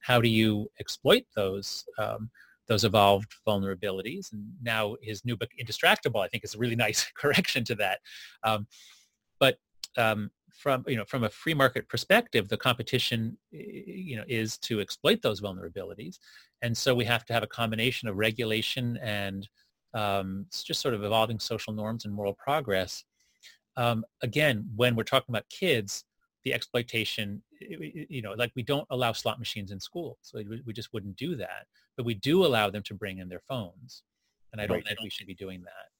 how 0.00 0.20
do 0.20 0.28
you 0.28 0.68
exploit 0.80 1.24
those 1.36 1.84
um, 1.98 2.30
those 2.66 2.82
evolved 2.82 3.32
vulnerabilities. 3.46 4.32
And 4.32 4.44
now 4.60 4.96
his 5.02 5.24
new 5.24 5.36
book, 5.36 5.50
Indistractable, 5.62 6.24
I 6.24 6.28
think 6.28 6.42
is 6.42 6.56
a 6.56 6.58
really 6.58 6.74
nice 6.86 7.06
correction 7.14 7.62
to 7.64 7.76
that. 7.76 8.00
Um, 8.42 8.66
but 9.38 9.58
um, 9.96 10.32
from 10.56 10.84
you 10.86 10.96
know 10.96 11.04
from 11.04 11.24
a 11.24 11.28
free 11.28 11.54
market 11.54 11.88
perspective, 11.88 12.48
the 12.48 12.56
competition 12.56 13.36
you 13.50 14.16
know 14.16 14.24
is 14.28 14.58
to 14.58 14.80
exploit 14.80 15.20
those 15.22 15.40
vulnerabilities, 15.40 16.18
and 16.62 16.76
so 16.76 16.94
we 16.94 17.04
have 17.04 17.24
to 17.26 17.32
have 17.32 17.42
a 17.42 17.48
combination 17.48 18.08
of 18.08 18.16
regulation 18.16 18.98
and 18.98 19.48
um, 19.94 20.44
it's 20.48 20.64
just 20.64 20.80
sort 20.80 20.94
of 20.94 21.04
evolving 21.04 21.38
social 21.38 21.72
norms 21.72 22.04
and 22.04 22.12
moral 22.12 22.34
progress. 22.34 23.04
Um, 23.76 24.04
again, 24.22 24.68
when 24.74 24.96
we're 24.96 25.04
talking 25.04 25.32
about 25.32 25.48
kids, 25.48 26.04
the 26.44 26.52
exploitation, 26.52 27.42
you 27.60 28.20
know, 28.20 28.32
like 28.32 28.52
we 28.54 28.62
don't 28.62 28.86
allow 28.90 29.12
slot 29.12 29.38
machines 29.38 29.70
in 29.70 29.80
school, 29.80 30.18
so 30.20 30.42
we 30.66 30.72
just 30.72 30.92
wouldn't 30.92 31.16
do 31.16 31.36
that. 31.36 31.66
But 31.96 32.04
we 32.04 32.14
do 32.14 32.44
allow 32.44 32.70
them 32.70 32.82
to 32.84 32.94
bring 32.94 33.18
in 33.18 33.28
their 33.28 33.40
phones, 33.40 34.02
and 34.52 34.60
I 34.60 34.66
don't 34.66 34.78
right. 34.78 34.86
think 34.86 35.00
we 35.00 35.10
should 35.10 35.26
be 35.26 35.34
doing 35.34 35.62
that. 35.62 35.93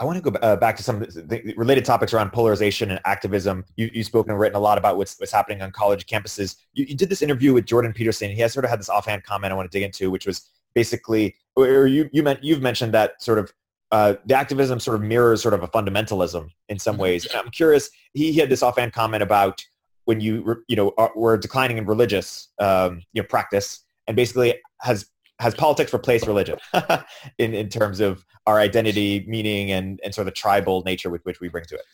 I 0.00 0.04
want 0.04 0.22
to 0.22 0.30
go 0.30 0.36
uh, 0.38 0.56
back 0.56 0.76
to 0.76 0.82
some 0.82 1.02
of 1.02 1.14
the 1.14 1.54
related 1.56 1.84
topics 1.84 2.12
around 2.12 2.32
polarization 2.32 2.90
and 2.90 3.00
activism. 3.04 3.64
You, 3.76 3.90
you've 3.92 4.06
spoken 4.06 4.32
and 4.32 4.40
written 4.40 4.56
a 4.56 4.60
lot 4.60 4.76
about 4.76 4.96
what's, 4.96 5.18
what's 5.20 5.30
happening 5.30 5.62
on 5.62 5.70
college 5.70 6.06
campuses. 6.06 6.56
You, 6.72 6.86
you, 6.86 6.96
did 6.96 7.08
this 7.08 7.22
interview 7.22 7.52
with 7.54 7.64
Jordan 7.64 7.92
Peterson. 7.92 8.30
He 8.30 8.40
has 8.40 8.52
sort 8.52 8.64
of 8.64 8.70
had 8.70 8.80
this 8.80 8.88
offhand 8.88 9.22
comment 9.22 9.52
I 9.52 9.56
want 9.56 9.70
to 9.70 9.76
dig 9.78 9.84
into, 9.84 10.10
which 10.10 10.26
was 10.26 10.48
basically, 10.74 11.36
or 11.54 11.86
you, 11.86 12.10
you 12.12 12.24
meant, 12.24 12.42
you've 12.42 12.60
mentioned 12.60 12.92
that 12.94 13.22
sort 13.22 13.38
of 13.38 13.52
uh, 13.92 14.14
the 14.26 14.34
activism 14.34 14.80
sort 14.80 14.96
of 14.96 15.02
mirrors 15.02 15.40
sort 15.40 15.54
of 15.54 15.62
a 15.62 15.68
fundamentalism 15.68 16.48
in 16.68 16.78
some 16.78 16.94
mm-hmm. 16.94 17.02
ways. 17.02 17.26
And 17.26 17.36
I'm 17.36 17.50
curious, 17.50 17.88
he, 18.14 18.32
he 18.32 18.40
had 18.40 18.48
this 18.48 18.64
offhand 18.64 18.92
comment 18.92 19.22
about 19.22 19.64
when 20.06 20.20
you, 20.20 20.64
you 20.66 20.74
know, 20.74 20.92
are, 20.98 21.12
were 21.14 21.36
declining 21.36 21.78
in 21.78 21.86
religious, 21.86 22.48
um, 22.58 23.02
you 23.12 23.22
know, 23.22 23.28
practice 23.28 23.84
and 24.08 24.16
basically 24.16 24.60
has 24.80 25.06
has 25.40 25.54
politics 25.54 25.92
replaced 25.92 26.26
religion 26.26 26.58
in, 27.38 27.54
in 27.54 27.68
terms 27.68 28.00
of 28.00 28.24
our 28.46 28.58
identity, 28.58 29.24
meaning, 29.26 29.72
and, 29.72 30.00
and 30.04 30.14
sort 30.14 30.26
of 30.28 30.34
the 30.34 30.38
tribal 30.38 30.82
nature 30.84 31.10
with 31.10 31.24
which 31.24 31.40
we 31.40 31.48
bring 31.48 31.64
to 31.66 31.74
it? 31.74 31.84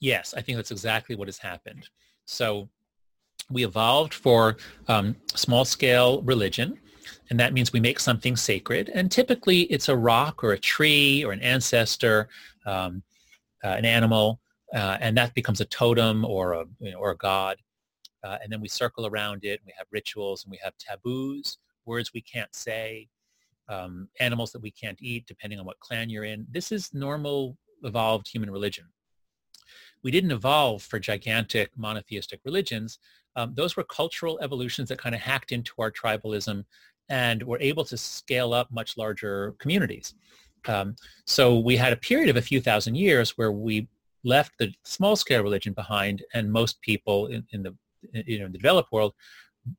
Yes, 0.00 0.34
I 0.36 0.40
think 0.40 0.56
that's 0.56 0.70
exactly 0.70 1.14
what 1.14 1.28
has 1.28 1.38
happened. 1.38 1.88
So 2.24 2.68
we 3.50 3.64
evolved 3.64 4.14
for 4.14 4.56
um, 4.88 5.16
small-scale 5.34 6.22
religion, 6.22 6.78
and 7.30 7.38
that 7.38 7.52
means 7.52 7.72
we 7.72 7.80
make 7.80 8.00
something 8.00 8.34
sacred. 8.34 8.90
And 8.94 9.10
typically 9.10 9.62
it's 9.62 9.88
a 9.88 9.96
rock 9.96 10.42
or 10.42 10.52
a 10.52 10.58
tree 10.58 11.24
or 11.24 11.32
an 11.32 11.40
ancestor, 11.40 12.28
um, 12.64 13.02
uh, 13.62 13.68
an 13.68 13.84
animal, 13.84 14.40
uh, 14.74 14.96
and 15.00 15.16
that 15.16 15.34
becomes 15.34 15.60
a 15.60 15.64
totem 15.66 16.24
or 16.24 16.52
a, 16.54 16.64
you 16.80 16.92
know, 16.92 16.98
or 16.98 17.10
a 17.10 17.16
god. 17.16 17.58
Uh, 18.24 18.38
and 18.42 18.50
then 18.50 18.60
we 18.60 18.68
circle 18.68 19.06
around 19.06 19.44
it, 19.44 19.60
and 19.60 19.66
we 19.66 19.74
have 19.76 19.86
rituals, 19.92 20.44
and 20.44 20.50
we 20.50 20.58
have 20.62 20.72
taboos 20.78 21.58
words 21.86 22.12
we 22.12 22.20
can't 22.20 22.54
say, 22.54 23.08
um, 23.68 24.08
animals 24.20 24.52
that 24.52 24.62
we 24.62 24.70
can't 24.70 24.98
eat, 25.00 25.26
depending 25.26 25.58
on 25.58 25.66
what 25.66 25.80
clan 25.80 26.08
you're 26.10 26.24
in. 26.24 26.46
This 26.50 26.72
is 26.72 26.92
normal, 26.94 27.56
evolved 27.82 28.28
human 28.28 28.50
religion. 28.50 28.84
We 30.02 30.10
didn't 30.10 30.30
evolve 30.30 30.82
for 30.82 30.98
gigantic 30.98 31.70
monotheistic 31.76 32.40
religions. 32.44 32.98
Um, 33.34 33.54
those 33.54 33.76
were 33.76 33.84
cultural 33.84 34.38
evolutions 34.40 34.88
that 34.88 34.98
kind 34.98 35.14
of 35.14 35.20
hacked 35.20 35.52
into 35.52 35.72
our 35.78 35.90
tribalism 35.90 36.64
and 37.08 37.42
were 37.42 37.60
able 37.60 37.84
to 37.84 37.96
scale 37.96 38.52
up 38.52 38.70
much 38.70 38.96
larger 38.96 39.54
communities. 39.58 40.14
Um, 40.68 40.96
so 41.26 41.58
we 41.58 41.76
had 41.76 41.92
a 41.92 41.96
period 41.96 42.28
of 42.28 42.36
a 42.36 42.42
few 42.42 42.60
thousand 42.60 42.96
years 42.96 43.36
where 43.36 43.52
we 43.52 43.88
left 44.24 44.58
the 44.58 44.72
small-scale 44.84 45.42
religion 45.42 45.72
behind, 45.72 46.24
and 46.34 46.50
most 46.50 46.80
people 46.80 47.26
in, 47.28 47.46
in 47.52 47.62
the 47.62 47.74
you 48.12 48.38
know 48.38 48.46
in 48.46 48.52
the 48.52 48.58
developed 48.58 48.92
world 48.92 49.14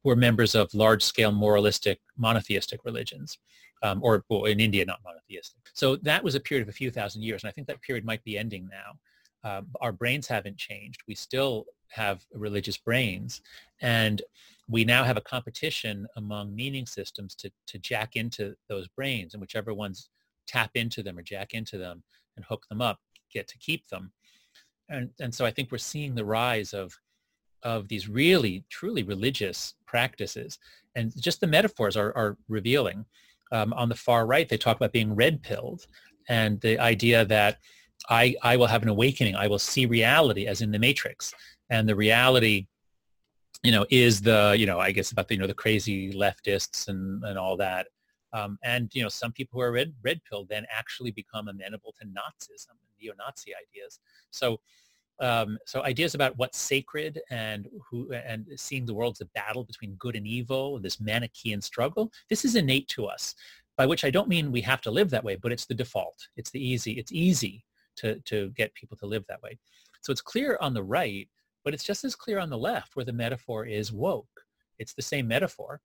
were 0.03 0.15
members 0.15 0.55
of 0.55 0.73
large-scale 0.73 1.31
moralistic 1.31 1.99
monotheistic 2.17 2.79
religions, 2.85 3.37
um, 3.83 4.01
or 4.03 4.23
well, 4.29 4.45
in 4.45 4.59
India, 4.59 4.85
not 4.85 4.99
monotheistic. 5.03 5.61
So 5.73 5.95
that 5.97 6.23
was 6.23 6.35
a 6.35 6.39
period 6.39 6.63
of 6.63 6.69
a 6.69 6.73
few 6.73 6.91
thousand 6.91 7.23
years, 7.23 7.43
and 7.43 7.49
I 7.49 7.53
think 7.53 7.67
that 7.67 7.81
period 7.81 8.05
might 8.05 8.23
be 8.23 8.37
ending 8.37 8.69
now. 8.69 8.99
Uh, 9.43 9.61
our 9.81 9.91
brains 9.91 10.27
haven't 10.27 10.57
changed. 10.57 11.01
We 11.07 11.15
still 11.15 11.65
have 11.89 12.25
religious 12.33 12.77
brains, 12.77 13.41
and 13.81 14.21
we 14.67 14.83
now 14.83 15.03
have 15.03 15.17
a 15.17 15.21
competition 15.21 16.07
among 16.17 16.55
meaning 16.55 16.85
systems 16.85 17.35
to, 17.35 17.51
to 17.67 17.77
jack 17.79 18.15
into 18.15 18.55
those 18.67 18.87
brains, 18.89 19.33
and 19.33 19.41
whichever 19.41 19.73
ones 19.73 20.09
tap 20.47 20.71
into 20.75 21.03
them 21.03 21.17
or 21.17 21.21
jack 21.21 21.53
into 21.53 21.77
them 21.77 22.03
and 22.35 22.45
hook 22.45 22.65
them 22.69 22.81
up 22.81 22.99
get 23.31 23.47
to 23.49 23.57
keep 23.57 23.87
them. 23.87 24.11
And, 24.89 25.09
and 25.19 25.33
so 25.33 25.45
I 25.45 25.51
think 25.51 25.71
we're 25.71 25.77
seeing 25.77 26.15
the 26.15 26.25
rise 26.25 26.73
of 26.73 26.97
of 27.73 27.87
these 27.91 28.05
really, 28.21 28.55
truly 28.77 29.03
religious 29.13 29.59
practices. 29.85 30.51
And 30.95 31.05
just 31.27 31.39
the 31.41 31.53
metaphors 31.57 31.95
are, 32.01 32.11
are 32.21 32.31
revealing. 32.57 32.99
Um, 33.51 33.69
on 33.81 33.87
the 33.89 34.01
far 34.07 34.21
right, 34.33 34.47
they 34.49 34.57
talk 34.57 34.77
about 34.77 34.97
being 34.99 35.15
red-pilled 35.23 35.81
and 36.27 36.51
the 36.65 36.75
idea 36.93 37.19
that 37.25 37.53
I, 38.09 38.35
I 38.51 38.53
will 38.57 38.71
have 38.73 38.83
an 38.83 38.89
awakening. 38.89 39.35
I 39.35 39.47
will 39.51 39.59
see 39.73 39.85
reality 39.85 40.43
as 40.51 40.61
in 40.61 40.71
the 40.71 40.79
matrix. 40.87 41.33
And 41.69 41.83
the 41.87 41.95
reality, 42.07 42.57
you 43.63 43.73
know, 43.75 43.85
is 43.89 44.21
the, 44.21 44.55
you 44.57 44.67
know, 44.69 44.79
I 44.87 44.91
guess 44.95 45.11
about 45.11 45.27
the, 45.27 45.35
you 45.35 45.41
know, 45.41 45.47
the 45.53 45.63
crazy 45.63 46.13
leftists 46.23 46.87
and, 46.89 47.23
and 47.23 47.37
all 47.43 47.57
that. 47.57 47.87
Um, 48.33 48.51
and, 48.63 48.83
you 48.93 49.01
know, 49.03 49.09
some 49.09 49.31
people 49.31 49.53
who 49.55 49.63
are 49.65 49.71
red, 49.71 49.93
red 50.03 50.19
pilled 50.27 50.47
then 50.49 50.65
actually 50.81 51.11
become 51.11 51.47
amenable 51.47 51.93
to 51.99 52.05
Nazism 52.05 52.75
and 52.83 52.93
neo-Nazi 53.01 53.51
ideas. 53.65 53.99
So 54.31 54.59
um, 55.19 55.57
so 55.65 55.83
ideas 55.83 56.15
about 56.15 56.37
what's 56.37 56.57
sacred 56.57 57.19
and 57.29 57.67
who 57.89 58.11
and 58.13 58.45
seeing 58.55 58.85
the 58.85 58.93
world 58.93 59.17
as 59.17 59.21
a 59.21 59.29
battle 59.33 59.63
between 59.63 59.95
good 59.95 60.15
and 60.15 60.27
evil, 60.27 60.79
this 60.79 60.99
Manichaean 60.99 61.61
struggle, 61.61 62.11
this 62.29 62.45
is 62.45 62.55
innate 62.55 62.87
to 62.89 63.05
us. 63.05 63.35
By 63.77 63.85
which 63.85 64.03
I 64.03 64.09
don't 64.09 64.27
mean 64.27 64.51
we 64.51 64.61
have 64.61 64.81
to 64.81 64.91
live 64.91 65.11
that 65.11 65.23
way, 65.23 65.35
but 65.35 65.51
it's 65.51 65.65
the 65.65 65.75
default. 65.75 66.27
It's 66.35 66.49
the 66.49 66.65
easy. 66.65 66.93
It's 66.93 67.11
easy 67.11 67.63
to 67.97 68.19
to 68.21 68.49
get 68.49 68.73
people 68.73 68.97
to 68.97 69.05
live 69.05 69.25
that 69.27 69.41
way. 69.41 69.57
So 70.01 70.11
it's 70.11 70.21
clear 70.21 70.57
on 70.61 70.73
the 70.73 70.83
right, 70.83 71.27
but 71.63 71.73
it's 71.73 71.83
just 71.83 72.03
as 72.03 72.15
clear 72.15 72.39
on 72.39 72.49
the 72.49 72.57
left, 72.57 72.95
where 72.95 73.05
the 73.05 73.13
metaphor 73.13 73.65
is 73.65 73.91
woke. 73.91 74.27
It's 74.79 74.93
the 74.93 75.01
same 75.01 75.27
metaphor. 75.27 75.79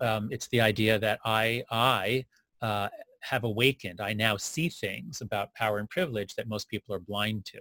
Um, 0.00 0.28
it's 0.30 0.48
the 0.48 0.60
idea 0.60 0.98
that 0.98 1.20
I 1.24 1.64
I 1.70 2.24
uh, 2.62 2.88
have 3.20 3.44
awakened. 3.44 4.00
I 4.00 4.12
now 4.12 4.36
see 4.36 4.68
things 4.68 5.20
about 5.20 5.54
power 5.54 5.78
and 5.78 5.88
privilege 5.88 6.34
that 6.34 6.48
most 6.48 6.68
people 6.68 6.94
are 6.94 7.00
blind 7.00 7.44
to 7.46 7.60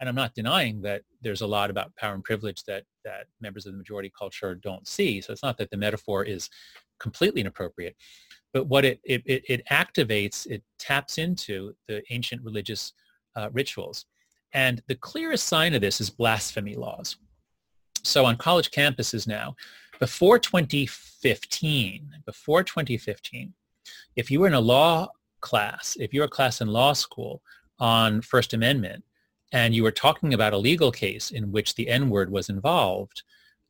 and 0.00 0.08
I'm 0.08 0.14
not 0.14 0.34
denying 0.34 0.80
that 0.82 1.02
there's 1.20 1.42
a 1.42 1.46
lot 1.46 1.70
about 1.70 1.94
power 1.96 2.14
and 2.14 2.24
privilege 2.24 2.64
that 2.64 2.84
that 3.04 3.26
members 3.40 3.66
of 3.66 3.72
the 3.72 3.78
majority 3.78 4.10
culture 4.18 4.54
don't 4.54 4.88
see. 4.88 5.20
So 5.20 5.32
it's 5.32 5.42
not 5.42 5.58
that 5.58 5.70
the 5.70 5.76
metaphor 5.76 6.24
is 6.24 6.48
completely 6.98 7.42
inappropriate, 7.42 7.96
but 8.52 8.66
what 8.66 8.84
it 8.84 9.00
it, 9.04 9.22
it, 9.26 9.62
activates, 9.70 10.46
it 10.46 10.62
taps 10.78 11.18
into 11.18 11.74
the 11.86 12.02
ancient 12.10 12.42
religious 12.42 12.94
uh, 13.36 13.50
rituals, 13.52 14.06
and 14.52 14.82
the 14.88 14.96
clearest 14.96 15.46
sign 15.46 15.74
of 15.74 15.82
this 15.82 16.00
is 16.00 16.10
blasphemy 16.10 16.74
laws. 16.74 17.16
So 18.02 18.24
on 18.24 18.36
college 18.36 18.70
campuses 18.70 19.28
now, 19.28 19.54
before 19.98 20.38
2015, 20.38 22.10
before 22.24 22.62
2015, 22.62 23.52
if 24.16 24.30
you 24.30 24.40
were 24.40 24.46
in 24.46 24.54
a 24.54 24.60
law 24.60 25.08
class, 25.40 25.96
if 26.00 26.14
you 26.14 26.20
were 26.20 26.26
a 26.26 26.30
class 26.30 26.62
in 26.62 26.68
law 26.68 26.94
school 26.94 27.42
on 27.78 28.22
First 28.22 28.54
Amendment, 28.54 29.04
and 29.52 29.74
you 29.74 29.82
were 29.82 29.90
talking 29.90 30.34
about 30.34 30.52
a 30.52 30.58
legal 30.58 30.92
case 30.92 31.30
in 31.30 31.52
which 31.52 31.74
the 31.74 31.88
N-word 31.88 32.30
was 32.30 32.48
involved, 32.48 33.22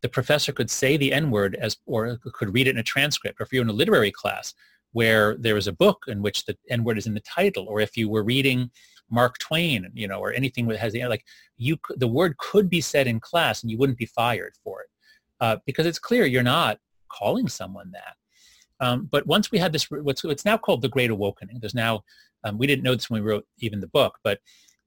the 0.03 0.09
professor 0.09 0.53
could 0.53 0.71
say 0.71 0.97
the 0.97 1.12
N-word 1.12 1.57
as, 1.61 1.77
or 1.87 2.19
could 2.33 2.55
read 2.55 2.66
it 2.66 2.73
in 2.73 2.79
a 2.79 2.83
transcript. 2.83 3.40
Or 3.40 3.45
if 3.45 3.53
you're 3.53 3.62
in 3.62 3.69
a 3.71 3.73
literary 3.73 4.11
class 4.11 4.55
where 4.93 5.37
there 5.37 5.57
is 5.57 5.66
a 5.66 5.73
book 5.73 6.05
in 6.09 6.23
which 6.23 6.45
the 6.45 6.57
N-word 6.69 6.99
is 6.99 7.07
in 7.07 7.14
the 7.14 7.21
title, 7.21 7.66
or 7.69 7.81
if 7.81 7.97
you 7.97 8.09
were 8.09 8.25
reading 8.25 8.71
Mark 9.11 9.38
Twain, 9.38 9.90
you 9.95 10.09
know, 10.09 10.19
or 10.19 10.33
anything 10.33 10.66
that 10.69 10.79
has 10.79 10.93
the 10.93 11.05
like, 11.07 11.25
you 11.57 11.77
the 11.97 12.09
word 12.09 12.37
could 12.38 12.71
be 12.71 12.81
said 12.81 13.07
in 13.07 13.21
class 13.21 13.62
and 13.62 13.71
you 13.71 13.79
wouldn't 13.79 13.99
be 13.99 14.07
fired 14.07 14.55
for 14.62 14.83
it 14.83 14.88
uh, 15.40 15.57
because 15.66 15.87
it's 15.87 15.99
clear 15.99 16.25
you're 16.25 16.43
not 16.43 16.79
calling 17.09 17.49
someone 17.49 17.90
that. 17.93 18.16
Um, 18.81 19.09
but 19.11 19.27
once 19.27 19.51
we 19.51 19.59
had 19.59 19.73
this, 19.73 19.90
what's, 19.90 20.25
what's 20.25 20.45
now 20.45 20.57
called 20.57 20.81
the 20.81 20.88
Great 20.88 21.11
Awakening. 21.11 21.59
There's 21.61 21.75
now, 21.75 22.03
um, 22.45 22.57
we 22.57 22.66
didn't 22.66 22.85
know 22.85 22.95
this 22.95 23.11
when 23.11 23.23
we 23.23 23.29
wrote 23.29 23.47
even 23.59 23.81
the 23.81 23.88
book, 23.88 24.19
but 24.25 24.38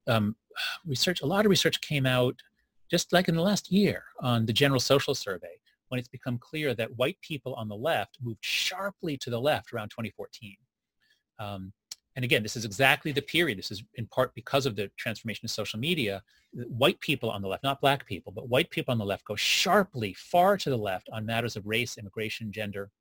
um, 0.08 0.36
research, 0.86 1.22
a 1.22 1.26
lot 1.26 1.46
of 1.46 1.50
research 1.50 1.82
came 1.82 2.06
out 2.06 2.42
just 2.90 3.12
like 3.14 3.28
in 3.28 3.36
the 3.36 3.42
last 3.42 3.72
year 3.72 4.04
on 4.20 4.46
the 4.46 4.54
General 4.54 4.80
Social 4.80 5.16
Survey 5.16 5.60
when 5.88 6.00
it's 6.00 6.10
become 6.10 6.38
clear 6.38 6.74
that 6.74 6.96
white 6.98 7.18
people 7.22 7.54
on 7.56 7.68
the 7.68 7.76
left 7.76 8.18
moved 8.22 8.44
sharply 8.44 9.18
to 9.18 9.30
the 9.30 9.40
left 9.40 9.74
around 9.74 9.90
2014. 9.90 10.56
Um, 11.40 11.72
and 12.16 12.24
again, 12.24 12.44
this 12.44 12.56
is 12.56 12.66
exactly 12.66 13.12
the 13.12 13.22
period. 13.22 13.58
This 13.58 13.72
is 13.72 13.84
in 13.96 14.06
part 14.08 14.34
because 14.36 14.66
of 14.66 14.76
the 14.76 14.90
transformation 14.98 15.46
of 15.46 15.52
social 15.52 15.80
media. 15.80 16.22
White 16.54 17.00
people 17.00 17.30
on 17.30 17.42
the 17.42 17.48
left, 17.48 17.64
not 17.64 17.82
black 17.82 18.06
people, 18.06 18.32
but 18.32 18.50
white 18.50 18.70
people 18.70 18.92
on 18.92 19.00
the 19.00 19.06
left 19.06 19.26
go 19.26 19.36
sharply 19.36 20.14
far 20.14 20.58
to 20.58 20.70
the 20.70 20.78
left 20.78 21.10
on 21.12 21.26
matters 21.26 21.56
of 21.56 21.66
race, 21.66 21.98
immigration, 21.98 22.52
gender, 22.52 22.92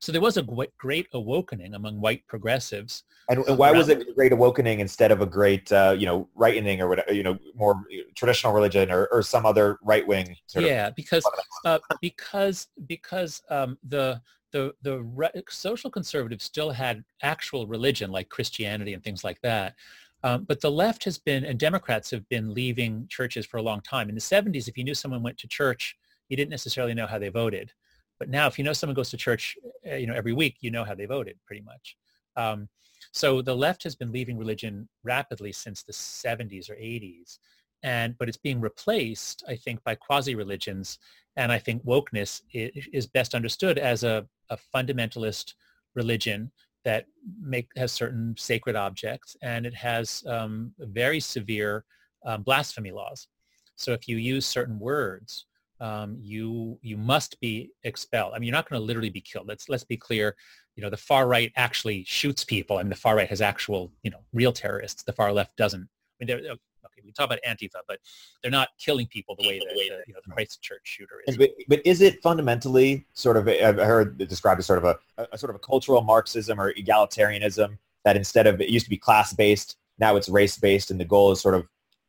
so 0.00 0.12
there 0.12 0.20
was 0.20 0.36
a 0.36 0.42
great 0.78 1.08
awakening 1.12 1.74
among 1.74 2.00
white 2.00 2.26
progressives. 2.26 3.04
And, 3.28 3.44
and 3.46 3.58
why 3.58 3.72
was 3.72 3.88
it 3.88 4.00
a 4.00 4.12
great 4.14 4.32
awakening 4.32 4.80
instead 4.80 5.10
of 5.10 5.20
a 5.20 5.26
great, 5.26 5.70
uh, 5.72 5.94
you 5.98 6.06
know, 6.06 6.28
right-wing 6.34 6.80
or 6.80 6.88
whatever, 6.88 7.12
you 7.12 7.22
know, 7.22 7.38
more 7.54 7.82
traditional 8.14 8.52
religion 8.52 8.90
or, 8.90 9.06
or 9.06 9.22
some 9.22 9.44
other 9.46 9.78
right-wing 9.82 10.36
yeah, 10.54 10.88
of? 10.88 10.94
because 10.94 11.28
uh, 11.64 11.78
because 12.00 12.68
because 12.86 13.42
um, 13.50 13.78
the 13.88 14.20
the 14.52 14.74
the 14.82 15.02
re- 15.02 15.30
social 15.48 15.90
conservatives 15.90 16.44
still 16.44 16.70
had 16.70 17.04
actual 17.22 17.66
religion 17.66 18.10
like 18.10 18.28
Christianity 18.28 18.94
and 18.94 19.02
things 19.02 19.24
like 19.24 19.40
that. 19.42 19.74
Um, 20.22 20.44
but 20.44 20.60
the 20.60 20.70
left 20.70 21.04
has 21.04 21.18
been, 21.18 21.44
and 21.44 21.58
Democrats 21.58 22.10
have 22.10 22.28
been 22.28 22.52
leaving 22.52 23.06
churches 23.08 23.46
for 23.46 23.58
a 23.58 23.62
long 23.62 23.80
time. 23.82 24.08
In 24.08 24.14
the 24.14 24.20
70s, 24.20 24.66
if 24.66 24.76
you 24.76 24.82
knew 24.82 24.94
someone 24.94 25.22
went 25.22 25.38
to 25.38 25.48
church, 25.48 25.96
you 26.28 26.36
didn't 26.36 26.50
necessarily 26.50 26.94
know 26.94 27.06
how 27.06 27.18
they 27.18 27.28
voted. 27.28 27.72
But 28.18 28.28
now, 28.28 28.46
if 28.46 28.58
you 28.58 28.64
know 28.64 28.72
someone 28.72 28.94
goes 28.94 29.10
to 29.10 29.16
church, 29.16 29.56
eh, 29.84 29.96
you 29.96 30.06
know, 30.06 30.14
every 30.14 30.32
week, 30.32 30.56
you 30.60 30.70
know 30.70 30.84
how 30.84 30.94
they 30.94 31.06
voted 31.06 31.36
pretty 31.46 31.62
much. 31.62 31.96
Um, 32.36 32.68
so 33.12 33.42
the 33.42 33.56
left 33.56 33.82
has 33.84 33.94
been 33.94 34.12
leaving 34.12 34.38
religion 34.38 34.88
rapidly 35.02 35.52
since 35.52 35.82
the 35.82 35.92
70s 35.92 36.70
or 36.70 36.74
80s. 36.74 37.38
And, 37.82 38.16
but 38.18 38.28
it's 38.28 38.38
being 38.38 38.60
replaced, 38.60 39.44
I 39.46 39.56
think, 39.56 39.82
by 39.84 39.94
quasi-religions. 39.94 40.98
And 41.36 41.52
I 41.52 41.58
think 41.58 41.84
wokeness 41.84 42.42
is 42.52 43.06
best 43.06 43.34
understood 43.34 43.78
as 43.78 44.02
a, 44.02 44.26
a 44.50 44.58
fundamentalist 44.74 45.54
religion 45.94 46.50
that 46.84 47.06
make 47.40 47.68
has 47.76 47.90
certain 47.90 48.34
sacred 48.38 48.76
objects, 48.76 49.36
and 49.42 49.66
it 49.66 49.74
has 49.74 50.22
um, 50.28 50.72
very 50.78 51.18
severe 51.18 51.84
um, 52.24 52.42
blasphemy 52.42 52.92
laws. 52.92 53.26
So 53.74 53.92
if 53.92 54.06
you 54.06 54.18
use 54.18 54.46
certain 54.46 54.78
words, 54.78 55.46
um, 55.80 56.16
you 56.20 56.78
you 56.82 56.96
must 56.96 57.38
be 57.40 57.70
expelled. 57.84 58.32
I 58.34 58.38
mean, 58.38 58.48
you're 58.48 58.54
not 58.54 58.68
going 58.68 58.80
to 58.80 58.84
literally 58.84 59.10
be 59.10 59.20
killed. 59.20 59.46
Let's 59.48 59.68
let's 59.68 59.84
be 59.84 59.96
clear. 59.96 60.34
You 60.74 60.82
know, 60.82 60.90
the 60.90 60.96
far 60.96 61.26
right 61.26 61.52
actually 61.56 62.04
shoots 62.06 62.44
people, 62.44 62.78
and 62.78 62.90
the 62.90 62.96
far 62.96 63.16
right 63.16 63.28
has 63.28 63.40
actual, 63.40 63.92
you 64.02 64.10
know, 64.10 64.20
real 64.32 64.52
terrorists. 64.52 65.02
The 65.02 65.12
far 65.12 65.32
left 65.32 65.56
doesn't. 65.56 65.82
I 65.82 66.24
mean, 66.24 66.26
they're, 66.26 66.52
okay, 66.52 67.02
we 67.04 67.12
talk 67.12 67.26
about 67.26 67.38
Antifa, 67.46 67.80
but 67.86 67.98
they're 68.42 68.50
not 68.50 68.68
killing 68.78 69.06
people 69.06 69.36
the 69.38 69.46
way 69.48 69.58
that 69.58 69.68
the, 69.68 70.02
you 70.06 70.14
know 70.14 70.20
the 70.26 70.32
Christchurch 70.32 70.80
shooter 70.84 71.22
is. 71.26 71.36
But, 71.36 71.50
but 71.68 71.82
is 71.84 72.00
it 72.00 72.22
fundamentally 72.22 73.06
sort 73.14 73.36
of? 73.36 73.48
I've 73.48 73.76
heard 73.76 74.20
it 74.20 74.28
described 74.28 74.58
as 74.58 74.66
sort 74.66 74.84
of 74.84 74.96
a, 75.18 75.28
a 75.32 75.38
sort 75.38 75.50
of 75.50 75.56
a 75.56 75.60
cultural 75.60 76.02
Marxism 76.02 76.60
or 76.60 76.72
egalitarianism 76.74 77.78
that 78.04 78.16
instead 78.16 78.46
of 78.46 78.60
it 78.60 78.68
used 78.68 78.86
to 78.86 78.90
be 78.90 78.96
class 78.96 79.32
based, 79.32 79.76
now 79.98 80.16
it's 80.16 80.28
race 80.28 80.58
based, 80.58 80.90
and 80.90 81.00
the 81.00 81.04
goal 81.04 81.32
is 81.32 81.40
sort 81.40 81.54
of 81.54 81.66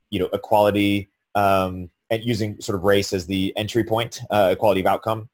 you 0.10 0.20
know 0.20 0.30
equality 0.34 1.10
um, 1.36 1.90
and 2.10 2.24
using 2.24 2.60
sort 2.62 2.78
of 2.78 2.84
race 2.84 3.14
as 3.14 3.26
the 3.26 3.54
entry 3.58 3.84
point, 3.84 4.22
uh, 4.30 4.50
equality 4.54 4.82
of 4.82 4.88
outcome. 4.88 5.30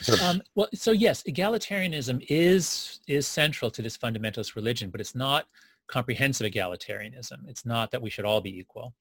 Sort 0.00 0.18
of. 0.20 0.26
um, 0.26 0.42
well, 0.54 0.68
so 0.74 0.92
yes, 0.92 1.22
egalitarianism 1.24 2.24
is 2.28 3.00
is 3.06 3.26
central 3.26 3.70
to 3.70 3.82
this 3.82 3.98
fundamentalist 3.98 4.56
religion, 4.56 4.90
but 4.90 5.00
it's 5.00 5.14
not 5.14 5.46
comprehensive 5.88 6.50
egalitarianism. 6.50 7.48
It's 7.48 7.66
not 7.66 7.90
that 7.90 8.00
we 8.00 8.10
should 8.10 8.24
all 8.24 8.40
be 8.40 8.58
equal. 8.58 8.94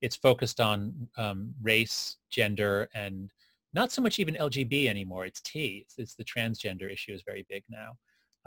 It's 0.00 0.16
focused 0.16 0.60
on 0.60 1.08
um, 1.16 1.52
race, 1.62 2.16
gender, 2.30 2.88
and 2.94 3.30
not 3.74 3.92
so 3.92 4.00
much 4.00 4.18
even 4.18 4.34
LGB 4.34 4.86
anymore. 4.86 5.26
It's 5.26 5.40
T. 5.40 5.84
It's, 5.84 5.98
it's 5.98 6.14
the 6.14 6.24
transgender 6.24 6.90
issue 6.90 7.12
is 7.12 7.22
very 7.26 7.44
big 7.50 7.64
now. 7.68 7.96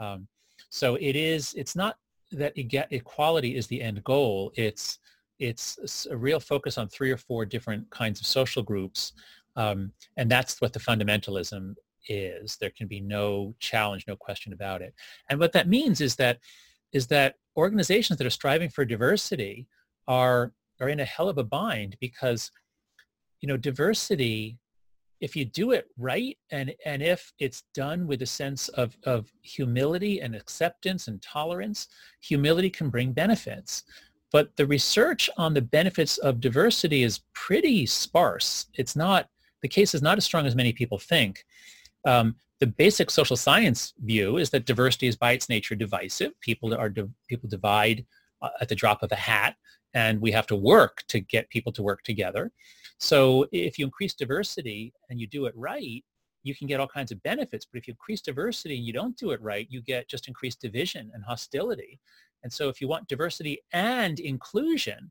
Um, 0.00 0.26
so 0.70 0.96
it 0.96 1.14
is. 1.14 1.54
It's 1.54 1.76
not 1.76 1.96
that 2.32 2.52
equality 2.56 3.56
is 3.56 3.66
the 3.66 3.80
end 3.80 4.02
goal. 4.04 4.52
It's 4.56 4.98
it's 5.40 6.06
a 6.10 6.16
real 6.16 6.38
focus 6.38 6.78
on 6.78 6.88
three 6.88 7.10
or 7.10 7.16
four 7.16 7.44
different 7.44 7.88
kinds 7.90 8.20
of 8.20 8.26
social 8.26 8.62
groups, 8.62 9.12
um, 9.56 9.92
and 10.16 10.30
that's 10.30 10.60
what 10.60 10.72
the 10.72 10.78
fundamentalism 10.78 11.74
is. 12.08 12.56
There 12.56 12.70
can 12.70 12.86
be 12.86 13.00
no 13.00 13.54
challenge, 13.58 14.04
no 14.06 14.16
question 14.16 14.52
about 14.52 14.82
it. 14.82 14.94
And 15.28 15.40
what 15.40 15.52
that 15.52 15.68
means 15.68 16.00
is 16.00 16.16
that 16.16 16.38
is 16.92 17.06
that 17.08 17.36
organizations 17.56 18.18
that 18.18 18.26
are 18.26 18.30
striving 18.30 18.68
for 18.68 18.84
diversity 18.84 19.66
are 20.08 20.52
are 20.80 20.88
in 20.88 21.00
a 21.00 21.04
hell 21.04 21.28
of 21.28 21.38
a 21.38 21.44
bind 21.44 21.96
because 22.00 22.50
you 23.40 23.48
know 23.48 23.56
diversity 23.56 24.58
if 25.20 25.36
you 25.36 25.44
do 25.44 25.72
it 25.72 25.86
right 25.98 26.38
and 26.50 26.74
and 26.86 27.02
if 27.02 27.32
it's 27.38 27.64
done 27.74 28.06
with 28.06 28.22
a 28.22 28.26
sense 28.26 28.68
of 28.70 28.96
of 29.04 29.30
humility 29.42 30.20
and 30.20 30.34
acceptance 30.34 31.08
and 31.08 31.20
tolerance 31.22 31.88
humility 32.20 32.70
can 32.70 32.88
bring 32.88 33.12
benefits 33.12 33.84
but 34.32 34.56
the 34.56 34.66
research 34.66 35.28
on 35.36 35.54
the 35.54 35.62
benefits 35.62 36.18
of 36.18 36.40
diversity 36.40 37.02
is 37.02 37.20
pretty 37.34 37.86
sparse 37.86 38.66
it's 38.74 38.96
not 38.96 39.28
the 39.62 39.68
case 39.68 39.94
is 39.94 40.02
not 40.02 40.18
as 40.18 40.24
strong 40.24 40.46
as 40.46 40.54
many 40.54 40.72
people 40.72 40.98
think 40.98 41.44
um, 42.06 42.34
the 42.60 42.66
basic 42.66 43.10
social 43.10 43.36
science 43.36 43.94
view 44.04 44.36
is 44.36 44.50
that 44.50 44.66
diversity 44.66 45.06
is 45.06 45.16
by 45.16 45.32
its 45.32 45.48
nature 45.48 45.74
divisive. 45.74 46.38
People 46.40 46.74
are 46.74 46.92
people 47.28 47.48
divide 47.48 48.04
uh, 48.42 48.50
at 48.60 48.68
the 48.68 48.74
drop 48.74 49.02
of 49.02 49.10
a 49.12 49.16
hat, 49.16 49.56
and 49.94 50.20
we 50.20 50.30
have 50.30 50.46
to 50.46 50.56
work 50.56 51.02
to 51.08 51.20
get 51.20 51.48
people 51.48 51.72
to 51.72 51.82
work 51.82 52.02
together. 52.02 52.52
So 52.98 53.46
if 53.50 53.78
you 53.78 53.86
increase 53.86 54.12
diversity 54.12 54.92
and 55.08 55.18
you 55.18 55.26
do 55.26 55.46
it 55.46 55.54
right, 55.56 56.04
you 56.42 56.54
can 56.54 56.66
get 56.66 56.80
all 56.80 56.86
kinds 56.86 57.10
of 57.10 57.22
benefits. 57.22 57.64
But 57.64 57.78
if 57.78 57.88
you 57.88 57.92
increase 57.92 58.20
diversity 58.20 58.76
and 58.76 58.84
you 58.84 58.92
don't 58.92 59.16
do 59.16 59.30
it 59.30 59.40
right, 59.40 59.66
you 59.70 59.80
get 59.80 60.08
just 60.08 60.28
increased 60.28 60.60
division 60.60 61.10
and 61.14 61.24
hostility. 61.24 61.98
And 62.42 62.52
so 62.52 62.68
if 62.68 62.80
you 62.80 62.88
want 62.88 63.08
diversity 63.08 63.60
and 63.72 64.18
inclusion, 64.18 65.10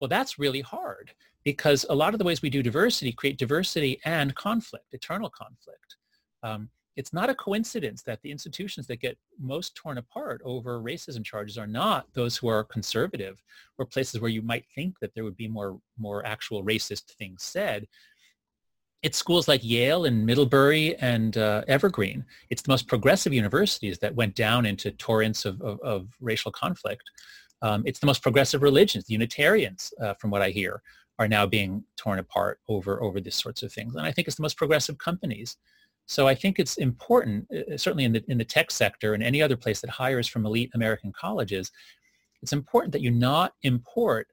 well, 0.00 0.08
that's 0.08 0.38
really 0.38 0.60
hard 0.60 1.12
because 1.44 1.84
a 1.88 1.94
lot 1.94 2.14
of 2.14 2.18
the 2.18 2.24
ways 2.24 2.42
we 2.42 2.50
do 2.50 2.62
diversity 2.62 3.12
create 3.12 3.38
diversity 3.38 4.00
and 4.04 4.34
conflict, 4.34 4.86
eternal 4.92 5.30
conflict. 5.30 5.96
Um, 6.42 6.68
it's 6.96 7.12
not 7.12 7.30
a 7.30 7.34
coincidence 7.34 8.02
that 8.02 8.22
the 8.22 8.30
institutions 8.30 8.86
that 8.86 9.00
get 9.00 9.18
most 9.40 9.74
torn 9.74 9.98
apart 9.98 10.40
over 10.44 10.80
racism 10.80 11.24
charges 11.24 11.58
are 11.58 11.66
not 11.66 12.06
those 12.14 12.36
who 12.36 12.46
are 12.48 12.62
conservative 12.62 13.42
or 13.78 13.84
places 13.84 14.20
where 14.20 14.30
you 14.30 14.42
might 14.42 14.64
think 14.74 14.98
that 15.00 15.12
there 15.14 15.24
would 15.24 15.36
be 15.36 15.48
more, 15.48 15.80
more 15.98 16.24
actual 16.24 16.64
racist 16.64 17.12
things 17.18 17.42
said. 17.42 17.88
It's 19.04 19.18
schools 19.18 19.46
like 19.46 19.62
Yale 19.62 20.06
and 20.06 20.26
Middlebury 20.26 20.96
and 20.96 21.36
uh, 21.36 21.62
Evergreen. 21.68 22.24
It's 22.50 22.62
the 22.62 22.70
most 22.70 22.88
progressive 22.88 23.32
universities 23.32 23.98
that 23.98 24.14
went 24.14 24.34
down 24.34 24.66
into 24.66 24.90
torrents 24.92 25.44
of, 25.44 25.60
of, 25.62 25.78
of 25.80 26.08
racial 26.20 26.50
conflict. 26.50 27.04
Um, 27.62 27.84
it's 27.86 28.00
the 28.00 28.06
most 28.06 28.22
progressive 28.22 28.62
religions. 28.62 29.04
The 29.04 29.12
Unitarians, 29.12 29.92
uh, 30.02 30.14
from 30.14 30.30
what 30.30 30.42
I 30.42 30.50
hear, 30.50 30.82
are 31.18 31.28
now 31.28 31.46
being 31.46 31.84
torn 31.96 32.18
apart 32.18 32.58
over, 32.68 33.00
over 33.02 33.20
these 33.20 33.36
sorts 33.36 33.62
of 33.62 33.72
things. 33.72 33.94
And 33.94 34.04
I 34.04 34.10
think 34.10 34.26
it's 34.26 34.38
the 34.38 34.42
most 34.42 34.56
progressive 34.56 34.98
companies 34.98 35.56
so 36.06 36.28
I 36.28 36.34
think 36.34 36.58
it's 36.58 36.76
important, 36.76 37.46
uh, 37.54 37.74
uh, 37.74 37.78
certainly 37.78 38.04
in 38.04 38.12
the, 38.12 38.24
in 38.28 38.38
the 38.38 38.44
tech 38.44 38.70
sector 38.70 39.14
and 39.14 39.22
any 39.22 39.40
other 39.40 39.56
place 39.56 39.80
that 39.80 39.90
hires 39.90 40.28
from 40.28 40.44
elite 40.44 40.70
American 40.74 41.12
colleges, 41.12 41.70
it's 42.42 42.52
important 42.52 42.92
that 42.92 43.00
you 43.00 43.10
not 43.10 43.54
import 43.62 44.28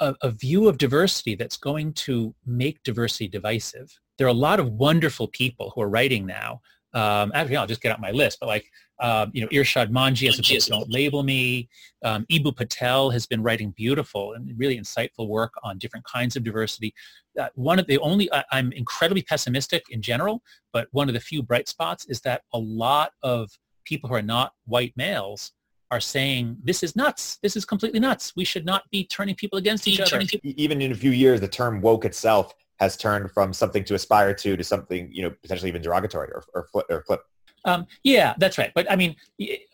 a, 0.00 0.14
a, 0.22 0.30
view 0.30 0.68
of 0.68 0.78
diversity 0.78 1.34
that's 1.34 1.56
going 1.56 1.92
to 1.92 2.34
make 2.46 2.82
diversity 2.82 3.28
divisive. 3.28 3.90
There 4.16 4.26
are 4.26 4.30
a 4.30 4.34
lot 4.34 4.60
of 4.60 4.72
wonderful 4.72 5.28
people 5.28 5.72
who 5.74 5.82
are 5.82 5.88
writing 5.88 6.26
now. 6.26 6.60
Um, 6.94 7.32
actually, 7.34 7.56
I'll 7.56 7.66
just 7.66 7.82
get 7.82 7.92
out 7.92 8.00
my 8.00 8.10
list, 8.10 8.38
but 8.40 8.46
like, 8.46 8.66
um, 9.00 9.30
you 9.32 9.42
know, 9.42 9.48
Irshad 9.48 9.90
Manji 9.90 10.26
has 10.26 10.38
a 10.38 10.42
book, 10.42 10.66
Don't 10.66 10.90
Label 10.90 11.22
Me. 11.22 11.68
Um, 12.04 12.26
Eboo 12.32 12.56
Patel 12.56 13.10
has 13.10 13.26
been 13.26 13.42
writing 13.42 13.72
beautiful 13.76 14.32
and 14.32 14.50
really 14.58 14.78
insightful 14.78 15.28
work 15.28 15.52
on 15.62 15.78
different 15.78 16.04
kinds 16.06 16.34
of 16.34 16.42
diversity 16.42 16.94
uh, 17.38 17.48
one 17.54 17.78
of 17.78 17.86
the 17.86 17.98
only, 17.98 18.32
I, 18.32 18.44
I'm 18.52 18.72
incredibly 18.72 19.22
pessimistic 19.22 19.84
in 19.90 20.02
general, 20.02 20.42
but 20.72 20.88
one 20.90 21.08
of 21.08 21.14
the 21.14 21.20
few 21.20 21.42
bright 21.42 21.68
spots 21.68 22.06
is 22.06 22.20
that 22.22 22.42
a 22.52 22.58
lot 22.58 23.12
of 23.22 23.50
people 23.84 24.08
who 24.08 24.16
are 24.16 24.22
not 24.22 24.52
white 24.66 24.92
males 24.96 25.52
are 25.90 26.00
saying 26.00 26.56
this 26.62 26.82
is 26.82 26.94
nuts. 26.96 27.38
This 27.42 27.56
is 27.56 27.64
completely 27.64 28.00
nuts. 28.00 28.34
We 28.36 28.44
should 28.44 28.64
not 28.64 28.82
be 28.90 29.04
turning 29.04 29.34
people 29.34 29.58
against 29.58 29.88
each 29.88 30.00
other. 30.00 30.22
Even 30.42 30.82
in 30.82 30.92
a 30.92 30.94
few 30.94 31.10
years, 31.10 31.40
the 31.40 31.48
term 31.48 31.80
woke 31.80 32.04
itself 32.04 32.54
has 32.76 32.96
turned 32.96 33.30
from 33.32 33.52
something 33.52 33.84
to 33.84 33.94
aspire 33.94 34.34
to 34.34 34.56
to 34.56 34.64
something, 34.64 35.10
you 35.12 35.22
know, 35.22 35.30
potentially 35.42 35.68
even 35.68 35.82
derogatory 35.82 36.28
or, 36.32 36.44
or, 36.54 36.66
flip, 36.70 36.86
or 36.90 37.02
flip. 37.02 37.20
Um, 37.64 37.86
yeah, 38.04 38.34
that's 38.38 38.56
right. 38.58 38.70
But 38.74 38.90
I 38.90 38.96
mean, 38.96 39.16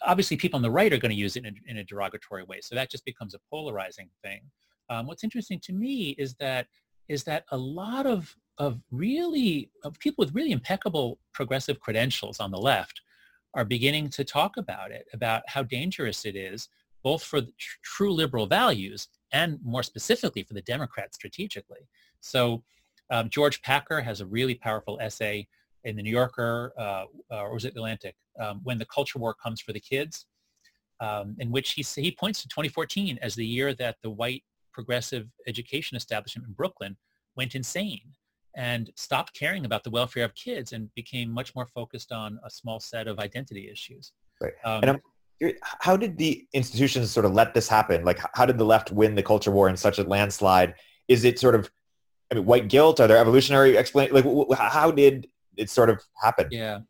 obviously 0.03 0.37
people 0.37 0.57
on 0.57 0.63
the 0.63 0.71
right 0.71 0.93
are 0.93 0.99
going 0.99 1.11
to 1.11 1.17
use 1.17 1.37
it 1.37 1.45
in, 1.45 1.55
in 1.67 1.79
a 1.79 1.85
derogatory 1.85 2.45
way. 2.45 2.61
So 2.63 2.75
that 2.75 2.91
just 2.91 3.05
becomes 3.05 3.35
a 3.35 3.39
polarizing 3.51 4.09
thing. 4.23 4.41
Um, 4.91 5.07
what's 5.07 5.25
interesting 5.25 5.61
to 5.65 5.73
me 5.73 6.11
is 6.19 6.35
that 6.35 6.67
is 7.09 7.25
that 7.25 7.45
a 7.51 7.57
lot 7.57 8.07
of, 8.07 8.35
of 8.57 8.81
really, 8.91 9.71
of 9.85 9.99
people 9.99 10.25
with 10.25 10.35
really 10.35 10.53
impeccable 10.53 11.19
progressive 11.35 11.79
credentials 11.81 12.41
on 12.41 12.51
the 12.51 12.59
left 12.59 13.03
are 13.55 13.65
beginning 13.65 14.09
to 14.11 14.25
talk 14.25 14.57
about 14.57 14.91
it, 14.91 15.07
about 15.13 15.43
how 15.47 15.63
dangerous 15.63 16.25
it 16.25 16.37
is, 16.37 16.69
both 17.03 17.23
for 17.23 17.41
tr- 17.41 17.49
true 17.83 18.13
liberal 18.13 18.47
values 18.47 19.09
and 19.33 19.59
more 19.63 19.83
specifically 19.83 20.43
for 20.43 20.55
the 20.55 20.63
Democrats 20.63 21.17
strategically. 21.17 21.89
So 22.21 22.63
um, 23.11 23.29
George 23.29 23.63
Packer 23.63 24.01
has 24.01 24.21
a 24.21 24.27
really 24.27 24.55
powerful 24.55 24.99
essay 25.01 25.47
in 25.85 25.97
the 25.97 26.03
New 26.03 26.11
Yorker, 26.11 26.73
uh, 26.79 27.05
or 27.31 27.53
was 27.53 27.65
it 27.65 27.77
Atlantic, 27.77 28.17
um, 28.41 28.61
when 28.65 28.79
the 28.79 28.87
culture 28.87 29.19
war 29.19 29.35
comes 29.35 29.61
for 29.61 29.73
the 29.73 29.81
kids, 29.81 30.27
um, 31.01 31.37
in 31.39 31.51
which 31.51 31.73
he, 31.73 31.83
he 31.83 32.11
points 32.11 32.41
to 32.43 32.49
2014 32.49 33.19
as 33.21 33.35
the 33.35 33.45
year 33.47 33.75
that 33.75 33.97
the 34.03 34.11
white 34.11 34.43
progressive 34.73 35.29
education 35.47 35.97
establishment 35.97 36.49
in 36.49 36.55
Brooklyn 36.55 36.97
went 37.37 37.55
insane 37.55 38.13
and 38.57 38.91
stopped 38.95 39.35
caring 39.35 39.65
about 39.65 39.85
the 39.85 39.91
welfare 39.91 40.25
of 40.25 40.35
kids 40.35 40.73
and 40.73 40.93
became 40.95 41.31
much 41.31 41.55
more 41.55 41.67
focused 41.67 42.13
on 42.13 42.39
a 42.45 42.51
small 42.51 42.81
set 42.81 43.09
of 43.09 43.19
identity 43.19 43.71
issues. 43.71 44.13
Right. 44.41 44.53
Um, 44.65 44.81
and 44.83 44.91
I'm, 44.91 45.01
how 45.81 45.97
did 45.97 46.17
the 46.17 46.47
institutions 46.53 47.11
sort 47.11 47.27
of 47.27 47.33
let 47.33 47.55
this 47.55 47.69
happen? 47.69 48.05
Like, 48.05 48.21
how 48.35 48.47
did 48.47 48.57
the 48.57 48.65
left 48.65 48.93
win 48.93 49.15
the 49.15 49.23
culture 49.23 49.51
war 49.51 49.69
in 49.69 49.77
such 49.77 49.99
a 49.99 50.05
landslide? 50.05 50.75
Is 51.09 51.25
it 51.25 51.39
sort 51.39 51.55
of, 51.55 51.71
I 52.31 52.37
mean, 52.37 52.47
white 52.47 52.69
guilt? 52.69 53.01
Are 53.01 53.09
there 53.09 53.19
evolutionary 53.19 53.77
explain? 53.77 54.11
Like, 54.13 54.25
how 54.59 54.91
did 54.91 55.29
it 55.57 55.71
sort 55.71 55.91
of 55.91 56.01
happen? 56.23 56.49
Yeah. 56.51 56.81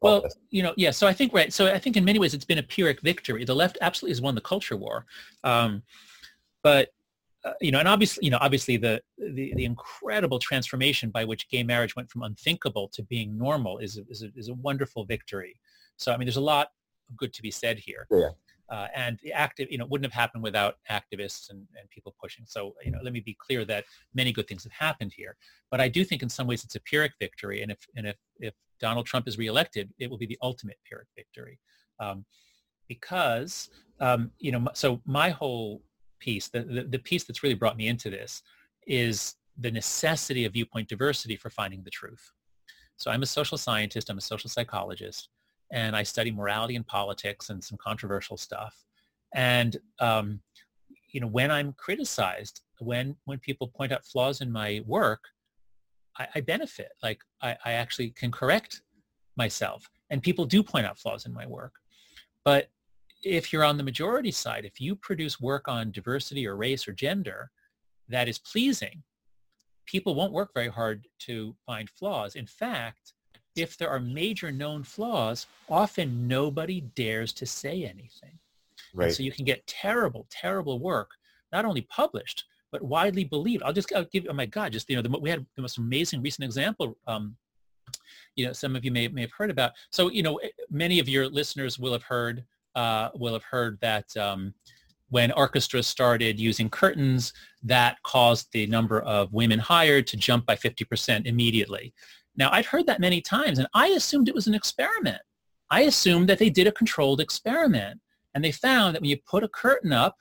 Well, 0.00 0.24
you 0.50 0.62
know, 0.62 0.72
yeah. 0.76 0.90
So 0.90 1.06
I 1.06 1.12
think 1.12 1.34
right. 1.34 1.52
So 1.52 1.66
I 1.66 1.78
think 1.78 1.96
in 1.96 2.04
many 2.04 2.18
ways 2.18 2.32
it's 2.32 2.46
been 2.46 2.58
a 2.58 2.62
Pyrrhic 2.62 3.02
victory. 3.02 3.44
The 3.44 3.54
left 3.54 3.76
absolutely 3.82 4.12
has 4.12 4.20
won 4.22 4.34
the 4.34 4.40
culture 4.40 4.76
war, 4.76 5.04
um, 5.44 5.82
but 6.62 6.92
uh, 7.44 7.52
you 7.60 7.70
know, 7.72 7.78
and 7.78 7.88
obviously, 7.88 8.24
you 8.24 8.30
know, 8.30 8.38
obviously 8.40 8.76
the, 8.76 9.00
the, 9.18 9.52
the 9.54 9.64
incredible 9.64 10.38
transformation 10.38 11.10
by 11.10 11.24
which 11.24 11.48
gay 11.48 11.62
marriage 11.62 11.96
went 11.96 12.10
from 12.10 12.22
unthinkable 12.22 12.88
to 12.92 13.02
being 13.04 13.36
normal 13.38 13.78
is 13.78 13.96
a, 13.96 14.02
is 14.10 14.22
a, 14.22 14.28
is 14.36 14.48
a 14.48 14.54
wonderful 14.54 15.04
victory. 15.04 15.58
So, 15.96 16.12
I 16.12 16.16
mean, 16.16 16.26
there's 16.26 16.36
a 16.36 16.40
lot 16.40 16.68
of 17.08 17.16
good 17.16 17.32
to 17.32 17.42
be 17.42 17.50
said 17.50 17.78
here. 17.78 18.06
Yeah. 18.10 18.30
Uh, 18.68 18.86
and 18.94 19.18
the 19.22 19.32
active, 19.32 19.68
you 19.70 19.78
know, 19.78 19.86
wouldn't 19.86 20.12
have 20.12 20.18
happened 20.18 20.42
without 20.42 20.76
activists 20.90 21.50
and, 21.50 21.66
and 21.78 21.88
people 21.90 22.14
pushing. 22.22 22.44
So, 22.46 22.74
you 22.84 22.92
know, 22.92 23.00
let 23.02 23.12
me 23.12 23.20
be 23.20 23.36
clear 23.40 23.64
that 23.64 23.84
many 24.14 24.32
good 24.32 24.46
things 24.46 24.62
have 24.62 24.72
happened 24.72 25.12
here. 25.16 25.36
But 25.70 25.80
I 25.80 25.88
do 25.88 26.04
think 26.04 26.22
in 26.22 26.28
some 26.28 26.46
ways 26.46 26.62
it's 26.62 26.76
a 26.76 26.80
Pyrrhic 26.80 27.12
victory. 27.18 27.62
And 27.62 27.72
if, 27.72 27.78
and 27.96 28.06
if, 28.06 28.16
if 28.38 28.54
Donald 28.80 29.06
Trump 29.06 29.26
is 29.26 29.38
reelected, 29.38 29.90
it 29.98 30.08
will 30.08 30.18
be 30.18 30.26
the 30.26 30.38
ultimate 30.40 30.78
Pyrrhic 30.88 31.08
victory. 31.16 31.58
um, 32.00 32.24
because 32.88 33.70
um, 34.00 34.32
you 34.38 34.50
know, 34.50 34.66
so 34.72 35.00
my 35.04 35.30
whole 35.30 35.82
piece, 36.20 36.48
the, 36.48 36.62
the, 36.62 36.82
the 36.84 36.98
piece 36.98 37.24
that's 37.24 37.42
really 37.42 37.54
brought 37.54 37.76
me 37.76 37.88
into 37.88 38.10
this 38.10 38.42
is 38.86 39.36
the 39.58 39.70
necessity 39.70 40.44
of 40.44 40.52
viewpoint 40.52 40.88
diversity 40.88 41.36
for 41.36 41.50
finding 41.50 41.82
the 41.82 41.90
truth. 41.90 42.32
So 42.96 43.10
I'm 43.10 43.22
a 43.22 43.26
social 43.26 43.58
scientist, 43.58 44.10
I'm 44.10 44.18
a 44.18 44.22
social 44.22 44.50
psychologist, 44.50 45.28
and 45.72 45.96
I 45.96 46.02
study 46.02 46.30
morality 46.30 46.76
and 46.76 46.86
politics 46.86 47.50
and 47.50 47.62
some 47.62 47.78
controversial 47.78 48.36
stuff. 48.36 48.84
And 49.34 49.76
um, 50.00 50.40
you 51.12 51.20
know, 51.20 51.26
when 51.26 51.50
I'm 51.50 51.72
criticized, 51.74 52.60
when 52.78 53.16
when 53.24 53.38
people 53.38 53.68
point 53.68 53.92
out 53.92 54.04
flaws 54.04 54.40
in 54.40 54.50
my 54.50 54.82
work, 54.86 55.24
I, 56.18 56.26
I 56.36 56.40
benefit. 56.40 56.90
Like 57.02 57.20
I, 57.42 57.56
I 57.64 57.72
actually 57.72 58.10
can 58.10 58.30
correct 58.30 58.82
myself, 59.36 59.88
and 60.10 60.22
people 60.22 60.44
do 60.44 60.62
point 60.62 60.86
out 60.86 60.98
flaws 60.98 61.26
in 61.26 61.32
my 61.32 61.46
work. 61.46 61.74
But 62.44 62.68
if 63.22 63.52
you're 63.52 63.64
on 63.64 63.76
the 63.76 63.82
majority 63.82 64.30
side, 64.30 64.64
if 64.64 64.80
you 64.80 64.96
produce 64.96 65.40
work 65.40 65.68
on 65.68 65.90
diversity 65.90 66.46
or 66.46 66.56
race 66.56 66.88
or 66.88 66.92
gender 66.92 67.50
that 68.08 68.28
is 68.28 68.38
pleasing, 68.38 69.02
people 69.86 70.14
won't 70.14 70.32
work 70.32 70.50
very 70.54 70.68
hard 70.68 71.06
to 71.20 71.54
find 71.66 71.88
flaws. 71.90 72.36
In 72.36 72.46
fact, 72.46 73.14
if 73.56 73.76
there 73.76 73.90
are 73.90 74.00
major 74.00 74.50
known 74.50 74.84
flaws, 74.84 75.46
often 75.68 76.28
nobody 76.28 76.80
dares 76.80 77.32
to 77.34 77.46
say 77.46 77.84
anything. 77.84 78.38
Right. 78.94 79.06
And 79.06 79.14
so 79.14 79.22
you 79.22 79.32
can 79.32 79.44
get 79.44 79.66
terrible, 79.66 80.26
terrible 80.30 80.78
work, 80.78 81.10
not 81.52 81.64
only 81.64 81.82
published, 81.82 82.44
but 82.72 82.82
widely 82.82 83.24
believed. 83.24 83.62
I'll 83.62 83.72
just 83.72 83.92
I'll 83.94 84.04
give, 84.04 84.26
oh 84.28 84.32
my 84.32 84.46
God, 84.46 84.72
just, 84.72 84.88
you 84.88 84.96
know, 84.96 85.02
the, 85.02 85.18
we 85.18 85.30
had 85.30 85.44
the 85.56 85.62
most 85.62 85.78
amazing 85.78 86.22
recent 86.22 86.44
example, 86.44 86.96
um, 87.06 87.36
you 88.36 88.46
know, 88.46 88.52
some 88.52 88.76
of 88.76 88.84
you 88.84 88.92
may, 88.92 89.08
may 89.08 89.22
have 89.22 89.32
heard 89.32 89.50
about. 89.50 89.72
So, 89.90 90.10
you 90.10 90.22
know, 90.22 90.36
eh, 90.36 90.48
many 90.70 91.00
of 91.00 91.08
your 91.08 91.28
listeners 91.28 91.78
will 91.78 91.92
have 91.92 92.04
heard 92.04 92.44
uh, 92.74 93.10
will 93.14 93.32
have 93.32 93.44
heard 93.44 93.78
that 93.80 94.16
um, 94.16 94.54
when 95.10 95.32
orchestras 95.32 95.86
started 95.86 96.38
using 96.38 96.70
curtains, 96.70 97.32
that 97.62 97.98
caused 98.04 98.48
the 98.52 98.66
number 98.66 99.00
of 99.00 99.32
women 99.32 99.58
hired 99.58 100.06
to 100.06 100.16
jump 100.16 100.46
by 100.46 100.56
50% 100.56 101.26
immediately. 101.26 101.92
Now, 102.36 102.50
I'd 102.52 102.64
heard 102.64 102.86
that 102.86 103.00
many 103.00 103.20
times, 103.20 103.58
and 103.58 103.68
I 103.74 103.88
assumed 103.88 104.28
it 104.28 104.34
was 104.34 104.46
an 104.46 104.54
experiment. 104.54 105.20
I 105.70 105.82
assumed 105.82 106.28
that 106.28 106.38
they 106.38 106.50
did 106.50 106.66
a 106.66 106.72
controlled 106.72 107.20
experiment, 107.20 108.00
and 108.34 108.44
they 108.44 108.52
found 108.52 108.94
that 108.94 109.02
when 109.02 109.10
you 109.10 109.18
put 109.26 109.44
a 109.44 109.48
curtain 109.48 109.92
up, 109.92 110.16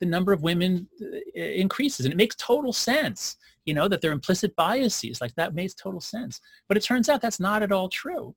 the 0.00 0.06
number 0.06 0.32
of 0.32 0.42
women 0.42 0.88
uh, 1.00 1.40
increases, 1.40 2.06
and 2.06 2.12
it 2.12 2.16
makes 2.16 2.36
total 2.36 2.72
sense. 2.72 3.36
You 3.64 3.74
know 3.74 3.88
that 3.88 4.00
there 4.00 4.10
are 4.10 4.14
implicit 4.14 4.54
biases, 4.56 5.20
like 5.20 5.34
that 5.34 5.54
makes 5.54 5.74
total 5.74 6.00
sense. 6.00 6.40
But 6.68 6.76
it 6.76 6.82
turns 6.82 7.08
out 7.08 7.20
that's 7.20 7.40
not 7.40 7.62
at 7.62 7.72
all 7.72 7.88
true. 7.88 8.34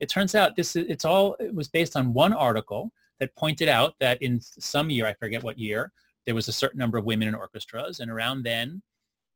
It 0.00 0.08
turns 0.08 0.34
out 0.34 0.56
this 0.56 0.76
it's 0.76 1.04
all 1.04 1.36
it 1.40 1.54
was 1.54 1.68
based 1.68 1.96
on 1.96 2.12
one 2.12 2.32
article 2.32 2.92
that 3.20 3.34
pointed 3.36 3.68
out 3.68 3.94
that 4.00 4.20
in 4.22 4.40
some 4.40 4.90
year, 4.90 5.06
I 5.06 5.14
forget 5.14 5.42
what 5.42 5.58
year, 5.58 5.92
there 6.26 6.34
was 6.34 6.48
a 6.48 6.52
certain 6.52 6.78
number 6.78 6.98
of 6.98 7.04
women 7.04 7.28
in 7.28 7.34
orchestras, 7.34 8.00
and 8.00 8.10
around 8.10 8.42
then, 8.42 8.82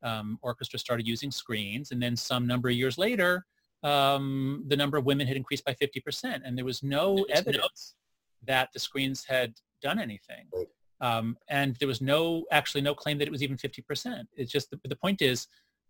um, 0.03 0.39
orchestras 0.43 0.81
started 0.81 1.07
using 1.07 1.31
screens, 1.31 1.91
and 1.91 2.03
then 2.03 2.17
some 2.17 2.47
number 2.47 2.69
of 2.69 2.75
years 2.75 2.99
later, 2.99 3.45
um, 3.83 4.65
the 4.67 4.77
number 4.77 4.97
of 4.97 5.05
women 5.05 5.27
had 5.27 5.37
increased 5.37 5.65
by 5.65 5.75
50%, 5.75 6.41
and 6.45 6.57
there 6.57 6.65
was 6.65 6.83
no 6.83 7.25
evidence 7.31 7.95
that 8.47 8.71
the 8.73 8.79
screens 8.79 9.25
had 9.25 9.55
done 9.83 9.99
anything. 9.99 10.47
Um, 11.01 11.37
and 11.49 11.77
there 11.77 11.89
was 11.89 12.01
no, 12.01 12.45
actually 12.51 12.81
no 12.81 12.95
claim 12.95 13.19
that 13.19 13.29
it 13.29 13.31
was 13.31 13.43
even 13.43 13.57
50%. 13.57 14.25
It's 14.37 14.51
just, 14.51 14.71
the, 14.71 14.81
the 14.85 14.97
point 14.97 15.23
is, 15.23 15.47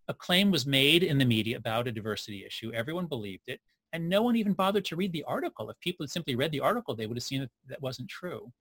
a 0.09 0.14
claim 0.14 0.51
was 0.51 0.66
made 0.66 1.03
in 1.03 1.19
the 1.19 1.25
media 1.25 1.57
about 1.57 1.87
a 1.87 1.93
diversity 1.93 2.45
issue. 2.45 2.73
Everyone 2.73 3.07
believed 3.07 3.45
it 3.47 3.61
and 3.93 4.09
no 4.09 4.22
one 4.22 4.36
even 4.36 4.53
bothered 4.53 4.84
to 4.86 4.97
read 4.97 5.12
the 5.12 5.24
article. 5.24 5.70
If 5.70 5.80
people 5.80 6.05
had 6.05 6.11
simply 6.11 6.34
read 6.34 6.53
the 6.53 6.61
article, 6.61 6.95
they 6.95 7.07
would 7.07 7.16
have 7.16 7.24
seen 7.24 7.41
that 7.41 7.51
that 7.68 7.82
wasn't 7.82 8.09
true. 8.09 8.53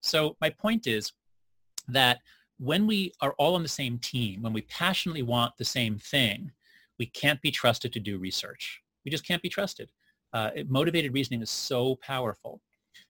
So 0.00 0.36
my 0.40 0.50
point 0.50 0.86
is 0.86 1.12
that 1.88 2.18
when 2.58 2.86
we 2.86 3.12
are 3.20 3.34
all 3.38 3.54
on 3.54 3.62
the 3.62 3.68
same 3.68 3.98
team, 3.98 4.42
when 4.42 4.52
we 4.52 4.62
passionately 4.62 5.22
want 5.22 5.52
the 5.58 5.64
same 5.64 5.98
thing, 5.98 6.50
we 6.98 7.06
can't 7.06 7.42
be 7.42 7.50
trusted 7.50 7.92
to 7.92 8.00
do 8.00 8.18
research. 8.18 8.80
We 9.04 9.10
just 9.10 9.26
can't 9.26 9.42
be 9.42 9.48
trusted. 9.48 9.90
Uh, 10.32 10.50
motivated 10.68 11.12
reasoning 11.12 11.42
is 11.42 11.50
so 11.50 11.96
powerful. 11.96 12.60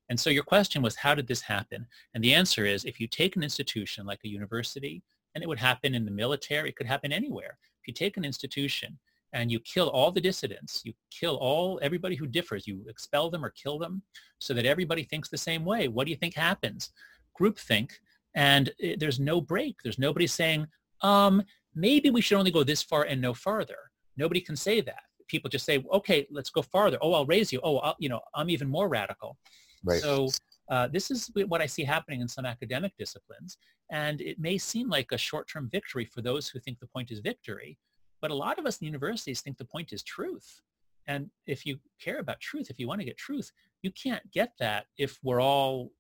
And 0.09 0.19
so 0.19 0.31
your 0.31 0.43
question 0.43 0.83
was, 0.83 0.97
how 0.97 1.15
did 1.15 1.27
this 1.27 1.41
happen? 1.41 1.87
And 2.15 2.23
the 2.23 2.35
answer 2.35 2.65
is, 2.65 2.85
if 2.85 3.01
you 3.01 3.07
take 3.07 3.37
an 3.37 3.43
institution 3.43 4.07
like 4.07 4.21
a 4.25 4.29
university, 4.29 5.03
and 5.35 5.43
it 5.43 5.49
would 5.49 5.59
happen 5.59 5.95
in 5.95 6.05
the 6.05 6.11
military, 6.11 6.71
it 6.71 6.77
could 6.77 6.87
happen 6.87 7.13
anywhere. 7.13 7.59
If 7.83 7.89
you 7.89 7.93
take 7.93 8.17
an 8.17 8.25
institution 8.25 8.99
and 9.37 9.53
you 9.53 9.61
kill 9.61 9.89
all 9.91 10.11
the 10.11 10.27
dissidents. 10.29 10.81
You 10.87 10.95
kill 11.11 11.37
all 11.37 11.79
everybody 11.83 12.17
who 12.17 12.27
differs. 12.27 12.67
You 12.67 12.77
expel 12.89 13.31
them 13.31 13.45
or 13.45 13.51
kill 13.51 13.79
them 13.79 14.03
so 14.39 14.55
that 14.55 14.65
everybody 14.65 15.05
thinks 15.05 15.29
the 15.29 15.47
same 15.49 15.63
way. 15.73 15.89
What 15.89 16.05
do 16.05 16.11
you 16.11 16.17
think 16.17 16.35
happens? 16.35 16.91
Groupthink, 17.39 17.91
and 18.35 18.73
it, 18.79 18.99
there's 18.99 19.21
no 19.21 19.37
break. 19.41 19.75
There's 19.83 19.99
nobody 19.99 20.27
saying, 20.27 20.67
um, 21.03 21.43
maybe 21.75 22.09
we 22.11 22.23
should 22.23 22.39
only 22.39 22.51
go 22.51 22.65
this 22.65 22.83
far 22.83 23.03
and 23.03 23.21
no 23.21 23.35
farther. 23.35 23.81
Nobody 24.17 24.41
can 24.41 24.57
say 24.57 24.81
that. 24.81 25.03
People 25.29 25.51
just 25.51 25.67
say, 25.67 25.85
okay, 25.93 26.27
let's 26.31 26.51
go 26.51 26.63
farther. 26.63 26.99
Oh, 27.03 27.13
I'll 27.13 27.27
raise 27.27 27.53
you. 27.53 27.61
Oh, 27.63 27.77
I'll, 27.79 27.97
you 27.99 28.09
know, 28.09 28.21
I'm 28.35 28.49
even 28.49 28.69
more 28.69 28.89
radical. 28.89 29.37
Right. 29.85 30.01
So 30.01 30.29
uh, 30.71 30.89
this 30.89 31.11
is 31.11 31.31
what 31.49 31.61
I 31.61 31.67
see 31.67 31.85
happening 31.85 32.23
in 32.23 32.29
some 32.29 32.47
academic 32.47 32.93
disciplines. 32.99 33.59
And 33.91 34.21
it 34.23 34.39
may 34.39 34.57
seem 34.57 34.89
like 34.89 35.13
a 35.13 35.19
short-term 35.19 35.69
victory 35.71 36.07
for 36.07 36.23
those 36.23 36.49
who 36.49 36.59
think 36.61 36.79
the 36.79 36.87
point 36.87 37.11
is 37.11 37.21
victory, 37.21 37.77
but 38.21 38.31
a 38.31 38.35
lot 38.35 38.59
of 38.59 38.67
us 38.67 38.79
in 38.79 38.87
universities 38.87 39.41
think 39.41 39.59
the 39.59 39.65
point 39.65 39.93
is 39.93 40.03
truth. 40.03 40.61
And 41.07 41.31
if 41.47 41.65
you 41.65 41.79
care 42.01 42.19
about 42.19 42.41
truth, 42.41 42.71
if 42.71 42.81
you 42.81 42.89
want 42.89 43.01
to 43.01 43.05
get 43.05 43.17
truth, 43.17 43.53
you 43.83 43.91
can't 43.93 44.29
get 44.33 44.53
that 44.59 44.87
if 44.99 45.19
we're 45.23 45.41
all 45.41 45.93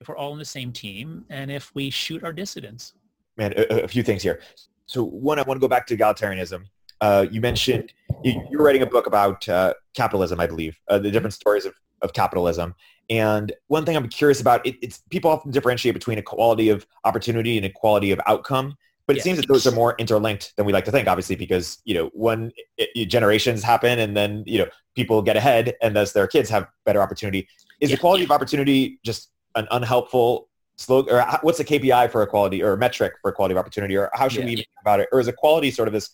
if 0.00 0.08
we're 0.08 0.16
all 0.16 0.32
in 0.32 0.38
the 0.38 0.44
same 0.44 0.72
team 0.72 1.24
and 1.30 1.50
if 1.50 1.72
we 1.74 1.88
shoot 1.88 2.24
our 2.24 2.32
dissidents. 2.32 2.94
Man, 3.36 3.54
a, 3.56 3.84
a 3.84 3.88
few 3.88 4.02
things 4.02 4.22
here. 4.22 4.40
So 4.86 5.04
one, 5.04 5.38
I 5.38 5.42
want 5.42 5.56
to 5.56 5.60
go 5.60 5.68
back 5.68 5.86
to 5.86 5.96
egalitarianism. 5.96 6.64
Uh, 7.00 7.26
you 7.30 7.40
mentioned 7.40 7.92
you, 8.22 8.32
you, 8.50 8.58
were 8.58 8.64
writing 8.64 8.82
a 8.82 8.86
book 8.86 9.06
about 9.06 9.48
uh, 9.48 9.74
capitalism, 9.94 10.40
I 10.40 10.46
believe, 10.46 10.78
uh, 10.88 10.98
the 10.98 11.10
different 11.10 11.34
stories 11.34 11.64
of, 11.64 11.74
of 12.02 12.12
capitalism. 12.12 12.74
And 13.10 13.52
one 13.66 13.84
thing 13.84 13.96
I'm 13.96 14.08
curious 14.08 14.40
about, 14.40 14.66
it, 14.66 14.76
it's 14.80 15.02
people 15.10 15.30
often 15.30 15.50
differentiate 15.50 15.94
between 15.94 16.18
equality 16.18 16.70
of 16.70 16.86
opportunity 17.04 17.56
and 17.56 17.66
equality 17.66 18.10
of 18.12 18.20
outcome. 18.26 18.76
But 19.06 19.18
it 19.18 19.22
seems 19.22 19.38
that 19.38 19.48
those 19.48 19.66
are 19.66 19.70
more 19.70 19.94
interlinked 19.98 20.54
than 20.56 20.64
we 20.64 20.72
like 20.72 20.86
to 20.86 20.90
think, 20.90 21.08
obviously, 21.08 21.36
because 21.36 21.78
you 21.84 21.94
know 21.94 22.10
when 22.14 22.52
it, 22.78 22.88
it, 22.94 23.06
generations 23.06 23.62
happen, 23.62 23.98
and 23.98 24.16
then 24.16 24.44
you 24.46 24.58
know 24.58 24.66
people 24.94 25.20
get 25.20 25.36
ahead, 25.36 25.74
and 25.82 25.94
thus 25.94 26.12
their 26.12 26.26
kids 26.26 26.48
have 26.48 26.68
better 26.86 27.02
opportunity. 27.02 27.46
Is 27.80 27.90
yeah. 27.90 27.96
equality 27.96 28.24
of 28.24 28.30
opportunity 28.30 28.98
just 29.04 29.30
an 29.56 29.66
unhelpful 29.70 30.48
slogan, 30.76 31.14
or 31.14 31.38
what's 31.42 31.58
the 31.58 31.64
KPI 31.64 32.10
for 32.10 32.22
equality 32.22 32.62
or 32.62 32.76
metric 32.76 33.14
for 33.20 33.30
equality 33.30 33.52
of 33.52 33.58
opportunity, 33.58 33.96
or 33.96 34.10
how 34.14 34.28
should 34.28 34.40
yeah. 34.40 34.46
we 34.46 34.52
even 34.52 34.64
think 34.64 34.80
about 34.80 35.00
it, 35.00 35.08
or 35.12 35.20
is 35.20 35.28
equality 35.28 35.70
sort 35.70 35.86
of 35.86 35.92
this 35.92 36.10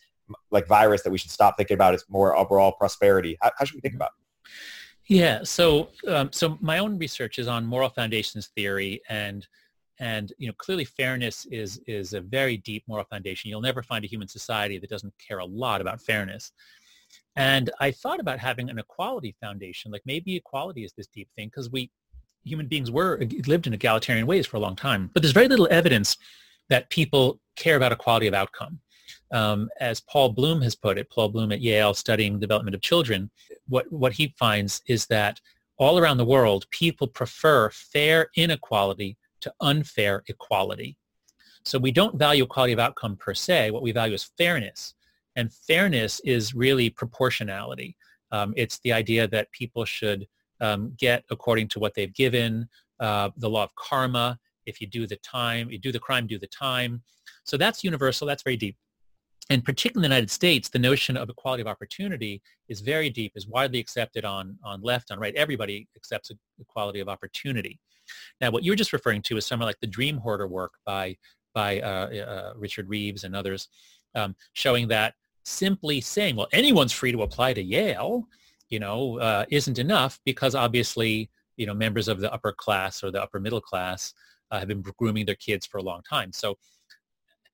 like 0.51 0.66
virus 0.66 1.03
that 1.03 1.11
we 1.11 1.18
should 1.18 1.30
stop 1.30 1.57
thinking 1.57 1.74
about 1.74 1.95
as 1.95 2.05
more 2.09 2.36
overall 2.36 2.72
prosperity? 2.72 3.38
How, 3.41 3.53
how 3.57 3.64
should 3.64 3.76
we 3.76 3.80
think 3.80 3.95
about? 3.95 4.11
It? 4.11 4.51
Yeah, 5.14 5.41
so 5.43 5.91
um, 6.07 6.30
so 6.32 6.59
my 6.61 6.78
own 6.78 6.99
research 6.99 7.38
is 7.38 7.49
on 7.49 7.66
moral 7.66 7.88
foundations 7.88 8.49
theory 8.49 9.01
and 9.09 9.47
and 10.01 10.32
you 10.38 10.48
know, 10.48 10.55
clearly 10.57 10.84
fairness 10.84 11.46
is, 11.51 11.80
is 11.86 12.14
a 12.14 12.20
very 12.20 12.57
deep 12.57 12.82
moral 12.88 13.05
foundation. 13.05 13.51
You'll 13.51 13.61
never 13.61 13.82
find 13.82 14.05
a 14.05 14.09
human 14.09 14.26
society 14.26 14.78
that 14.78 14.90
doesn't 14.90 15.14
care 15.18 15.38
a 15.38 15.44
lot 15.44 15.82
about 15.82 16.01
fairness. 16.01 16.53
And 17.36 17.70
I 17.80 17.90
thought 17.90 18.18
about 18.18 18.38
having 18.38 18.70
an 18.70 18.78
equality 18.78 19.36
foundation, 19.40 19.92
like 19.92 20.03
maybe 20.07 20.34
equality 20.36 20.84
is 20.84 20.92
this 20.96 21.07
deep 21.07 21.28
thing 21.36 21.48
because 21.48 21.70
we 21.70 21.90
human 22.42 22.66
beings 22.66 22.90
were 22.90 23.22
lived 23.46 23.66
in 23.66 23.74
egalitarian 23.74 24.26
ways 24.26 24.46
for 24.46 24.57
a 24.57 24.61
long 24.61 24.74
time. 24.74 25.11
But 25.12 25.22
there's 25.22 25.34
very 25.34 25.48
little 25.48 25.68
evidence 25.70 26.16
that 26.70 26.88
people 26.88 27.38
care 27.57 27.76
about 27.76 27.92
equality 27.92 28.26
of 28.26 28.34
outcome. 28.34 28.80
Um, 29.32 29.68
as 29.80 30.01
Paul 30.01 30.30
Bloom 30.30 30.62
has 30.62 30.74
put 30.74 30.96
it, 30.96 31.11
Paul 31.11 31.28
Bloom 31.28 31.53
at 31.53 31.61
Yale 31.61 31.92
studying 31.92 32.40
development 32.40 32.74
of 32.74 32.80
children, 32.80 33.30
what, 33.68 33.90
what 33.92 34.12
he 34.14 34.34
finds 34.38 34.80
is 34.86 35.07
that 35.07 35.38
all 35.76 35.98
around 35.98 36.16
the 36.16 36.24
world, 36.24 36.66
people 36.70 37.07
prefer 37.07 37.70
fair 37.70 38.28
inequality 38.36 39.16
to 39.41 39.53
unfair 39.61 40.22
equality. 40.28 40.97
So 41.64 41.78
we 41.78 41.93
don't 41.93 42.18
value 42.18 42.45
equality 42.45 42.72
of 42.72 42.78
outcome 42.78 43.16
per 43.16 43.34
se. 43.34 43.70
What 43.70 43.82
we 43.82 43.93
value 43.93 44.14
is 44.14 44.30
fairness. 44.38 44.95
And 45.36 45.53
fairness 45.53 46.20
is 46.24 46.55
really 46.55 46.91
proportionality. 46.91 47.97
Um, 48.32 48.55
it's 48.57 48.78
the 48.80 48.93
idea 48.93 49.28
that 49.28 49.51
people 49.53 49.84
should 49.84 50.26
um, 50.61 50.93
get 50.99 51.24
according 51.30 51.68
to 51.68 51.78
what 51.78 51.95
they've 51.95 52.14
given, 52.14 52.68
uh, 53.01 53.30
the 53.36 53.49
law 53.49 53.64
of 53.64 53.74
karma. 53.76 54.38
If 54.66 54.80
you 54.80 54.86
do 54.86 55.07
the 55.07 55.16
time, 55.16 55.70
you 55.70 55.78
do 55.78 55.93
the 55.93 55.99
crime, 55.99 56.26
do 56.26 56.38
the 56.38 56.47
time. 56.49 57.03
So 57.45 57.57
that's 57.57 57.82
universal. 57.82 58.26
That's 58.26 58.43
very 58.43 58.57
deep. 58.57 58.76
And 59.49 59.64
particularly 59.64 60.07
in 60.07 60.11
the 60.11 60.14
United 60.14 60.30
States, 60.30 60.68
the 60.68 60.78
notion 60.78 61.16
of 61.16 61.28
equality 61.28 61.61
of 61.61 61.66
opportunity 61.66 62.41
is 62.68 62.80
very 62.80 63.11
deep, 63.11 63.32
is 63.34 63.49
widely 63.49 63.80
accepted 63.80 64.24
on, 64.24 64.57
on 64.64 64.80
left, 64.80 65.11
on 65.11 65.18
right. 65.18 65.34
Everybody 65.34 65.88
accepts 65.97 66.30
equality 66.61 67.01
of 67.01 67.09
opportunity. 67.09 67.80
Now, 68.40 68.50
what 68.50 68.64
you 68.64 68.72
were 68.72 68.76
just 68.76 68.92
referring 68.92 69.22
to 69.22 69.36
is 69.36 69.46
somewhere 69.46 69.66
like 69.66 69.80
the 69.80 69.86
Dream 69.86 70.18
Hoarder 70.18 70.48
work 70.48 70.72
by, 70.84 71.16
by 71.54 71.80
uh, 71.80 72.08
uh, 72.08 72.52
Richard 72.56 72.88
Reeves 72.88 73.24
and 73.24 73.34
others, 73.34 73.68
um, 74.14 74.34
showing 74.52 74.88
that 74.88 75.14
simply 75.44 76.00
saying, 76.00 76.36
well, 76.36 76.48
anyone's 76.52 76.92
free 76.92 77.12
to 77.12 77.22
apply 77.22 77.54
to 77.54 77.62
Yale, 77.62 78.26
you 78.68 78.78
know, 78.78 79.18
uh, 79.18 79.44
isn't 79.50 79.78
enough 79.78 80.20
because 80.24 80.54
obviously 80.54 81.30
you 81.61 81.66
know, 81.66 81.74
members 81.74 82.08
of 82.08 82.20
the 82.20 82.32
upper 82.32 82.52
class 82.52 83.04
or 83.04 83.11
the 83.11 83.22
upper 83.22 83.38
middle 83.38 83.61
class 83.61 84.14
uh, 84.50 84.58
have 84.58 84.68
been 84.68 84.82
grooming 84.96 85.26
their 85.26 85.34
kids 85.34 85.66
for 85.66 85.76
a 85.76 85.82
long 85.82 86.00
time. 86.08 86.32
So, 86.32 86.56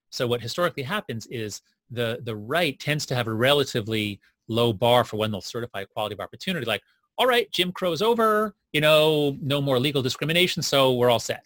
so 0.09 0.25
what 0.25 0.41
historically 0.41 0.83
happens 0.83 1.27
is 1.27 1.61
the 1.91 2.19
the 2.23 2.37
right 2.37 2.79
tends 2.79 3.05
to 3.07 3.15
have 3.15 3.27
a 3.27 3.33
relatively 3.33 4.21
low 4.47 4.71
bar 4.71 5.03
for 5.03 5.17
when 5.17 5.29
they'll 5.29 5.41
certify 5.41 5.81
equality 5.81 6.13
of 6.13 6.21
opportunity. 6.21 6.65
Like, 6.65 6.83
all 7.17 7.27
right, 7.27 7.51
Jim 7.51 7.71
Crow's 7.71 8.01
over, 8.01 8.55
you 8.73 8.81
know, 8.81 9.37
no 9.41 9.61
more 9.61 9.79
legal 9.79 10.01
discrimination, 10.01 10.61
so 10.61 10.93
we're 10.93 11.09
all 11.09 11.19
set. 11.19 11.45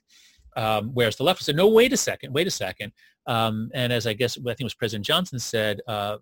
Um, 0.57 0.91
whereas 0.93 1.15
the 1.15 1.23
left 1.23 1.41
said, 1.41 1.55
no, 1.55 1.67
wait 1.67 1.93
a 1.93 1.97
second, 1.97 2.33
wait 2.33 2.47
a 2.47 2.51
second. 2.51 2.91
Um, 3.25 3.71
and 3.73 3.93
as 3.93 4.05
I 4.05 4.13
guess 4.13 4.37
I 4.37 4.41
think 4.41 4.61
it 4.61 4.63
was 4.65 4.73
President 4.73 5.05
Johnson 5.05 5.39
said, 5.39 5.79
uh, 5.87 6.17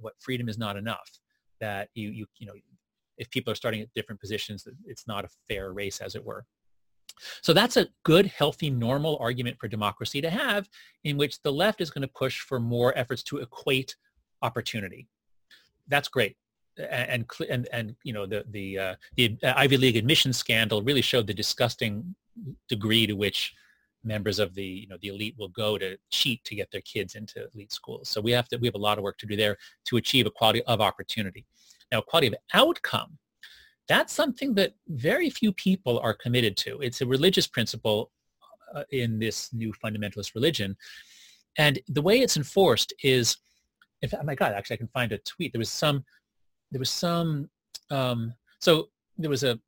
what 0.00 0.14
freedom 0.18 0.48
is 0.48 0.58
not 0.58 0.76
enough. 0.76 1.10
That 1.60 1.88
you 1.94 2.10
you 2.10 2.26
you 2.38 2.46
know, 2.46 2.54
if 3.16 3.30
people 3.30 3.52
are 3.52 3.56
starting 3.56 3.80
at 3.80 3.92
different 3.94 4.20
positions, 4.20 4.66
it's 4.86 5.06
not 5.06 5.24
a 5.24 5.28
fair 5.48 5.72
race, 5.72 6.00
as 6.00 6.14
it 6.14 6.24
were. 6.24 6.44
So 7.42 7.52
that's 7.52 7.76
a 7.76 7.88
good, 8.04 8.26
healthy, 8.26 8.70
normal 8.70 9.18
argument 9.20 9.58
for 9.58 9.66
democracy 9.66 10.20
to 10.20 10.30
have, 10.30 10.68
in 11.02 11.16
which 11.16 11.42
the 11.42 11.52
left 11.52 11.80
is 11.80 11.90
going 11.90 12.02
to 12.02 12.12
push 12.14 12.40
for 12.40 12.60
more 12.60 12.96
efforts 12.96 13.22
to 13.24 13.38
equate 13.38 13.96
opportunity. 14.40 15.08
That's 15.88 16.08
great 16.08 16.36
and 16.78 17.24
and 17.48 17.68
and 17.72 17.96
you 18.02 18.12
know 18.12 18.26
the 18.26 18.44
the 18.50 18.78
uh, 18.78 18.94
the 19.16 19.36
Ivy 19.42 19.76
League 19.76 19.96
admission 19.96 20.32
scandal 20.32 20.82
really 20.82 21.02
showed 21.02 21.26
the 21.26 21.34
disgusting 21.34 22.14
degree 22.68 23.06
to 23.06 23.14
which 23.14 23.54
members 24.04 24.38
of 24.38 24.54
the 24.54 24.64
you 24.64 24.88
know 24.88 24.96
the 25.02 25.08
elite 25.08 25.34
will 25.38 25.48
go 25.48 25.78
to 25.78 25.96
cheat 26.10 26.42
to 26.44 26.54
get 26.54 26.70
their 26.70 26.80
kids 26.82 27.14
into 27.14 27.48
elite 27.54 27.72
schools. 27.72 28.08
So 28.08 28.20
we 28.20 28.32
have 28.32 28.48
to 28.48 28.56
we 28.58 28.66
have 28.66 28.74
a 28.74 28.78
lot 28.78 28.98
of 28.98 29.04
work 29.04 29.18
to 29.18 29.26
do 29.26 29.36
there 29.36 29.56
to 29.86 29.96
achieve 29.96 30.26
equality 30.26 30.62
of 30.64 30.80
opportunity. 30.80 31.46
Now, 31.90 32.00
equality 32.00 32.28
of 32.28 32.34
outcome, 32.54 33.18
that's 33.88 34.12
something 34.12 34.54
that 34.54 34.74
very 34.88 35.30
few 35.30 35.52
people 35.52 35.98
are 36.00 36.14
committed 36.14 36.56
to. 36.58 36.80
It's 36.80 37.00
a 37.00 37.06
religious 37.06 37.46
principle 37.46 38.10
uh, 38.74 38.84
in 38.90 39.18
this 39.18 39.52
new 39.52 39.72
fundamentalist 39.82 40.34
religion, 40.34 40.76
and 41.56 41.78
the 41.88 42.02
way 42.02 42.20
it's 42.20 42.36
enforced 42.36 42.92
is, 43.02 43.36
if 44.02 44.12
oh 44.14 44.22
my 44.22 44.34
God, 44.34 44.52
actually 44.52 44.74
I 44.74 44.78
can 44.78 44.88
find 44.88 45.12
a 45.12 45.18
tweet. 45.18 45.52
There 45.52 45.58
was 45.58 45.70
some, 45.70 46.04
there 46.70 46.78
was 46.78 46.90
some, 46.90 47.48
um, 47.90 48.34
so 48.60 48.88
there 49.16 49.30
was 49.30 49.44
a 49.44 49.58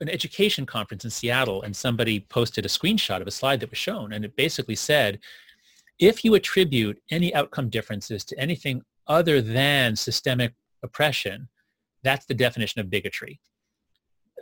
an 0.00 0.08
education 0.08 0.66
conference 0.66 1.04
in 1.04 1.10
Seattle 1.10 1.62
and 1.62 1.76
somebody 1.76 2.18
posted 2.18 2.64
a 2.64 2.68
screenshot 2.68 3.20
of 3.20 3.28
a 3.28 3.30
slide 3.30 3.60
that 3.60 3.70
was 3.70 3.78
shown 3.78 4.12
and 4.12 4.24
it 4.24 4.34
basically 4.34 4.74
said, 4.74 5.20
if 5.98 6.24
you 6.24 6.34
attribute 6.34 7.00
any 7.10 7.34
outcome 7.34 7.68
differences 7.68 8.24
to 8.24 8.38
anything 8.38 8.82
other 9.06 9.40
than 9.40 9.96
systemic 9.96 10.54
oppression, 10.82 11.48
that's 12.02 12.26
the 12.26 12.34
definition 12.34 12.80
of 12.80 12.90
bigotry. 12.90 13.40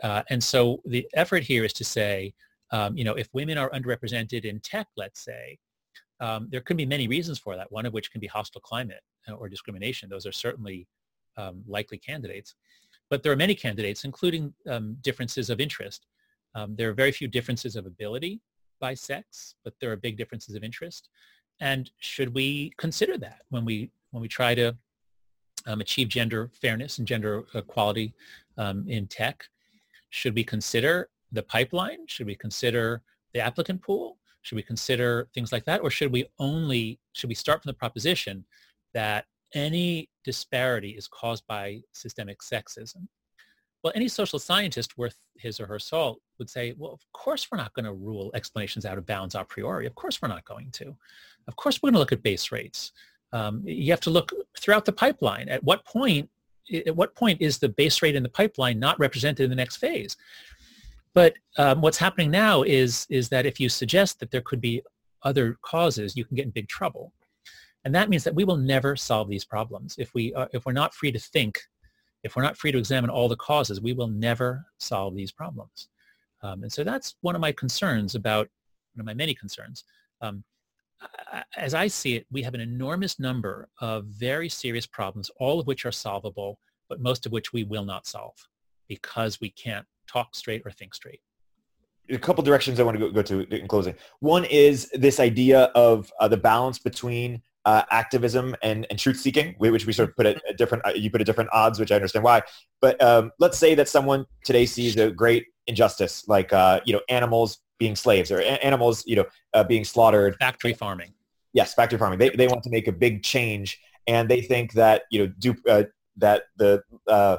Uh, 0.03 0.23
and 0.29 0.43
so 0.43 0.81
the 0.85 1.07
effort 1.15 1.43
here 1.43 1.65
is 1.65 1.73
to 1.73 1.85
say, 1.85 2.35
um, 2.71 2.97
you 2.97 3.05
know, 3.05 3.15
if 3.15 3.29
women 3.33 3.57
are 3.57 3.71
underrepresented 3.71 4.45
in 4.45 4.61
tech, 4.61 4.87
let's 4.97 5.21
say, 5.21 5.59
um, 6.21 6.49
there 6.51 6.61
could 6.61 6.77
be 6.77 6.87
many 6.87 7.09
reasons 7.09 7.39
for 7.39 7.57
that, 7.57 7.71
one 7.71 7.87
of 7.87 7.93
which 7.93 8.11
can 8.11 8.21
be 8.21 8.27
hostile 8.27 8.61
climate 8.61 9.03
uh, 9.29 9.33
or 9.33 9.49
discrimination. 9.49 10.09
Those 10.09 10.27
are 10.27 10.33
certainly 10.33 10.87
um, 11.37 11.63
likely 11.67 11.99
candidates. 11.99 12.55
But 13.11 13.23
there 13.23 13.33
are 13.33 13.37
many 13.37 13.55
candidates, 13.55 14.05
including 14.05 14.53
um, 14.69 14.97
differences 15.01 15.51
of 15.51 15.61
interest. 15.61 16.07
Um, 16.55 16.75
there 16.77 16.89
are 16.91 16.95
very 16.95 17.13
few 17.13 17.29
differences 17.29 17.77
of 17.77 17.87
ability 17.87 18.41
by 18.81 18.95
sex, 18.95 19.55
but 19.65 19.75
there 19.81 19.93
are 19.93 19.97
big 19.97 20.17
differences 20.17 20.55
of 20.55 20.65
interest. 20.65 21.09
And 21.61 21.91
should 21.99 22.35
we 22.35 22.73
consider 22.77 23.17
that 23.19 23.43
when 23.51 23.65
we 23.65 23.91
when 24.11 24.23
we 24.23 24.29
try 24.29 24.55
to 24.55 24.77
um, 25.67 25.81
achieve 25.81 26.09
gender 26.09 26.51
fairness 26.61 26.99
and 26.99 27.07
gender 27.07 27.45
equality 27.55 28.15
um, 28.59 28.85
in 28.89 29.07
tech? 29.07 29.45
Should 30.11 30.35
we 30.35 30.45
consider 30.45 31.11
the 31.33 31.43
pipeline? 31.43 32.07
Should 32.07 32.27
we 32.27 32.35
consider 32.35 33.03
the 33.35 33.41
applicant 33.41 33.83
pool? 33.83 34.19
Should 34.43 34.57
we 34.57 34.63
consider 34.63 35.29
things 35.35 35.53
like 35.53 35.65
that? 35.65 35.81
Or 35.81 35.91
should 35.91 36.13
we 36.13 36.27
only, 36.39 37.01
should 37.13 37.29
we 37.29 37.35
start 37.35 37.63
from 37.63 37.71
the 37.71 37.75
proposition 37.75 38.45
that 38.95 39.27
any 39.55 40.09
disparity 40.25 40.91
is 40.91 41.09
caused 41.09 41.47
by 41.47 41.81
systemic 41.93 42.41
sexism. 42.41 43.07
Well, 43.83 43.93
any 43.95 44.09
social 44.09 44.39
scientist 44.39 44.99
worth 44.99 45.17
his 45.37 45.61
or 45.61 45.67
her 45.67 45.79
salt 45.79 46.21
would 46.39 46.51
say, 46.51 46.75
well, 46.77 46.93
of 46.93 47.01
course 47.13 47.49
we're 47.51 47.59
not 47.59 47.73
going 47.75 47.85
to 47.85 47.93
rule 47.93 48.31
explanations 48.35 48.85
out 48.85 48.99
of 48.99 49.07
bounds 49.07 49.35
a 49.35 49.45
priori. 49.45 49.87
Of 49.87 49.95
course 49.95 50.21
we're 50.21 50.29
not 50.29 50.45
going 50.45 50.71
to. 50.73 50.97
Of 51.47 51.57
course 51.57 51.81
we're 51.81 51.89
going 51.89 51.95
to 51.95 52.01
look 52.01 52.13
at 52.13 52.23
base 52.23 52.51
rates. 52.51 52.93
Um, 53.33 53.63
you 53.65 53.93
have 53.93 54.01
to 54.01 54.11
look 54.11 54.33
throughout 54.59 54.85
the 54.85 54.93
pipeline. 54.93 55.49
At 55.49 55.63
what 55.63 55.85
point, 55.85 56.29
at 56.87 56.97
what 56.97 57.15
point 57.15 57.41
is 57.41 57.59
the 57.59 57.69
base 57.69 58.03
rate 58.03 58.17
in 58.17 58.23
the 58.23 58.29
pipeline 58.29 58.81
not 58.81 58.99
represented 58.99 59.45
in 59.45 59.51
the 59.51 59.57
next 59.57 59.77
phase? 59.77 60.17
But 61.15 61.35
um, 61.57 61.81
what's 61.81 61.99
happening 61.99 62.31
now 62.31 62.63
is, 62.63 63.07
is 63.09 63.29
that 63.31 63.47
if 63.47 63.61
you 63.61 63.69
suggest 63.69 64.21
that 64.21 64.31
there 64.31 64.43
could 64.43 64.61
be 64.61 64.83
other 65.23 65.59
causes, 65.63 66.17
you 66.17 66.25
can 66.25 66.37
get 66.37 66.45
in 66.45 66.51
big 66.51 66.69
trouble. 66.69 67.13
And 67.87 67.95
that 67.95 68.09
means 68.09 68.25
that 68.25 68.35
we 68.35 68.43
will 68.43 68.57
never 68.57 68.97
solve 68.97 69.29
these 69.29 69.45
problems. 69.45 69.95
If, 69.97 70.13
we, 70.13 70.35
uh, 70.35 70.49
if 70.53 70.67
we're 70.67 70.73
not 70.73 70.93
free 70.93 71.13
to 71.13 71.21
think, 71.21 71.61
if 72.25 72.35
we're 72.35 72.43
not 72.43 72.57
free 72.57 72.73
to 72.73 72.79
examine 72.79 73.11
all 73.11 73.29
the 73.29 73.37
causes, 73.37 73.81
we 73.81 73.93
will 73.93 74.09
never 74.09 74.67
solve 74.79 75.15
these 75.15 75.31
problems. 75.31 75.87
Um, 76.43 76.65
and 76.65 76.73
so 76.73 76.83
that's 76.83 77.15
one 77.21 77.37
of 77.37 77.41
my 77.41 77.53
concerns 77.53 78.17
about, 78.17 78.49
one 78.95 79.03
of 79.03 79.07
my 79.07 79.15
many 79.15 79.35
concerns. 79.35 79.85
Um, 80.21 80.43
as 81.57 81.75
I 81.75 81.87
see 81.87 82.17
it, 82.17 82.27
we 82.29 82.43
have 82.43 82.55
an 82.55 82.61
enormous 82.61 83.21
number 83.21 83.69
of 83.81 84.07
very 84.07 84.49
serious 84.49 84.89
problems, 84.89 85.31
all 85.39 85.61
of 85.61 85.69
which 85.69 85.87
are 85.87 85.93
solvable, 85.93 86.59
but 86.89 87.01
most 87.01 87.25
of 87.25 87.31
which 87.31 87.53
we 87.53 87.63
will 87.63 87.85
not 87.85 88.05
solve 88.05 88.35
because 88.89 89.41
we 89.41 89.51
can't 89.51 89.87
talk 90.09 90.35
straight 90.35 90.63
or 90.65 90.73
think 90.73 90.93
straight 90.93 91.21
a 92.09 92.19
couple 92.19 92.45
directions 92.45 92.79
I 92.79 92.85
want 92.85 92.99
to 92.99 93.05
go, 93.07 93.11
go, 93.11 93.23
to 93.23 93.41
in 93.53 93.67
closing. 93.67 93.95
One 94.21 94.45
is 94.45 94.89
this 94.95 95.19
idea 95.19 95.65
of 95.75 96.13
uh, 96.21 96.29
the 96.29 96.37
balance 96.37 96.79
between 96.79 97.43
uh, 97.67 97.83
activism 97.91 98.55
and, 98.63 98.87
and 98.91 98.99
truth 98.99 99.19
seeking, 99.19 99.55
which 99.59 99.87
we 99.87 99.93
sort 99.93 100.09
of 100.09 100.17
put 100.17 100.25
at 100.25 100.41
a 100.49 100.55
different, 100.55 100.87
uh, 100.87 100.93
you 100.95 101.11
put 101.11 101.21
a 101.21 101.25
different 101.25 101.51
odds, 101.53 101.81
which 101.81 101.91
I 101.91 101.97
understand 101.97 102.25
why. 102.25 102.43
But 102.81 103.03
um, 103.03 103.33
let's 103.41 103.59
say 103.59 103.75
that 103.75 103.89
someone 103.89 104.25
today 104.45 104.67
sees 104.67 104.97
a 104.97 105.11
great 105.11 105.47
injustice, 105.67 106.27
like, 106.29 106.53
uh, 106.53 106.81
you 106.85 106.93
know, 106.93 107.01
animals 107.09 107.59
being 107.79 107.97
slaves 107.97 108.31
or 108.31 108.39
a- 108.39 108.65
animals, 108.65 109.03
you 109.05 109.17
know, 109.17 109.25
uh, 109.53 109.65
being 109.65 109.85
slaughtered. 109.85 110.37
Factory 110.37 110.75
farming. 110.75 111.13
Yes, 111.53 111.75
factory 111.75 111.99
farming. 111.99 112.21
They, 112.21 112.31
they 112.31 112.47
want 112.47 112.63
to 112.63 112.71
make 112.71 112.87
a 112.87 112.93
big 112.93 113.25
change 113.25 113.81
and 114.07 114.29
they 114.29 114.41
think 114.41 114.73
that, 114.75 115.03
you 115.11 115.27
know, 115.27 115.33
do, 115.39 115.57
uh, 115.69 115.83
that 116.19 116.45
the 116.57 116.83
uh, 117.09 117.39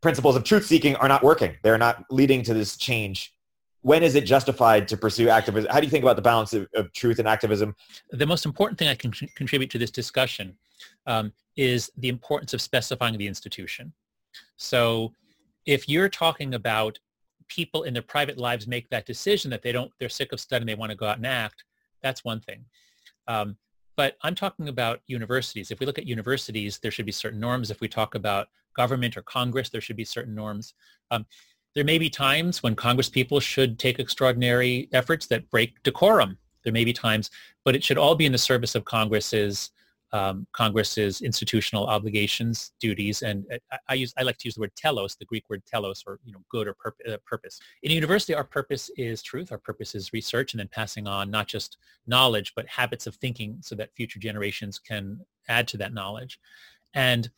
principles 0.00 0.34
of 0.34 0.42
truth 0.42 0.66
seeking 0.66 0.96
are 0.96 1.08
not 1.08 1.22
working. 1.22 1.54
They're 1.62 1.78
not 1.78 2.04
leading 2.10 2.42
to 2.42 2.52
this 2.52 2.76
change 2.76 3.32
when 3.82 4.02
is 4.02 4.14
it 4.14 4.24
justified 4.24 4.88
to 4.88 4.96
pursue 4.96 5.28
activism? 5.28 5.70
How 5.70 5.80
do 5.80 5.86
you 5.86 5.90
think 5.90 6.04
about 6.04 6.16
the 6.16 6.22
balance 6.22 6.52
of, 6.54 6.68
of 6.74 6.92
truth 6.92 7.18
and 7.18 7.28
activism? 7.28 7.74
The 8.10 8.26
most 8.26 8.46
important 8.46 8.78
thing 8.78 8.88
I 8.88 8.94
can 8.94 9.12
contribute 9.36 9.70
to 9.70 9.78
this 9.78 9.90
discussion 9.90 10.56
um, 11.06 11.32
is 11.56 11.90
the 11.98 12.08
importance 12.08 12.54
of 12.54 12.60
specifying 12.60 13.18
the 13.18 13.26
institution. 13.26 13.92
So 14.56 15.12
if 15.66 15.88
you're 15.88 16.08
talking 16.08 16.54
about 16.54 16.98
people 17.48 17.82
in 17.82 17.92
their 17.92 18.02
private 18.02 18.38
lives 18.38 18.66
make 18.66 18.88
that 18.90 19.04
decision 19.04 19.50
that 19.50 19.62
they 19.62 19.72
don't, 19.72 19.90
they're 19.98 20.08
sick 20.08 20.32
of 20.32 20.40
studying, 20.40 20.66
they 20.66 20.74
want 20.74 20.90
to 20.90 20.96
go 20.96 21.06
out 21.06 21.18
and 21.18 21.26
act, 21.26 21.64
that's 22.02 22.24
one 22.24 22.40
thing. 22.40 22.64
Um, 23.26 23.56
but 23.96 24.16
I'm 24.22 24.34
talking 24.34 24.68
about 24.68 25.00
universities. 25.06 25.70
If 25.70 25.80
we 25.80 25.86
look 25.86 25.98
at 25.98 26.06
universities, 26.06 26.78
there 26.78 26.90
should 26.90 27.04
be 27.04 27.12
certain 27.12 27.40
norms. 27.40 27.70
If 27.70 27.80
we 27.80 27.88
talk 27.88 28.14
about 28.14 28.48
government 28.74 29.16
or 29.16 29.22
Congress, 29.22 29.68
there 29.68 29.82
should 29.82 29.96
be 29.96 30.04
certain 30.04 30.34
norms. 30.34 30.74
Um, 31.10 31.26
there 31.74 31.84
may 31.84 31.98
be 31.98 32.10
times 32.10 32.62
when 32.62 32.74
Congress 32.74 33.08
people 33.08 33.40
should 33.40 33.78
take 33.78 33.98
extraordinary 33.98 34.88
efforts 34.92 35.26
that 35.26 35.48
break 35.50 35.82
decorum. 35.82 36.36
There 36.64 36.72
may 36.72 36.84
be 36.84 36.92
times, 36.92 37.30
but 37.64 37.74
it 37.74 37.82
should 37.82 37.98
all 37.98 38.14
be 38.14 38.26
in 38.26 38.32
the 38.32 38.38
service 38.38 38.74
of 38.74 38.84
Congress's 38.84 39.70
um, 40.14 40.46
Congress's 40.52 41.22
institutional 41.22 41.86
obligations, 41.86 42.72
duties, 42.78 43.22
and 43.22 43.46
uh, 43.50 43.56
I, 43.72 43.78
I, 43.88 43.94
use 43.94 44.12
I 44.18 44.22
like 44.22 44.36
to 44.38 44.46
use 44.46 44.56
the 44.56 44.60
word 44.60 44.76
telos, 44.76 45.16
the 45.16 45.24
Greek 45.24 45.48
word 45.48 45.64
telos, 45.64 46.04
or 46.06 46.18
you 46.24 46.32
know, 46.32 46.42
good 46.50 46.68
or. 46.68 46.76
Uh, 47.08 47.16
purpose. 47.24 47.60
In 47.82 47.90
a 47.90 47.94
university, 47.94 48.34
our 48.34 48.44
purpose 48.44 48.90
is 48.96 49.22
truth. 49.22 49.52
Our 49.52 49.58
purpose 49.58 49.94
is 49.94 50.12
research, 50.12 50.52
and 50.52 50.60
then 50.60 50.68
passing 50.68 51.06
on 51.06 51.30
not 51.30 51.48
just 51.48 51.78
knowledge, 52.06 52.52
but 52.54 52.68
habits 52.68 53.06
of 53.06 53.14
thinking, 53.16 53.56
so 53.62 53.74
that 53.76 53.94
future 53.94 54.18
generations 54.18 54.78
can 54.78 55.18
add 55.48 55.66
to 55.68 55.78
that 55.78 55.94
knowledge. 55.94 56.38
And 56.92 57.30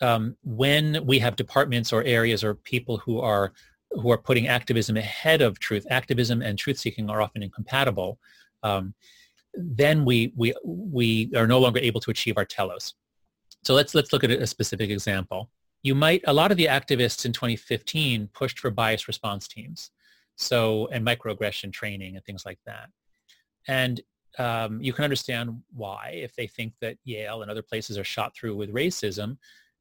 um, 0.00 0.36
when 0.42 1.04
we 1.04 1.18
have 1.18 1.36
departments 1.36 1.92
or 1.92 2.02
areas 2.04 2.44
or 2.44 2.54
people 2.54 2.98
who 2.98 3.20
are 3.20 3.52
who 3.92 4.10
are 4.10 4.18
putting 4.18 4.48
activism 4.48 4.96
ahead 4.96 5.40
of 5.40 5.58
truth, 5.58 5.86
activism 5.90 6.42
and 6.42 6.58
truth 6.58 6.78
seeking 6.78 7.08
are 7.08 7.22
often 7.22 7.42
incompatible. 7.42 8.18
Um, 8.62 8.94
then 9.54 10.04
we 10.04 10.32
we 10.36 10.54
we 10.64 11.30
are 11.36 11.46
no 11.46 11.58
longer 11.58 11.80
able 11.80 12.00
to 12.02 12.10
achieve 12.10 12.36
our 12.36 12.44
telos. 12.44 12.94
So 13.64 13.74
let's 13.74 13.94
let's 13.94 14.12
look 14.12 14.24
at 14.24 14.30
a 14.30 14.46
specific 14.46 14.90
example. 14.90 15.50
You 15.82 15.94
might 15.94 16.22
a 16.26 16.32
lot 16.32 16.50
of 16.50 16.56
the 16.56 16.66
activists 16.66 17.24
in 17.24 17.32
2015 17.32 18.28
pushed 18.34 18.58
for 18.58 18.70
bias 18.70 19.08
response 19.08 19.48
teams, 19.48 19.90
so 20.36 20.88
and 20.92 21.04
microaggression 21.04 21.72
training 21.72 22.16
and 22.16 22.24
things 22.24 22.44
like 22.44 22.58
that. 22.66 22.90
And 23.66 24.00
um, 24.38 24.80
you 24.80 24.92
can 24.92 25.04
understand 25.04 25.60
why 25.74 26.10
if 26.14 26.34
they 26.36 26.46
think 26.46 26.74
that 26.80 26.96
Yale 27.04 27.42
and 27.42 27.50
other 27.50 27.62
places 27.62 27.98
are 27.98 28.04
shot 28.04 28.36
through 28.36 28.54
with 28.54 28.72
racism 28.72 29.38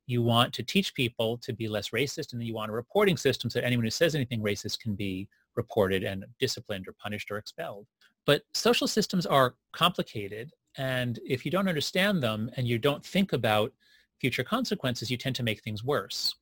you 0.07 0.21
want 0.21 0.53
to 0.53 0.63
teach 0.63 0.93
people 0.93 1.37
to 1.37 1.53
be 1.53 1.67
less 1.67 1.89
racist 1.89 2.31
and 2.31 2.41
then 2.41 2.47
you 2.47 2.55
want 2.55 2.71
a 2.71 2.73
reporting 2.73 3.17
system 3.17 3.49
so 3.49 3.59
that 3.59 3.65
anyone 3.65 3.83
who 3.83 3.91
says 3.91 4.15
anything 4.15 4.41
racist 4.41 4.79
can 4.79 4.95
be 4.95 5.27
reported 5.55 6.03
and 6.03 6.25
disciplined 6.39 6.87
or 6.87 6.93
punished 6.93 7.29
or 7.29 7.37
expelled. 7.37 7.85
But 8.25 8.43
social 8.53 8.87
systems 8.87 9.25
are 9.25 9.55
complicated 9.73 10.51
and 10.77 11.19
if 11.25 11.43
you 11.43 11.51
don't 11.51 11.67
understand 11.67 12.23
them 12.23 12.49
and 12.55 12.67
you 12.67 12.77
don't 12.77 13.05
think 13.05 13.33
about 13.33 13.73
future 14.19 14.43
consequences, 14.43 15.11
you 15.11 15.17
tend 15.17 15.35
to 15.35 15.43
make 15.43 15.61
things 15.61 15.83
worse. 15.83 16.35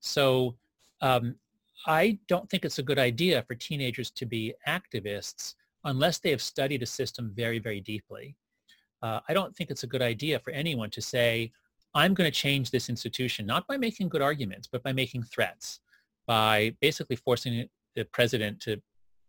So 0.00 0.56
um, 1.00 1.34
I 1.86 2.18
don't 2.28 2.48
think 2.48 2.64
it's 2.64 2.78
a 2.78 2.82
good 2.82 2.98
idea 2.98 3.42
for 3.42 3.54
teenagers 3.54 4.10
to 4.12 4.26
be 4.26 4.54
activists 4.68 5.54
unless 5.84 6.18
they 6.18 6.30
have 6.30 6.42
studied 6.42 6.82
a 6.82 6.86
system 6.86 7.32
very, 7.34 7.58
very 7.58 7.80
deeply. 7.80 8.36
Uh, 9.02 9.20
I 9.28 9.32
don't 9.32 9.56
think 9.56 9.70
it's 9.70 9.82
a 9.82 9.86
good 9.86 10.02
idea 10.02 10.38
for 10.38 10.50
anyone 10.50 10.90
to 10.90 11.00
say, 11.00 11.52
I'm 11.94 12.14
going 12.14 12.30
to 12.30 12.36
change 12.36 12.70
this 12.70 12.88
institution, 12.88 13.46
not 13.46 13.66
by 13.66 13.76
making 13.76 14.08
good 14.08 14.22
arguments, 14.22 14.68
but 14.70 14.82
by 14.82 14.92
making 14.92 15.24
threats, 15.24 15.80
by 16.26 16.74
basically 16.80 17.16
forcing 17.16 17.68
the 17.96 18.04
president 18.04 18.60
to 18.60 18.80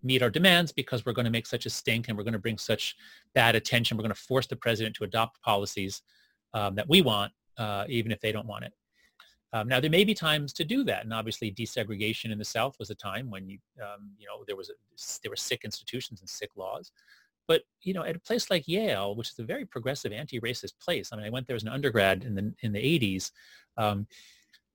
meet 0.04 0.22
our 0.22 0.30
demands 0.30 0.72
because 0.72 1.06
we're 1.06 1.14
going 1.14 1.26
to 1.26 1.32
make 1.32 1.46
such 1.46 1.66
a 1.66 1.70
stink 1.70 2.08
and 2.08 2.18
we're 2.18 2.24
going 2.24 2.34
to 2.34 2.40
bring 2.40 2.58
such 2.58 2.96
bad 3.34 3.56
attention. 3.56 3.98
We're 3.98 4.04
going 4.04 4.14
to 4.14 4.22
force 4.22 4.48
the 4.48 4.56
president 4.56 4.96
to 4.98 5.04
adopt 5.04 5.42
policies 5.42 6.02
um, 6.54 6.76
that 6.76 6.90
we 6.90 7.02
want, 7.02 7.32
uh, 7.58 7.86
even 7.88 8.12
if 8.12 8.20
they 8.20 8.32
don't 8.32 8.48
want 8.48 8.66
it. 8.66 8.74
Um, 9.54 9.68
now, 9.68 9.80
there 9.82 9.90
may 9.90 10.06
be 10.06 10.14
times 10.14 10.54
to 10.54 10.64
do 10.64 10.84
that, 10.86 11.04
and 11.04 11.14
obviously 11.14 11.52
desegregation 11.52 12.32
in 12.32 12.38
the 12.38 12.46
South 12.46 12.78
was 12.80 12.90
a 12.90 12.96
time 12.96 13.30
when 13.30 13.50
you, 13.50 13.58
um, 13.82 14.12
you 14.18 14.26
know, 14.26 14.46
there 14.48 14.56
was 14.56 14.70
a, 14.70 14.74
there 15.24 15.30
were 15.30 15.36
sick 15.36 15.66
institutions 15.66 16.22
and 16.22 16.30
sick 16.30 16.52
laws. 16.56 16.92
But 17.48 17.64
you 17.82 17.94
know, 17.94 18.04
at 18.04 18.16
a 18.16 18.20
place 18.20 18.50
like 18.50 18.68
Yale, 18.68 19.16
which 19.16 19.30
is 19.30 19.40
a 19.40 19.44
very 19.44 19.66
progressive, 19.66 20.12
anti-racist 20.12 20.74
place, 20.82 21.10
I 21.12 21.18
mean, 21.18 21.26
I 21.26 21.30
went 21.30 21.48
there 21.48 21.56
as 21.56 21.64
an 21.64 21.70
undergrad 21.70 22.24
in 22.24 22.36
the 22.36 22.54
in 22.62 22.72
the 22.72 22.80
80s. 22.80 23.32
Um, 23.78 24.08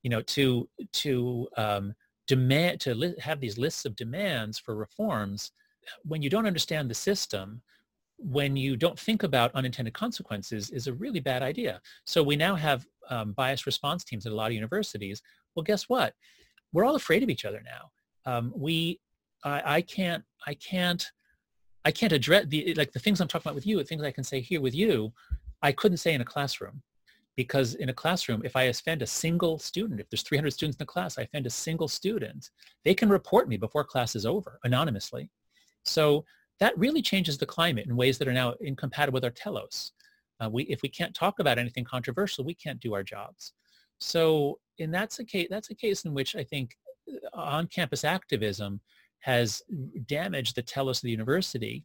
you 0.03 0.11
know, 0.11 0.23
to 0.23 0.69
to 0.93 1.49
um, 1.57 1.95
demand 2.27 2.81
to 2.81 2.95
li- 2.95 3.15
have 3.21 3.41
these 3.41 3.59
lists 3.59 3.85
of 3.85 3.97
demands 3.97 4.59
for 4.59 4.77
reforms, 4.77 5.53
when 6.05 6.23
you 6.23 6.31
don't 6.31 6.47
understand 6.47 6.91
the 6.91 6.95
system, 6.95 7.63
when 8.19 8.57
you 8.57 8.77
don't 8.77 8.99
think 8.99 9.23
about 9.23 9.55
unintended 9.55 9.95
consequences 9.95 10.71
is 10.71 10.87
a 10.87 10.93
really 10.95 11.21
bad 11.21 11.43
idea. 11.43 11.81
So 12.07 12.23
we 12.23 12.37
now 12.37 12.55
have 12.55 12.87
um, 13.11 13.33
bias 13.33 13.67
response 13.67 14.05
teams 14.05 14.27
at 14.27 14.33
a 14.33 14.35
lot 14.35 14.49
of 14.49 14.55
universities. 14.55 15.23
Well, 15.55 15.63
guess 15.63 15.89
what? 15.89 16.15
We're 16.73 16.85
all 16.85 16.97
afraid 16.97 17.23
of 17.23 17.31
each 17.31 17.45
other 17.45 17.63
now. 17.65 17.91
Um, 18.31 18.53
we, 18.57 19.01
I, 19.45 19.77
I, 19.77 19.81
can't, 19.83 20.25
I 20.47 20.55
can't, 20.55 21.07
I 21.87 21.93
can't 21.93 22.13
address 22.13 22.47
the 22.49 22.75
like 22.75 22.93
the 22.93 22.99
things 22.99 23.21
I'm 23.21 23.29
talking 23.29 23.49
about 23.49 23.55
with 23.55 23.67
you, 23.67 23.77
the 23.79 23.85
things 23.85 24.03
I 24.03 24.11
can 24.11 24.25
say 24.25 24.41
here 24.41 24.61
with 24.61 24.75
you, 24.75 25.13
I 25.63 25.71
couldn't 25.71 25.99
say 25.99 26.15
in 26.15 26.21
a 26.21 26.25
classroom 26.25 26.83
because 27.37 27.77
in 27.77 27.91
a 27.91 27.95
classroom, 27.95 28.43
if 28.45 28.57
I 28.57 28.65
offend 28.65 29.03
a 29.03 29.07
single 29.07 29.59
student, 29.59 30.01
if 30.01 30.11
there's 30.11 30.23
300 30.23 30.51
students 30.51 30.77
in 30.77 30.79
the 30.79 30.93
class, 30.93 31.17
I 31.17 31.23
offend 31.23 31.47
a 31.47 31.51
single 31.51 31.87
student, 31.87 32.51
they 32.85 32.93
can 32.93 33.09
report 33.09 33.49
me 33.49 33.57
before 33.57 33.85
class 33.85 34.17
is 34.17 34.27
over 34.27 34.59
anonymously. 34.65 35.31
So 35.85 36.25
that 36.59 36.77
really 36.77 37.03
changes 37.03 37.39
the 37.39 37.47
climate 37.47 37.87
in 37.87 37.95
ways 37.95 38.19
that 38.19 38.27
are 38.27 38.33
now 38.33 38.55
incompatible 38.61 39.19
with 39.19 39.25
our 39.25 39.31
telos. 39.31 39.93
Uh, 40.41 40.49
we, 40.51 40.65
if 40.65 40.83
we 40.83 40.89
can't 40.89 41.15
talk 41.15 41.39
about 41.39 41.59
anything 41.59 41.85
controversial, 41.85 42.45
we 42.45 42.55
can't 42.55 42.81
do 42.81 42.95
our 42.95 43.05
jobs. 43.05 43.53
So 44.01 44.59
and 44.81 44.93
that's 44.93 45.21
a 45.21 45.25
case, 45.25 45.47
that's 45.51 45.71
a 45.71 45.75
case 45.75 46.05
in 46.05 46.15
which 46.15 46.35
I 46.35 46.43
think 46.43 46.77
uh, 47.09 47.41
on-campus 47.41 48.03
activism 48.03 48.81
has 49.27 49.63
damaged 50.07 50.55
the 50.55 50.63
telos 50.63 50.99
of 50.99 51.03
the 51.03 51.11
university 51.11 51.85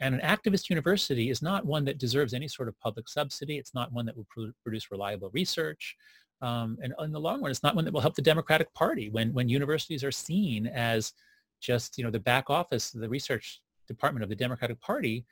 and 0.00 0.14
an 0.14 0.20
activist 0.20 0.70
university 0.70 1.30
is 1.30 1.40
not 1.40 1.64
one 1.64 1.84
that 1.84 1.98
deserves 1.98 2.34
any 2.34 2.48
sort 2.48 2.68
of 2.68 2.78
public 2.80 3.08
subsidy. 3.08 3.58
It's 3.58 3.74
not 3.74 3.92
one 3.92 4.06
that 4.06 4.16
will 4.16 4.26
pr- 4.28 4.52
produce 4.62 4.90
reliable 4.90 5.30
research. 5.32 5.96
Um, 6.42 6.76
and 6.82 6.92
in 7.00 7.12
the 7.12 7.20
long 7.20 7.40
run, 7.40 7.50
it's 7.50 7.62
not 7.62 7.74
one 7.74 7.84
that 7.84 7.94
will 7.94 8.00
help 8.00 8.16
the 8.16 8.22
Democratic 8.22 8.72
Party 8.74 9.08
when, 9.08 9.32
when 9.32 9.48
universities 9.48 10.02
are 10.02 10.12
seen 10.12 10.66
as 10.66 11.12
just, 11.60 11.96
you 11.96 12.04
know, 12.04 12.10
the 12.10 12.20
back 12.20 12.50
office, 12.50 12.90
the 12.90 13.08
research 13.08 13.62
department 13.86 14.24
of 14.24 14.28
the 14.28 14.36
Democratic 14.36 14.80
Party, 14.80 15.24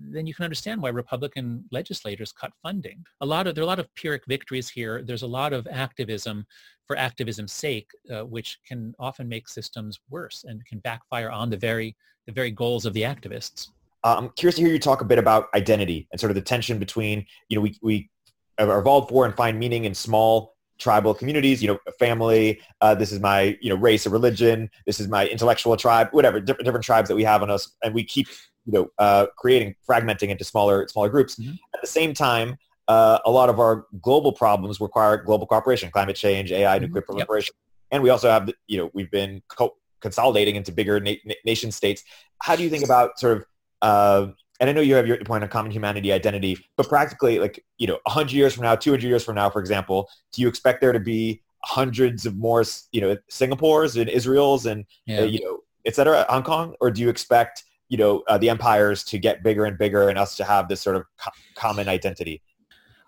then 0.00 0.26
you 0.26 0.34
can 0.34 0.44
understand 0.44 0.80
why 0.80 0.90
Republican 0.90 1.64
legislators 1.70 2.32
cut 2.32 2.52
funding. 2.62 3.04
A 3.20 3.26
lot 3.26 3.46
of 3.46 3.54
there 3.54 3.62
are 3.62 3.66
a 3.66 3.68
lot 3.68 3.80
of 3.80 3.92
Pyrrhic 3.94 4.22
victories 4.26 4.68
here. 4.68 5.02
There's 5.02 5.22
a 5.22 5.26
lot 5.26 5.52
of 5.52 5.66
activism 5.70 6.46
for 6.86 6.96
activism's 6.96 7.52
sake, 7.52 7.90
uh, 8.12 8.24
which 8.24 8.58
can 8.66 8.94
often 8.98 9.28
make 9.28 9.48
systems 9.48 9.98
worse 10.08 10.44
and 10.46 10.64
can 10.64 10.78
backfire 10.80 11.30
on 11.30 11.50
the 11.50 11.56
very 11.56 11.96
the 12.26 12.32
very 12.32 12.50
goals 12.50 12.86
of 12.86 12.92
the 12.92 13.02
activists. 13.02 13.68
Uh, 14.04 14.16
I'm 14.18 14.28
curious 14.30 14.56
to 14.56 14.62
hear 14.62 14.72
you 14.72 14.78
talk 14.78 15.00
a 15.00 15.04
bit 15.04 15.18
about 15.18 15.48
identity 15.54 16.06
and 16.12 16.20
sort 16.20 16.30
of 16.30 16.36
the 16.36 16.42
tension 16.42 16.78
between, 16.78 17.26
you 17.48 17.56
know, 17.56 17.62
we, 17.62 17.76
we 17.82 18.10
evolved 18.58 19.08
for 19.08 19.24
and 19.24 19.34
find 19.34 19.58
meaning 19.58 19.84
in 19.84 19.94
small 19.94 20.54
tribal 20.78 21.12
communities, 21.12 21.60
you 21.60 21.68
know, 21.68 21.78
family, 21.98 22.60
uh, 22.80 22.94
this 22.94 23.10
is 23.10 23.18
my, 23.18 23.58
you 23.60 23.68
know, 23.68 23.76
race 23.76 24.06
or 24.06 24.10
religion, 24.10 24.70
this 24.86 25.00
is 25.00 25.08
my 25.08 25.26
intellectual 25.26 25.76
tribe, 25.76 26.08
whatever, 26.12 26.38
different, 26.38 26.64
different 26.64 26.84
tribes 26.84 27.08
that 27.08 27.16
we 27.16 27.24
have 27.24 27.42
on 27.42 27.50
us. 27.50 27.74
And 27.82 27.92
we 27.92 28.04
keep, 28.04 28.28
you 28.68 28.78
know, 28.78 28.90
uh, 28.98 29.26
creating, 29.36 29.74
fragmenting 29.88 30.28
into 30.28 30.44
smaller, 30.44 30.86
smaller 30.88 31.08
groups. 31.08 31.36
Mm-hmm. 31.36 31.54
At 31.74 31.80
the 31.80 31.86
same 31.86 32.12
time, 32.12 32.58
uh, 32.86 33.18
a 33.24 33.30
lot 33.30 33.48
of 33.48 33.58
our 33.58 33.86
global 34.02 34.32
problems 34.32 34.78
require 34.80 35.16
global 35.16 35.46
cooperation, 35.46 35.90
climate 35.90 36.16
change, 36.16 36.52
AI, 36.52 36.76
mm-hmm. 36.76 36.84
nuclear 36.84 37.02
proliferation. 37.02 37.54
Yep. 37.56 37.88
And 37.90 38.02
we 38.02 38.10
also 38.10 38.28
have, 38.28 38.50
you 38.66 38.76
know, 38.76 38.90
we've 38.92 39.10
been 39.10 39.42
co- 39.48 39.76
consolidating 40.00 40.56
into 40.56 40.70
bigger 40.70 41.00
na- 41.00 41.14
nation 41.46 41.72
states. 41.72 42.04
How 42.42 42.56
do 42.56 42.62
you 42.62 42.68
think 42.68 42.84
about 42.84 43.18
sort 43.18 43.38
of 43.38 43.46
uh, 43.80 44.32
and 44.60 44.68
I 44.68 44.72
know 44.72 44.80
you 44.80 44.96
have 44.96 45.06
your 45.06 45.18
point 45.18 45.44
on 45.44 45.50
common 45.50 45.70
humanity 45.70 46.12
identity, 46.12 46.58
but 46.76 46.88
practically, 46.88 47.38
like 47.38 47.64
you 47.78 47.86
know, 47.86 47.98
hundred 48.06 48.32
years 48.32 48.54
from 48.54 48.64
now, 48.64 48.74
two 48.74 48.90
hundred 48.90 49.06
years 49.06 49.24
from 49.24 49.36
now, 49.36 49.48
for 49.48 49.60
example, 49.60 50.10
do 50.32 50.42
you 50.42 50.48
expect 50.48 50.80
there 50.80 50.92
to 50.92 51.00
be 51.00 51.42
hundreds 51.64 52.26
of 52.26 52.36
more, 52.36 52.64
you 52.90 53.00
know, 53.00 53.16
Singapores 53.30 54.00
and 54.00 54.10
Israel's 54.10 54.66
and 54.66 54.84
yeah. 55.06 55.20
uh, 55.20 55.24
you 55.24 55.44
know, 55.44 55.60
et 55.86 55.94
cetera, 55.94 56.26
Hong 56.28 56.42
Kong, 56.42 56.74
or 56.80 56.90
do 56.90 57.00
you 57.00 57.08
expect 57.08 57.64
you 57.88 57.96
know 57.96 58.22
uh, 58.28 58.38
the 58.38 58.50
empires 58.50 59.04
to 59.04 59.18
get 59.18 59.42
bigger 59.42 59.64
and 59.64 59.78
bigger 59.78 60.08
and 60.08 60.18
us 60.18 60.36
to 60.36 60.44
have 60.44 60.68
this 60.68 60.80
sort 60.80 60.96
of 60.96 61.04
co- 61.22 61.30
common 61.54 61.88
identity? 61.88 62.42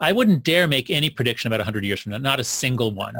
I 0.01 0.13
wouldn't 0.13 0.45
dare 0.45 0.67
make 0.67 0.89
any 0.89 1.11
prediction 1.11 1.49
about 1.49 1.59
100 1.59 1.85
years 1.85 2.01
from 2.01 2.13
now, 2.13 2.19
not 2.19 2.41
a 2.41 2.45
single 2.45 2.91
one. 2.93 3.15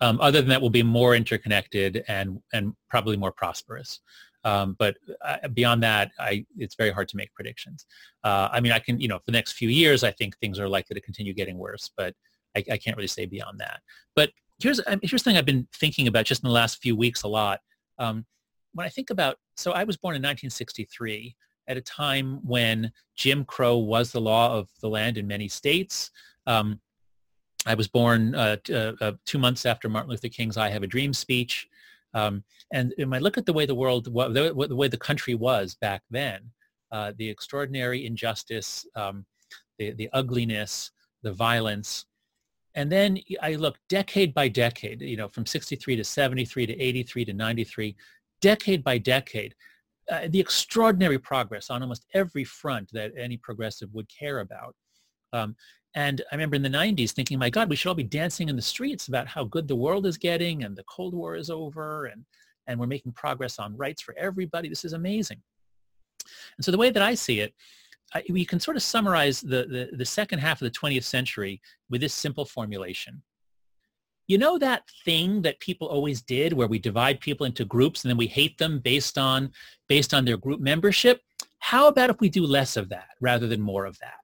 Um, 0.00 0.20
other 0.20 0.40
than 0.40 0.48
that, 0.50 0.60
we'll 0.60 0.70
be 0.70 0.82
more 0.82 1.14
interconnected 1.14 2.04
and 2.08 2.40
and 2.52 2.74
probably 2.88 3.16
more 3.16 3.32
prosperous. 3.32 4.00
Um, 4.44 4.76
but 4.78 4.96
uh, 5.24 5.48
beyond 5.48 5.82
that, 5.82 6.12
I, 6.18 6.46
it's 6.56 6.74
very 6.74 6.90
hard 6.90 7.08
to 7.08 7.16
make 7.16 7.32
predictions. 7.34 7.86
Uh, 8.24 8.48
I 8.50 8.60
mean, 8.60 8.72
I 8.72 8.78
can, 8.78 9.00
you 9.00 9.08
know, 9.08 9.18
for 9.18 9.24
the 9.26 9.32
next 9.32 9.52
few 9.52 9.68
years, 9.68 10.02
I 10.02 10.12
think 10.12 10.38
things 10.38 10.58
are 10.58 10.68
likely 10.68 10.94
to 10.94 11.00
continue 11.00 11.34
getting 11.34 11.58
worse, 11.58 11.90
but 11.96 12.14
I, 12.56 12.64
I 12.70 12.78
can't 12.78 12.96
really 12.96 13.06
say 13.06 13.26
beyond 13.26 13.60
that. 13.60 13.80
But 14.16 14.30
here's, 14.58 14.80
here's 15.02 15.22
the 15.22 15.30
thing 15.30 15.36
I've 15.36 15.44
been 15.44 15.68
thinking 15.74 16.08
about 16.08 16.24
just 16.24 16.42
in 16.42 16.48
the 16.48 16.54
last 16.54 16.80
few 16.80 16.96
weeks 16.96 17.22
a 17.22 17.28
lot. 17.28 17.60
Um, 17.98 18.24
when 18.72 18.86
I 18.86 18.88
think 18.88 19.10
about, 19.10 19.36
so 19.60 19.72
I 19.72 19.84
was 19.84 19.96
born 19.96 20.14
in 20.14 20.22
1963 20.22 21.36
at 21.68 21.76
a 21.76 21.82
time 21.82 22.40
when 22.42 22.90
Jim 23.14 23.44
Crow 23.44 23.76
was 23.76 24.10
the 24.10 24.20
law 24.20 24.56
of 24.56 24.68
the 24.80 24.88
land 24.88 25.18
in 25.18 25.26
many 25.26 25.48
states. 25.48 26.10
Um, 26.46 26.80
I 27.66 27.74
was 27.74 27.86
born 27.86 28.34
uh, 28.34 28.56
t- 28.64 28.74
uh, 28.74 28.94
uh 29.02 29.12
two 29.26 29.38
months 29.38 29.66
after 29.66 29.88
Martin 29.88 30.10
Luther 30.10 30.28
King's 30.28 30.56
I 30.56 30.70
Have 30.70 30.82
a 30.82 30.86
Dream 30.86 31.12
speech. 31.12 31.68
Um, 32.14 32.42
and 32.72 32.94
when 32.96 33.14
I 33.14 33.18
look 33.18 33.36
at 33.36 33.44
the 33.44 33.52
way 33.52 33.66
the 33.66 33.74
world, 33.74 34.06
the, 34.06 34.66
the 34.68 34.76
way 34.76 34.88
the 34.88 34.96
country 34.96 35.34
was 35.34 35.76
back 35.80 36.02
then, 36.10 36.40
uh, 36.90 37.12
the 37.18 37.28
extraordinary 37.28 38.06
injustice, 38.06 38.86
um, 38.96 39.26
the, 39.78 39.92
the 39.92 40.08
ugliness, 40.12 40.90
the 41.22 41.32
violence, 41.32 42.06
and 42.74 42.90
then 42.90 43.18
I 43.42 43.56
look 43.56 43.78
decade 43.88 44.32
by 44.32 44.48
decade, 44.48 45.02
you 45.02 45.16
know, 45.16 45.28
from 45.28 45.44
63 45.44 45.96
to 45.96 46.04
73 46.04 46.66
to 46.66 46.80
83 46.80 47.24
to 47.26 47.32
93, 47.32 47.96
decade 48.40 48.82
by 48.82 48.98
decade, 48.98 49.54
uh, 50.10 50.28
the 50.28 50.40
extraordinary 50.40 51.18
progress 51.18 51.70
on 51.70 51.82
almost 51.82 52.06
every 52.14 52.44
front 52.44 52.90
that 52.92 53.12
any 53.16 53.36
progressive 53.36 53.92
would 53.92 54.08
care 54.08 54.40
about. 54.40 54.74
Um, 55.32 55.54
and 55.94 56.22
I 56.30 56.34
remember 56.34 56.56
in 56.56 56.62
the 56.62 56.68
90s 56.68 57.12
thinking, 57.12 57.38
my 57.38 57.50
God, 57.50 57.68
we 57.68 57.76
should 57.76 57.88
all 57.88 57.94
be 57.94 58.02
dancing 58.04 58.48
in 58.48 58.56
the 58.56 58.62
streets 58.62 59.08
about 59.08 59.26
how 59.26 59.44
good 59.44 59.66
the 59.66 59.76
world 59.76 60.06
is 60.06 60.16
getting 60.16 60.64
and 60.64 60.76
the 60.76 60.84
Cold 60.84 61.14
War 61.14 61.36
is 61.36 61.50
over 61.50 62.06
and, 62.06 62.24
and 62.66 62.78
we're 62.78 62.86
making 62.86 63.12
progress 63.12 63.58
on 63.58 63.76
rights 63.76 64.00
for 64.00 64.14
everybody. 64.16 64.68
This 64.68 64.84
is 64.84 64.92
amazing. 64.92 65.40
And 66.56 66.64
so 66.64 66.70
the 66.70 66.78
way 66.78 66.90
that 66.90 67.02
I 67.02 67.14
see 67.14 67.40
it, 67.40 67.54
I, 68.14 68.22
we 68.28 68.44
can 68.44 68.60
sort 68.60 68.76
of 68.76 68.82
summarize 68.82 69.40
the, 69.40 69.66
the, 69.66 69.96
the 69.96 70.04
second 70.04 70.38
half 70.40 70.62
of 70.62 70.72
the 70.72 70.78
20th 70.78 71.04
century 71.04 71.60
with 71.88 72.00
this 72.00 72.14
simple 72.14 72.44
formulation. 72.44 73.22
You 74.30 74.38
know 74.38 74.58
that 74.58 74.84
thing 75.04 75.42
that 75.42 75.58
people 75.58 75.88
always 75.88 76.22
did 76.22 76.52
where 76.52 76.68
we 76.68 76.78
divide 76.78 77.18
people 77.18 77.46
into 77.46 77.64
groups 77.64 78.04
and 78.04 78.10
then 78.10 78.16
we 78.16 78.28
hate 78.28 78.56
them 78.58 78.78
based 78.78 79.18
on, 79.18 79.50
based 79.88 80.14
on 80.14 80.24
their 80.24 80.36
group 80.36 80.60
membership? 80.60 81.20
How 81.58 81.88
about 81.88 82.10
if 82.10 82.20
we 82.20 82.28
do 82.28 82.46
less 82.46 82.76
of 82.76 82.88
that 82.90 83.08
rather 83.20 83.48
than 83.48 83.60
more 83.60 83.86
of 83.86 83.98
that? 83.98 84.20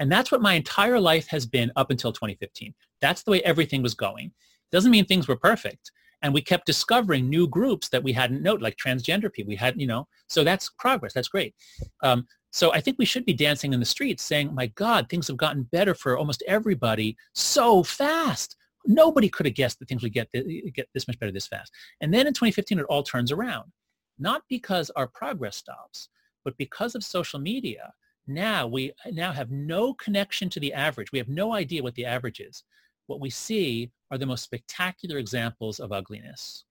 And 0.00 0.10
that's 0.10 0.32
what 0.32 0.42
my 0.42 0.54
entire 0.54 0.98
life 0.98 1.28
has 1.28 1.46
been 1.46 1.70
up 1.76 1.92
until 1.92 2.10
2015. 2.12 2.74
That's 3.00 3.22
the 3.22 3.30
way 3.30 3.40
everything 3.42 3.82
was 3.82 3.94
going. 3.94 4.32
Doesn't 4.72 4.90
mean 4.90 5.04
things 5.04 5.28
were 5.28 5.36
perfect. 5.36 5.92
And 6.22 6.34
we 6.34 6.42
kept 6.42 6.66
discovering 6.66 7.30
new 7.30 7.46
groups 7.46 7.88
that 7.90 8.02
we 8.02 8.12
hadn't 8.12 8.42
noted, 8.42 8.62
like 8.62 8.76
transgender 8.84 9.32
people. 9.32 9.50
We 9.50 9.54
had, 9.54 9.80
you 9.80 9.86
know, 9.86 10.08
so 10.28 10.42
that's 10.42 10.70
progress. 10.76 11.12
That's 11.12 11.28
great. 11.28 11.54
Um, 12.02 12.26
so 12.50 12.72
I 12.72 12.80
think 12.80 12.98
we 12.98 13.04
should 13.04 13.24
be 13.24 13.32
dancing 13.32 13.72
in 13.72 13.78
the 13.78 13.86
streets 13.86 14.24
saying, 14.24 14.52
my 14.52 14.66
God, 14.74 15.08
things 15.08 15.28
have 15.28 15.36
gotten 15.36 15.68
better 15.70 15.94
for 15.94 16.18
almost 16.18 16.42
everybody 16.48 17.16
so 17.32 17.84
fast. 17.84 18.56
Nobody 18.86 19.28
could 19.28 19.46
have 19.46 19.54
guessed 19.54 19.78
that 19.78 19.88
things 19.88 20.02
would 20.02 20.12
get, 20.12 20.30
get 20.32 20.88
this 20.94 21.06
much 21.06 21.18
better 21.18 21.32
this 21.32 21.46
fast. 21.46 21.72
And 22.00 22.12
then 22.12 22.26
in 22.26 22.32
2015, 22.32 22.78
it 22.78 22.86
all 22.86 23.02
turns 23.02 23.32
around. 23.32 23.72
Not 24.18 24.42
because 24.48 24.90
our 24.96 25.06
progress 25.06 25.56
stops, 25.56 26.08
but 26.44 26.56
because 26.56 26.94
of 26.94 27.04
social 27.04 27.38
media, 27.38 27.92
now 28.26 28.66
we 28.66 28.92
now 29.12 29.32
have 29.32 29.50
no 29.50 29.94
connection 29.94 30.48
to 30.50 30.60
the 30.60 30.72
average. 30.72 31.12
We 31.12 31.18
have 31.18 31.28
no 31.28 31.52
idea 31.52 31.82
what 31.82 31.94
the 31.94 32.06
average 32.06 32.40
is. 32.40 32.64
What 33.06 33.20
we 33.20 33.30
see 33.30 33.90
are 34.10 34.18
the 34.18 34.26
most 34.26 34.42
spectacular 34.42 35.18
examples 35.18 35.78
of 35.78 35.92
ugliness. 35.92 36.64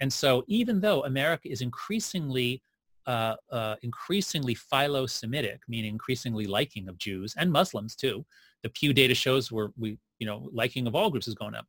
And 0.00 0.12
so 0.12 0.44
even 0.46 0.80
though 0.80 1.04
America 1.04 1.50
is 1.50 1.62
increasingly 1.62 2.62
uh, 3.06 3.34
uh, 3.50 3.76
increasingly 3.82 4.54
philo-Semitic, 4.54 5.62
meaning 5.68 5.92
increasingly 5.92 6.46
liking 6.46 6.88
of 6.88 6.98
Jews 6.98 7.34
and 7.36 7.50
Muslims 7.50 7.96
too. 7.96 8.24
The 8.62 8.70
Pew 8.70 8.92
data 8.92 9.14
shows 9.14 9.50
where 9.50 9.70
we, 9.78 9.98
you 10.18 10.26
know, 10.26 10.48
liking 10.52 10.86
of 10.86 10.94
all 10.94 11.10
groups 11.10 11.28
is 11.28 11.34
going 11.34 11.54
up. 11.54 11.66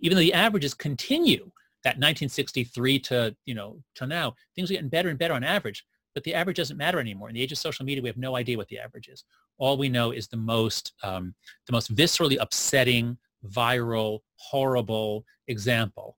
Even 0.00 0.16
though 0.16 0.22
the 0.22 0.34
averages 0.34 0.74
continue, 0.74 1.50
that 1.84 1.96
1963 1.96 2.98
to, 3.00 3.36
you 3.44 3.54
know, 3.54 3.82
to 3.96 4.06
now, 4.06 4.34
things 4.54 4.70
are 4.70 4.74
getting 4.74 4.88
better 4.88 5.08
and 5.08 5.18
better 5.18 5.34
on 5.34 5.42
average, 5.42 5.84
but 6.14 6.22
the 6.22 6.34
average 6.34 6.56
doesn't 6.56 6.76
matter 6.76 7.00
anymore. 7.00 7.28
In 7.28 7.34
the 7.34 7.42
age 7.42 7.50
of 7.50 7.58
social 7.58 7.84
media, 7.84 8.02
we 8.02 8.08
have 8.08 8.16
no 8.16 8.36
idea 8.36 8.56
what 8.56 8.68
the 8.68 8.78
average 8.78 9.08
is. 9.08 9.24
All 9.58 9.76
we 9.76 9.88
know 9.88 10.12
is 10.12 10.28
the 10.28 10.36
most, 10.36 10.92
um, 11.02 11.34
the 11.66 11.72
most 11.72 11.94
viscerally 11.94 12.36
upsetting, 12.40 13.18
viral, 13.48 14.20
horrible 14.36 15.24
example 15.48 16.16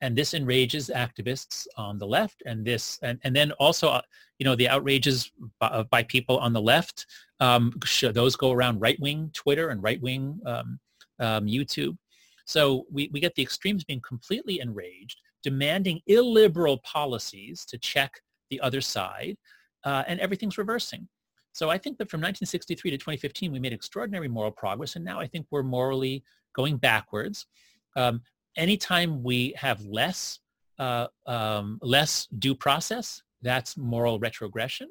and 0.00 0.16
this 0.16 0.34
enrages 0.34 0.90
activists 0.94 1.66
on 1.76 1.98
the 1.98 2.06
left 2.06 2.42
and 2.46 2.64
this 2.64 2.98
and, 3.02 3.18
and 3.24 3.34
then 3.34 3.52
also 3.52 3.88
uh, 3.88 4.02
you 4.38 4.44
know 4.44 4.54
the 4.54 4.68
outrages 4.68 5.30
by, 5.58 5.82
by 5.90 6.02
people 6.02 6.38
on 6.38 6.52
the 6.52 6.60
left 6.60 7.06
um, 7.40 7.72
those 8.12 8.36
go 8.36 8.52
around 8.52 8.80
right-wing 8.80 9.30
twitter 9.34 9.68
and 9.68 9.82
right-wing 9.82 10.40
um, 10.46 10.78
um, 11.18 11.46
youtube. 11.46 11.96
So 12.44 12.86
we, 12.92 13.10
we 13.12 13.18
get 13.18 13.34
the 13.34 13.42
extremes 13.42 13.84
being 13.84 14.00
completely 14.00 14.60
enraged 14.60 15.20
demanding 15.42 16.00
illiberal 16.06 16.78
policies 16.78 17.64
to 17.66 17.78
check 17.78 18.20
the 18.50 18.60
other 18.60 18.80
side 18.80 19.36
uh, 19.84 20.04
and 20.06 20.18
everything's 20.20 20.58
reversing. 20.58 21.08
So 21.52 21.70
i 21.70 21.78
think 21.78 21.98
that 21.98 22.10
from 22.10 22.20
1963 22.20 22.90
to 22.90 22.96
2015 22.98 23.52
we 23.52 23.58
made 23.58 23.72
extraordinary 23.72 24.28
moral 24.28 24.50
progress 24.50 24.96
and 24.96 25.04
now 25.04 25.18
i 25.20 25.26
think 25.26 25.46
we're 25.50 25.62
morally 25.62 26.22
going 26.56 26.78
backwards. 26.78 27.46
Um, 27.94 28.22
anytime 28.56 29.22
we 29.22 29.54
have 29.56 29.84
less 29.84 30.40
uh, 30.78 31.06
um, 31.26 31.78
less 31.80 32.26
due 32.38 32.54
process, 32.54 33.22
that's 33.42 33.76
moral 33.76 34.18
retrogression. 34.18 34.88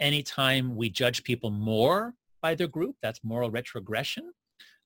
Anytime 0.00 0.74
we 0.74 0.90
judge 0.90 1.22
people 1.22 1.50
more 1.50 2.14
by 2.42 2.54
their 2.54 2.68
group, 2.68 2.96
that's 3.02 3.22
moral 3.22 3.50
retrogression. 3.50 4.32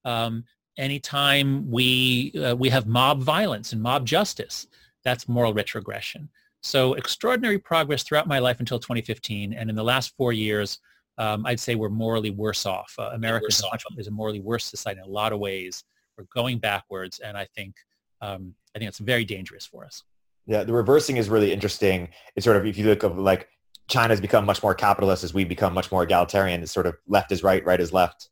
Um, 0.04 0.44
anytime 0.76 1.70
we 1.70 2.32
uh, 2.32 2.56
we 2.56 2.68
have 2.68 2.86
mob 2.86 3.22
violence 3.22 3.72
and 3.72 3.80
mob 3.80 4.06
justice, 4.06 4.66
that's 5.04 5.28
moral 5.28 5.54
retrogression. 5.54 6.28
So 6.62 6.94
extraordinary 6.94 7.58
progress 7.58 8.02
throughout 8.02 8.26
my 8.26 8.38
life 8.38 8.58
until 8.60 8.78
2015, 8.78 9.52
and 9.52 9.70
in 9.70 9.76
the 9.76 9.84
last 9.84 10.14
four 10.16 10.32
years, 10.32 10.78
um, 11.18 11.44
I'd 11.46 11.60
say 11.60 11.74
we're 11.74 11.90
morally 11.90 12.30
worse 12.30 12.66
off. 12.66 12.94
Uh, 12.98 13.10
America 13.12 13.46
is, 13.48 13.62
is 13.98 14.06
a 14.06 14.10
morally 14.10 14.40
worse 14.40 14.64
society 14.64 15.00
in 15.00 15.06
a 15.06 15.10
lot 15.10 15.32
of 15.32 15.38
ways. 15.38 15.84
We're 16.16 16.26
going 16.34 16.58
backwards, 16.58 17.20
and 17.20 17.36
I 17.36 17.46
think 17.54 17.74
um, 18.20 18.54
I 18.74 18.78
think 18.78 18.88
it's 18.88 18.98
very 18.98 19.24
dangerous 19.24 19.66
for 19.66 19.84
us. 19.84 20.02
Yeah, 20.46 20.64
the 20.64 20.72
reversing 20.72 21.16
is 21.16 21.28
really 21.28 21.52
interesting. 21.52 22.08
It's 22.36 22.44
sort 22.44 22.56
of 22.56 22.66
if 22.66 22.76
you 22.76 22.86
look 22.86 23.02
of 23.02 23.18
like 23.18 23.48
China's 23.88 24.20
become 24.20 24.44
much 24.46 24.62
more 24.62 24.74
capitalist 24.74 25.24
as 25.24 25.34
we 25.34 25.44
become 25.44 25.74
much 25.74 25.92
more 25.92 26.02
egalitarian. 26.02 26.62
It's 26.62 26.72
sort 26.72 26.86
of 26.86 26.96
left 27.06 27.32
is 27.32 27.42
right, 27.42 27.64
right 27.64 27.80
is 27.80 27.92
left 27.92 28.30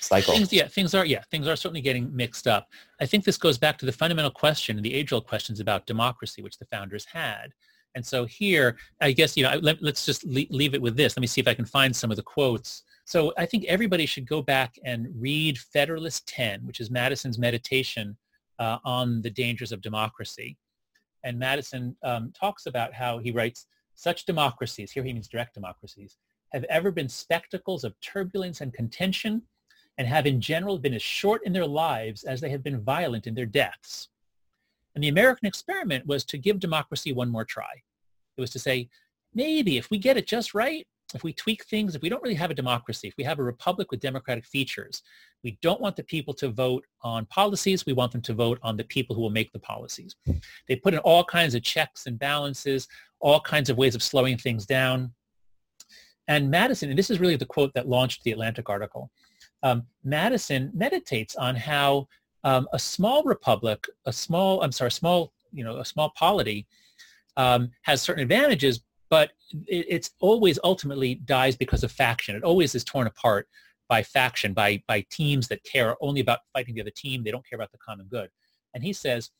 cycle. 0.00 0.34
Things, 0.34 0.52
yeah, 0.52 0.68
things 0.68 0.94
are 0.94 1.04
yeah, 1.04 1.22
things 1.30 1.46
are 1.46 1.56
certainly 1.56 1.80
getting 1.80 2.14
mixed 2.14 2.46
up. 2.46 2.68
I 3.00 3.06
think 3.06 3.24
this 3.24 3.36
goes 3.36 3.58
back 3.58 3.78
to 3.78 3.86
the 3.86 3.92
fundamental 3.92 4.30
question 4.30 4.80
the 4.80 4.94
age-old 4.94 5.26
questions 5.26 5.60
about 5.60 5.86
democracy, 5.86 6.42
which 6.42 6.58
the 6.58 6.66
founders 6.66 7.04
had. 7.04 7.52
And 7.94 8.06
so 8.06 8.24
here, 8.24 8.76
I 9.00 9.12
guess 9.12 9.36
you 9.36 9.42
know, 9.42 9.58
let, 9.62 9.82
us 9.82 10.06
just 10.06 10.24
leave 10.24 10.74
it 10.74 10.82
with 10.82 10.96
this. 10.96 11.16
Let 11.16 11.20
me 11.20 11.26
see 11.26 11.40
if 11.40 11.48
I 11.48 11.54
can 11.54 11.64
find 11.64 11.94
some 11.94 12.10
of 12.10 12.16
the 12.16 12.22
quotes. 12.22 12.84
So 13.04 13.32
I 13.36 13.46
think 13.46 13.64
everybody 13.64 14.06
should 14.06 14.26
go 14.28 14.42
back 14.42 14.78
and 14.84 15.08
read 15.16 15.58
Federalist 15.58 16.28
10, 16.28 16.64
which 16.66 16.78
is 16.78 16.90
Madison's 16.90 17.38
meditation 17.38 18.16
uh, 18.60 18.78
on 18.84 19.22
the 19.22 19.30
dangers 19.30 19.72
of 19.72 19.80
democracy. 19.80 20.56
And 21.24 21.38
Madison 21.38 21.96
um, 22.04 22.32
talks 22.38 22.66
about 22.66 22.94
how 22.94 23.18
he 23.18 23.32
writes, 23.32 23.66
such 24.00 24.24
democracies, 24.24 24.90
here 24.90 25.04
he 25.04 25.12
means 25.12 25.28
direct 25.28 25.52
democracies, 25.52 26.16
have 26.52 26.64
ever 26.64 26.90
been 26.90 27.08
spectacles 27.08 27.84
of 27.84 28.00
turbulence 28.00 28.62
and 28.62 28.72
contention 28.72 29.42
and 29.98 30.08
have 30.08 30.26
in 30.26 30.40
general 30.40 30.78
been 30.78 30.94
as 30.94 31.02
short 31.02 31.42
in 31.44 31.52
their 31.52 31.66
lives 31.66 32.24
as 32.24 32.40
they 32.40 32.48
have 32.48 32.62
been 32.62 32.80
violent 32.80 33.26
in 33.26 33.34
their 33.34 33.44
deaths. 33.44 34.08
And 34.94 35.04
the 35.04 35.08
American 35.08 35.46
experiment 35.46 36.06
was 36.06 36.24
to 36.24 36.38
give 36.38 36.58
democracy 36.58 37.12
one 37.12 37.28
more 37.28 37.44
try. 37.44 37.82
It 38.38 38.40
was 38.40 38.50
to 38.52 38.58
say, 38.58 38.88
maybe 39.34 39.76
if 39.76 39.90
we 39.90 39.98
get 39.98 40.16
it 40.16 40.26
just 40.26 40.54
right, 40.54 40.86
if 41.14 41.24
we 41.24 41.32
tweak 41.32 41.64
things, 41.64 41.94
if 41.94 42.02
we 42.02 42.08
don't 42.08 42.22
really 42.22 42.34
have 42.34 42.50
a 42.50 42.54
democracy, 42.54 43.08
if 43.08 43.14
we 43.16 43.24
have 43.24 43.38
a 43.38 43.42
republic 43.42 43.90
with 43.90 44.00
democratic 44.00 44.44
features, 44.44 45.02
we 45.42 45.58
don't 45.62 45.80
want 45.80 45.96
the 45.96 46.04
people 46.04 46.34
to 46.34 46.48
vote 46.50 46.84
on 47.02 47.26
policies. 47.26 47.86
We 47.86 47.92
want 47.94 48.12
them 48.12 48.20
to 48.22 48.34
vote 48.34 48.58
on 48.62 48.76
the 48.76 48.84
people 48.84 49.16
who 49.16 49.22
will 49.22 49.30
make 49.30 49.52
the 49.52 49.58
policies. 49.58 50.16
They 50.68 50.76
put 50.76 50.94
in 50.94 51.00
all 51.00 51.24
kinds 51.24 51.54
of 51.54 51.62
checks 51.62 52.06
and 52.06 52.18
balances, 52.18 52.86
all 53.20 53.40
kinds 53.40 53.70
of 53.70 53.76
ways 53.76 53.94
of 53.94 54.02
slowing 54.02 54.36
things 54.36 54.66
down. 54.66 55.12
And 56.28 56.50
Madison, 56.50 56.90
and 56.90 56.98
this 56.98 57.10
is 57.10 57.18
really 57.18 57.36
the 57.36 57.46
quote 57.46 57.72
that 57.74 57.88
launched 57.88 58.22
the 58.22 58.32
Atlantic 58.32 58.68
article, 58.68 59.10
um, 59.62 59.82
Madison 60.04 60.70
meditates 60.74 61.34
on 61.36 61.56
how 61.56 62.06
um, 62.44 62.68
a 62.72 62.78
small 62.78 63.22
republic, 63.24 63.86
a 64.06 64.12
small, 64.12 64.62
I'm 64.62 64.72
sorry, 64.72 64.92
small, 64.92 65.32
you 65.52 65.64
know, 65.64 65.78
a 65.78 65.84
small 65.84 66.12
polity 66.16 66.66
um, 67.36 67.70
has 67.82 68.00
certain 68.00 68.22
advantages, 68.22 68.80
but 69.10 69.32
it, 69.66 69.86
it's 69.88 70.10
always 70.20 70.58
ultimately 70.64 71.16
dies 71.16 71.56
because 71.56 71.84
of 71.84 71.92
faction. 71.92 72.36
It 72.36 72.44
always 72.44 72.74
is 72.74 72.84
torn 72.84 73.06
apart 73.06 73.48
by 73.88 74.02
faction, 74.02 74.54
by, 74.54 74.82
by 74.86 75.04
teams 75.10 75.48
that 75.48 75.64
care 75.64 75.96
only 76.00 76.20
about 76.20 76.40
fighting 76.52 76.76
the 76.76 76.80
other 76.80 76.90
team. 76.90 77.22
They 77.22 77.32
don't 77.32 77.46
care 77.46 77.56
about 77.58 77.72
the 77.72 77.78
common 77.78 78.06
good. 78.06 78.30
And 78.72 78.84
he 78.84 78.92
says, 78.92 79.30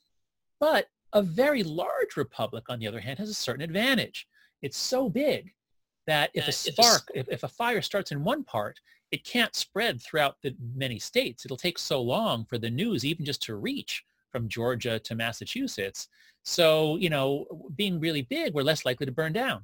but 0.58 0.88
a 1.12 1.22
very 1.22 1.62
large 1.62 2.16
republic, 2.16 2.64
on 2.68 2.80
the 2.80 2.88
other 2.88 3.00
hand, 3.00 3.18
has 3.20 3.30
a 3.30 3.34
certain 3.34 3.62
advantage. 3.62 4.26
It's 4.60 4.76
so 4.76 5.08
big 5.08 5.52
that 6.06 6.30
if 6.34 6.46
a 6.46 6.48
uh, 6.48 6.52
spark, 6.52 7.02
if, 7.14 7.28
if 7.28 7.42
a 7.44 7.48
fire 7.48 7.80
starts 7.80 8.10
in 8.10 8.24
one 8.24 8.42
part, 8.42 8.80
it 9.12 9.24
can't 9.24 9.54
spread 9.54 10.02
throughout 10.02 10.36
the 10.42 10.54
many 10.74 10.98
states. 10.98 11.44
It'll 11.44 11.56
take 11.56 11.78
so 11.78 12.02
long 12.02 12.44
for 12.44 12.58
the 12.58 12.70
news 12.70 13.04
even 13.04 13.24
just 13.24 13.42
to 13.44 13.54
reach 13.54 14.04
from 14.30 14.48
Georgia 14.48 14.98
to 14.98 15.14
Massachusetts. 15.14 16.08
So, 16.42 16.96
you 16.96 17.10
know, 17.10 17.46
being 17.76 18.00
really 18.00 18.22
big, 18.22 18.54
we're 18.54 18.62
less 18.62 18.84
likely 18.84 19.06
to 19.06 19.12
burn 19.12 19.32
down. 19.32 19.62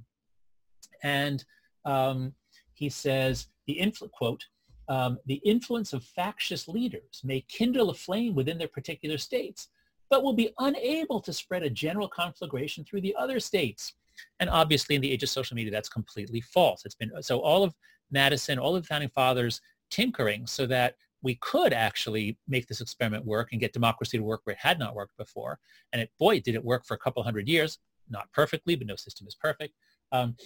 And 1.03 1.45
um, 1.85 2.33
he 2.75 2.89
says, 2.89 3.49
the 3.67 3.79
influ- 3.81 4.11
quote, 4.11 4.45
um, 4.89 5.19
the 5.27 5.41
influence 5.45 5.93
of 5.93 6.05
factious 6.05 6.69
leaders 6.69 7.21
may 7.25 7.41
kindle 7.49 7.91
a 7.91 7.95
flame 7.95 8.35
within 8.35 8.59
their 8.59 8.69
particular 8.69 9.19
states, 9.19 9.69
but 10.11 10.23
will 10.23 10.35
be 10.35 10.53
unable 10.59 11.21
to 11.21 11.33
spread 11.33 11.63
a 11.63 11.71
general 11.71 12.09
conflagration 12.09 12.85
through 12.85 13.01
the 13.01 13.15
other 13.19 13.41
states. 13.41 13.95
And 14.41 14.49
obviously 14.49 14.95
in 14.95 15.01
the 15.01 15.11
age 15.11 15.23
of 15.23 15.29
social 15.29 15.57
media, 15.57 15.73
that's 15.73 15.89
completely 15.89 16.41
false. 16.41 16.85
It's 16.85 16.95
been, 16.95 17.11
so 17.23 17.41
all 17.41 17.65
of 17.65 17.75
Madison, 18.11 18.59
all 18.59 18.77
of 18.77 18.83
the 18.83 18.87
founding 18.87 19.11
fathers 19.11 19.61
tinkering 19.91 20.47
so 20.47 20.67
that 20.67 20.95
we 21.23 21.37
could 21.37 21.73
actually 21.73 22.39
make 22.47 22.67
this 22.67 22.81
experiment 22.81 23.25
work 23.25 23.49
and 23.53 23.61
get 23.61 23.73
democracy 23.73 24.19
to 24.19 24.25
work 24.25 24.43
where 24.45 24.55
it 24.55 24.61
had 24.61 24.79
not 24.79 24.95
worked 24.95 25.17
before. 25.17 25.59
And 25.93 26.03
it, 26.03 26.11
boy, 26.19 26.41
did 26.41 26.55
it 26.55 26.65
work 26.65 26.85
for 26.85 26.95
a 26.95 26.99
couple 26.99 27.23
hundred 27.23 27.49
years, 27.49 27.79
not 28.09 28.31
perfectly, 28.33 28.77
but 28.77 28.87
no 28.87 28.97
system 28.97 29.27
is 29.27 29.35
perfect. 29.35 29.75
Um, 30.13 30.37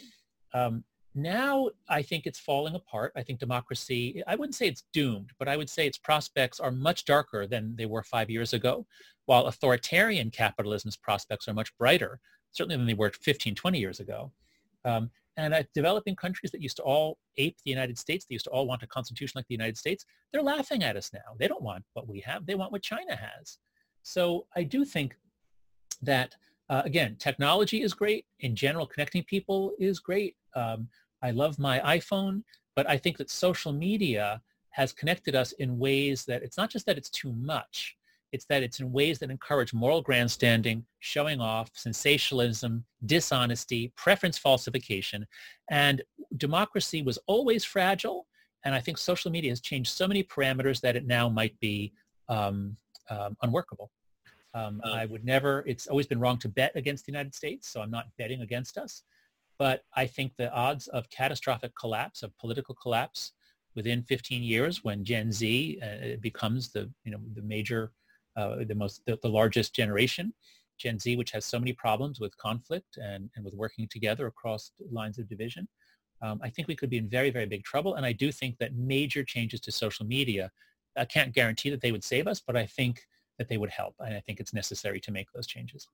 um, 0.54 0.84
now 1.14 1.68
I 1.88 2.02
think 2.02 2.26
it's 2.26 2.38
falling 2.38 2.74
apart. 2.74 3.12
I 3.16 3.22
think 3.22 3.40
democracy, 3.40 4.22
I 4.26 4.36
wouldn't 4.36 4.54
say 4.54 4.68
it's 4.68 4.84
doomed, 4.92 5.32
but 5.38 5.48
I 5.48 5.56
would 5.56 5.68
say 5.68 5.86
its 5.86 5.98
prospects 5.98 6.60
are 6.60 6.70
much 6.70 7.04
darker 7.04 7.46
than 7.46 7.74
they 7.76 7.86
were 7.86 8.04
five 8.04 8.30
years 8.30 8.52
ago, 8.52 8.86
while 9.26 9.46
authoritarian 9.46 10.30
capitalism's 10.30 10.96
prospects 10.96 11.48
are 11.48 11.54
much 11.54 11.76
brighter, 11.78 12.20
certainly 12.52 12.76
than 12.76 12.86
they 12.86 12.94
were 12.94 13.10
15, 13.10 13.54
20 13.54 13.78
years 13.78 14.00
ago. 14.00 14.32
Um, 14.84 15.10
and 15.36 15.66
developing 15.74 16.16
countries 16.16 16.50
that 16.52 16.60
used 16.60 16.76
to 16.76 16.82
all 16.82 17.18
ape 17.36 17.56
the 17.64 17.70
United 17.70 17.98
States, 17.98 18.26
they 18.28 18.34
used 18.34 18.44
to 18.44 18.50
all 18.50 18.66
want 18.66 18.82
a 18.82 18.86
constitution 18.86 19.38
like 19.38 19.46
the 19.48 19.54
United 19.54 19.78
States, 19.78 20.04
they're 20.32 20.42
laughing 20.42 20.82
at 20.82 20.96
us 20.96 21.10
now. 21.12 21.34
They 21.38 21.48
don't 21.48 21.62
want 21.62 21.84
what 21.94 22.08
we 22.08 22.20
have. 22.20 22.46
They 22.46 22.54
want 22.54 22.72
what 22.72 22.82
China 22.82 23.16
has. 23.16 23.58
So 24.02 24.46
I 24.56 24.64
do 24.64 24.84
think 24.84 25.16
that, 26.02 26.36
uh, 26.68 26.82
again, 26.84 27.16
technology 27.18 27.82
is 27.82 27.94
great. 27.94 28.26
In 28.40 28.54
general, 28.54 28.86
connecting 28.86 29.24
people 29.24 29.72
is 29.78 29.98
great. 29.98 30.36
Um, 30.54 30.88
I 31.22 31.30
love 31.30 31.58
my 31.58 31.80
iPhone, 31.80 32.42
but 32.76 32.88
I 32.88 32.96
think 32.96 33.18
that 33.18 33.30
social 33.30 33.72
media 33.72 34.42
has 34.70 34.92
connected 34.92 35.34
us 35.34 35.52
in 35.52 35.78
ways 35.78 36.24
that 36.26 36.42
it's 36.42 36.56
not 36.56 36.70
just 36.70 36.86
that 36.86 36.96
it's 36.96 37.10
too 37.10 37.32
much, 37.32 37.96
it's 38.32 38.44
that 38.46 38.62
it's 38.62 38.80
in 38.80 38.92
ways 38.92 39.18
that 39.18 39.30
encourage 39.30 39.74
moral 39.74 40.02
grandstanding, 40.02 40.84
showing 41.00 41.40
off, 41.40 41.70
sensationalism, 41.74 42.84
dishonesty, 43.06 43.92
preference 43.96 44.38
falsification. 44.38 45.26
And 45.70 46.02
democracy 46.36 47.02
was 47.02 47.18
always 47.26 47.64
fragile. 47.64 48.26
And 48.64 48.74
I 48.74 48.80
think 48.80 48.98
social 48.98 49.30
media 49.30 49.50
has 49.50 49.60
changed 49.60 49.90
so 49.90 50.06
many 50.06 50.22
parameters 50.22 50.80
that 50.82 50.96
it 50.96 51.06
now 51.06 51.28
might 51.28 51.58
be 51.60 51.92
um, 52.28 52.76
um, 53.08 53.36
unworkable. 53.42 53.90
Um, 54.54 54.80
I 54.84 55.06
would 55.06 55.24
never, 55.24 55.64
it's 55.66 55.86
always 55.86 56.06
been 56.06 56.18
wrong 56.18 56.38
to 56.38 56.48
bet 56.48 56.72
against 56.74 57.06
the 57.06 57.12
United 57.12 57.34
States, 57.34 57.68
so 57.68 57.80
I'm 57.80 57.90
not 57.90 58.06
betting 58.18 58.40
against 58.42 58.78
us. 58.78 59.04
But 59.58 59.82
I 59.94 60.06
think 60.06 60.32
the 60.36 60.52
odds 60.52 60.88
of 60.88 61.08
catastrophic 61.10 61.72
collapse, 61.78 62.22
of 62.22 62.36
political 62.38 62.74
collapse 62.74 63.32
within 63.76 64.02
15 64.02 64.42
years 64.42 64.82
when 64.82 65.04
Gen 65.04 65.30
Z 65.30 65.80
uh, 65.82 66.16
becomes 66.20 66.72
the, 66.72 66.90
you 67.04 67.12
know, 67.12 67.20
the 67.34 67.42
major, 67.42 67.92
uh, 68.36 68.56
the 68.66 68.74
most, 68.74 69.02
the, 69.06 69.18
the, 69.22 69.28
largest 69.28 69.74
generation, 69.74 70.32
Gen 70.78 70.98
Z, 70.98 71.16
which 71.16 71.30
has 71.32 71.44
so 71.44 71.58
many 71.58 71.72
problems 71.72 72.20
with 72.20 72.36
conflict 72.36 72.96
and, 72.96 73.30
and 73.34 73.44
with 73.44 73.54
working 73.54 73.88
together 73.88 74.26
across 74.26 74.72
lines 74.90 75.18
of 75.18 75.28
division, 75.28 75.68
um, 76.22 76.40
I 76.42 76.50
think 76.50 76.68
we 76.68 76.76
could 76.76 76.90
be 76.90 76.98
in 76.98 77.08
very, 77.08 77.30
very 77.30 77.46
big 77.46 77.64
trouble. 77.64 77.94
And 77.94 78.04
I 78.04 78.12
do 78.12 78.30
think 78.30 78.58
that 78.58 78.74
major 78.74 79.24
changes 79.24 79.60
to 79.60 79.72
social 79.72 80.06
media, 80.06 80.50
I 80.96 81.04
can't 81.04 81.34
guarantee 81.34 81.70
that 81.70 81.80
they 81.80 81.92
would 81.92 82.04
save 82.04 82.26
us, 82.26 82.42
but 82.46 82.56
I 82.56 82.66
think 82.66 83.00
that 83.38 83.48
they 83.48 83.56
would 83.56 83.70
help. 83.70 83.94
And 84.00 84.14
I 84.14 84.20
think 84.20 84.38
it's 84.40 84.52
necessary 84.52 85.00
to 85.00 85.12
make 85.12 85.32
those 85.32 85.46
changes. 85.46 85.88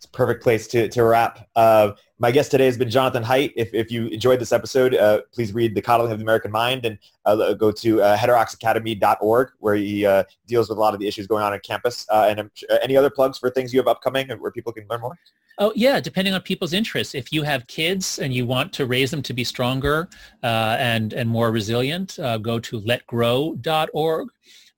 It's 0.00 0.06
a 0.06 0.10
perfect 0.12 0.42
place 0.42 0.66
to, 0.68 0.88
to 0.88 1.04
wrap. 1.04 1.46
Uh, 1.54 1.92
my 2.18 2.30
guest 2.30 2.50
today 2.50 2.64
has 2.64 2.78
been 2.78 2.88
Jonathan 2.88 3.22
Haidt. 3.22 3.52
If, 3.54 3.74
if 3.74 3.90
you 3.90 4.06
enjoyed 4.06 4.40
this 4.40 4.50
episode, 4.50 4.94
uh, 4.94 5.20
please 5.30 5.52
read 5.52 5.74
The 5.74 5.82
Coddling 5.82 6.10
of 6.10 6.18
the 6.18 6.24
American 6.24 6.50
Mind 6.50 6.86
and 6.86 6.96
uh, 7.26 7.52
go 7.52 7.70
to 7.70 8.00
uh, 8.00 8.16
heterodoxacademy.org 8.16 9.50
where 9.58 9.74
he 9.74 10.06
uh, 10.06 10.24
deals 10.46 10.70
with 10.70 10.78
a 10.78 10.80
lot 10.80 10.94
of 10.94 11.00
the 11.00 11.06
issues 11.06 11.26
going 11.26 11.44
on 11.44 11.52
on 11.52 11.60
campus. 11.60 12.06
Uh, 12.10 12.28
and 12.30 12.40
um, 12.40 12.50
any 12.82 12.96
other 12.96 13.10
plugs 13.10 13.36
for 13.36 13.50
things 13.50 13.74
you 13.74 13.78
have 13.78 13.88
upcoming 13.88 14.30
where 14.38 14.50
people 14.50 14.72
can 14.72 14.86
learn 14.88 15.02
more? 15.02 15.18
Oh 15.58 15.70
yeah, 15.76 16.00
depending 16.00 16.32
on 16.32 16.40
people's 16.40 16.72
interests. 16.72 17.14
If 17.14 17.30
you 17.30 17.42
have 17.42 17.66
kids 17.66 18.20
and 18.20 18.32
you 18.32 18.46
want 18.46 18.72
to 18.72 18.86
raise 18.86 19.10
them 19.10 19.20
to 19.20 19.34
be 19.34 19.44
stronger 19.44 20.08
uh, 20.42 20.76
and 20.78 21.12
and 21.12 21.28
more 21.28 21.50
resilient, 21.50 22.18
uh, 22.18 22.38
go 22.38 22.58
to 22.58 22.80
letgrow.org. 22.80 24.28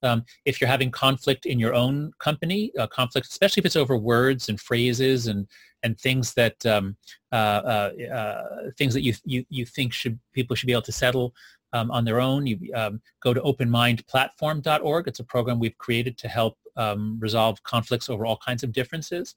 Um, 0.03 0.23
if 0.45 0.59
you're 0.59 0.69
having 0.69 0.91
conflict 0.91 1.45
in 1.45 1.59
your 1.59 1.73
own 1.73 2.11
company, 2.19 2.71
uh, 2.77 2.87
conflict, 2.87 3.27
especially 3.27 3.61
if 3.61 3.65
it's 3.65 3.75
over 3.75 3.97
words 3.97 4.49
and 4.49 4.59
phrases 4.59 5.27
and 5.27 5.47
and 5.83 5.99
things 5.99 6.33
that 6.33 6.65
um, 6.65 6.95
uh, 7.31 7.35
uh, 7.35 7.91
uh, 8.13 8.43
things 8.77 8.93
that 8.93 9.03
you, 9.03 9.13
you 9.25 9.45
you 9.49 9.65
think 9.65 9.93
should 9.93 10.19
people 10.33 10.55
should 10.55 10.67
be 10.67 10.73
able 10.73 10.81
to 10.83 10.91
settle 10.91 11.33
um, 11.73 11.91
on 11.91 12.05
their 12.05 12.21
own, 12.21 12.47
you 12.47 12.57
um, 12.75 13.01
go 13.21 13.33
to 13.33 13.41
openmindplatform.org. 13.41 15.07
It's 15.07 15.19
a 15.19 15.23
program 15.23 15.59
we've 15.59 15.77
created 15.77 16.17
to 16.19 16.27
help 16.27 16.57
um, 16.77 17.17
resolve 17.19 17.61
conflicts 17.63 18.09
over 18.09 18.25
all 18.25 18.37
kinds 18.37 18.63
of 18.63 18.71
differences. 18.71 19.35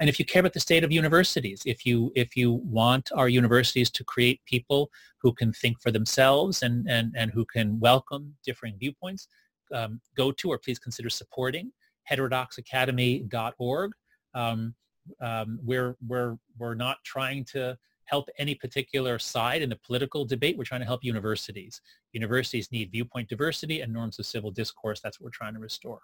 And 0.00 0.08
if 0.08 0.18
you 0.18 0.24
care 0.24 0.40
about 0.40 0.54
the 0.54 0.60
state 0.60 0.82
of 0.82 0.90
universities, 0.90 1.62
if 1.66 1.84
you 1.84 2.10
if 2.16 2.36
you 2.36 2.52
want 2.52 3.10
our 3.14 3.28
universities 3.28 3.90
to 3.90 4.04
create 4.04 4.40
people 4.46 4.90
who 5.18 5.32
can 5.32 5.52
think 5.52 5.80
for 5.80 5.90
themselves 5.90 6.62
and 6.62 6.88
and, 6.88 7.14
and 7.16 7.30
who 7.30 7.44
can 7.44 7.78
welcome 7.78 8.34
differing 8.44 8.76
viewpoints, 8.78 9.28
um, 9.74 10.00
go 10.16 10.32
to 10.32 10.50
or 10.50 10.58
please 10.58 10.78
consider 10.78 11.10
supporting 11.10 11.72
heterodoxacademy.org. 12.10 13.92
Um, 14.34 14.74
um, 15.20 15.58
we're 15.62 15.96
we're 16.06 16.36
we're 16.58 16.74
not 16.74 16.98
trying 17.04 17.44
to 17.46 17.76
help 18.04 18.28
any 18.38 18.54
particular 18.54 19.18
side 19.18 19.62
in 19.62 19.70
the 19.70 19.76
political 19.76 20.24
debate. 20.24 20.58
We're 20.58 20.64
trying 20.64 20.80
to 20.80 20.86
help 20.86 21.04
universities. 21.04 21.80
Universities 22.12 22.70
need 22.72 22.90
viewpoint 22.90 23.28
diversity 23.28 23.80
and 23.80 23.92
norms 23.92 24.18
of 24.18 24.26
civil 24.26 24.50
discourse. 24.50 25.00
That's 25.00 25.20
what 25.20 25.26
we're 25.26 25.30
trying 25.30 25.54
to 25.54 25.60
restore. 25.60 26.00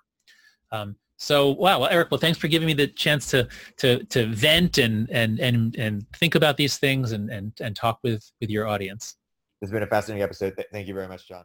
Um, 0.73 0.97
so 1.19 1.51
wow, 1.51 1.81
well, 1.81 1.89
Erik, 1.89 2.11
well, 2.11 2.21
thanks 2.21 2.39
for 2.39 2.49
giving 2.49 2.67
me 2.67 2.75
the 2.75 2.87
chance 2.87 3.31
to 3.31 3.49
to 3.79 4.05
to 4.05 4.27
vent 4.27 4.79
and 4.79 5.11
and 5.11 5.39
and 5.41 5.77
and 5.77 6.07
think 6.15 6.35
about 6.35 6.57
these 6.57 6.79
things 6.79 7.13
and 7.13 7.31
and 7.31 7.53
and 7.61 7.77
talk 7.77 7.99
with 8.03 8.31
with 8.41 8.51
your 8.51 8.67
audience. 8.67 9.17
It's 9.63 9.73
been 9.73 9.83
a 9.83 9.87
fascinating 9.87 10.23
episode. 10.23 10.55
Thank 10.73 10.87
you 10.89 10.95
very 10.95 11.09
much, 11.09 11.29
John. 11.29 11.45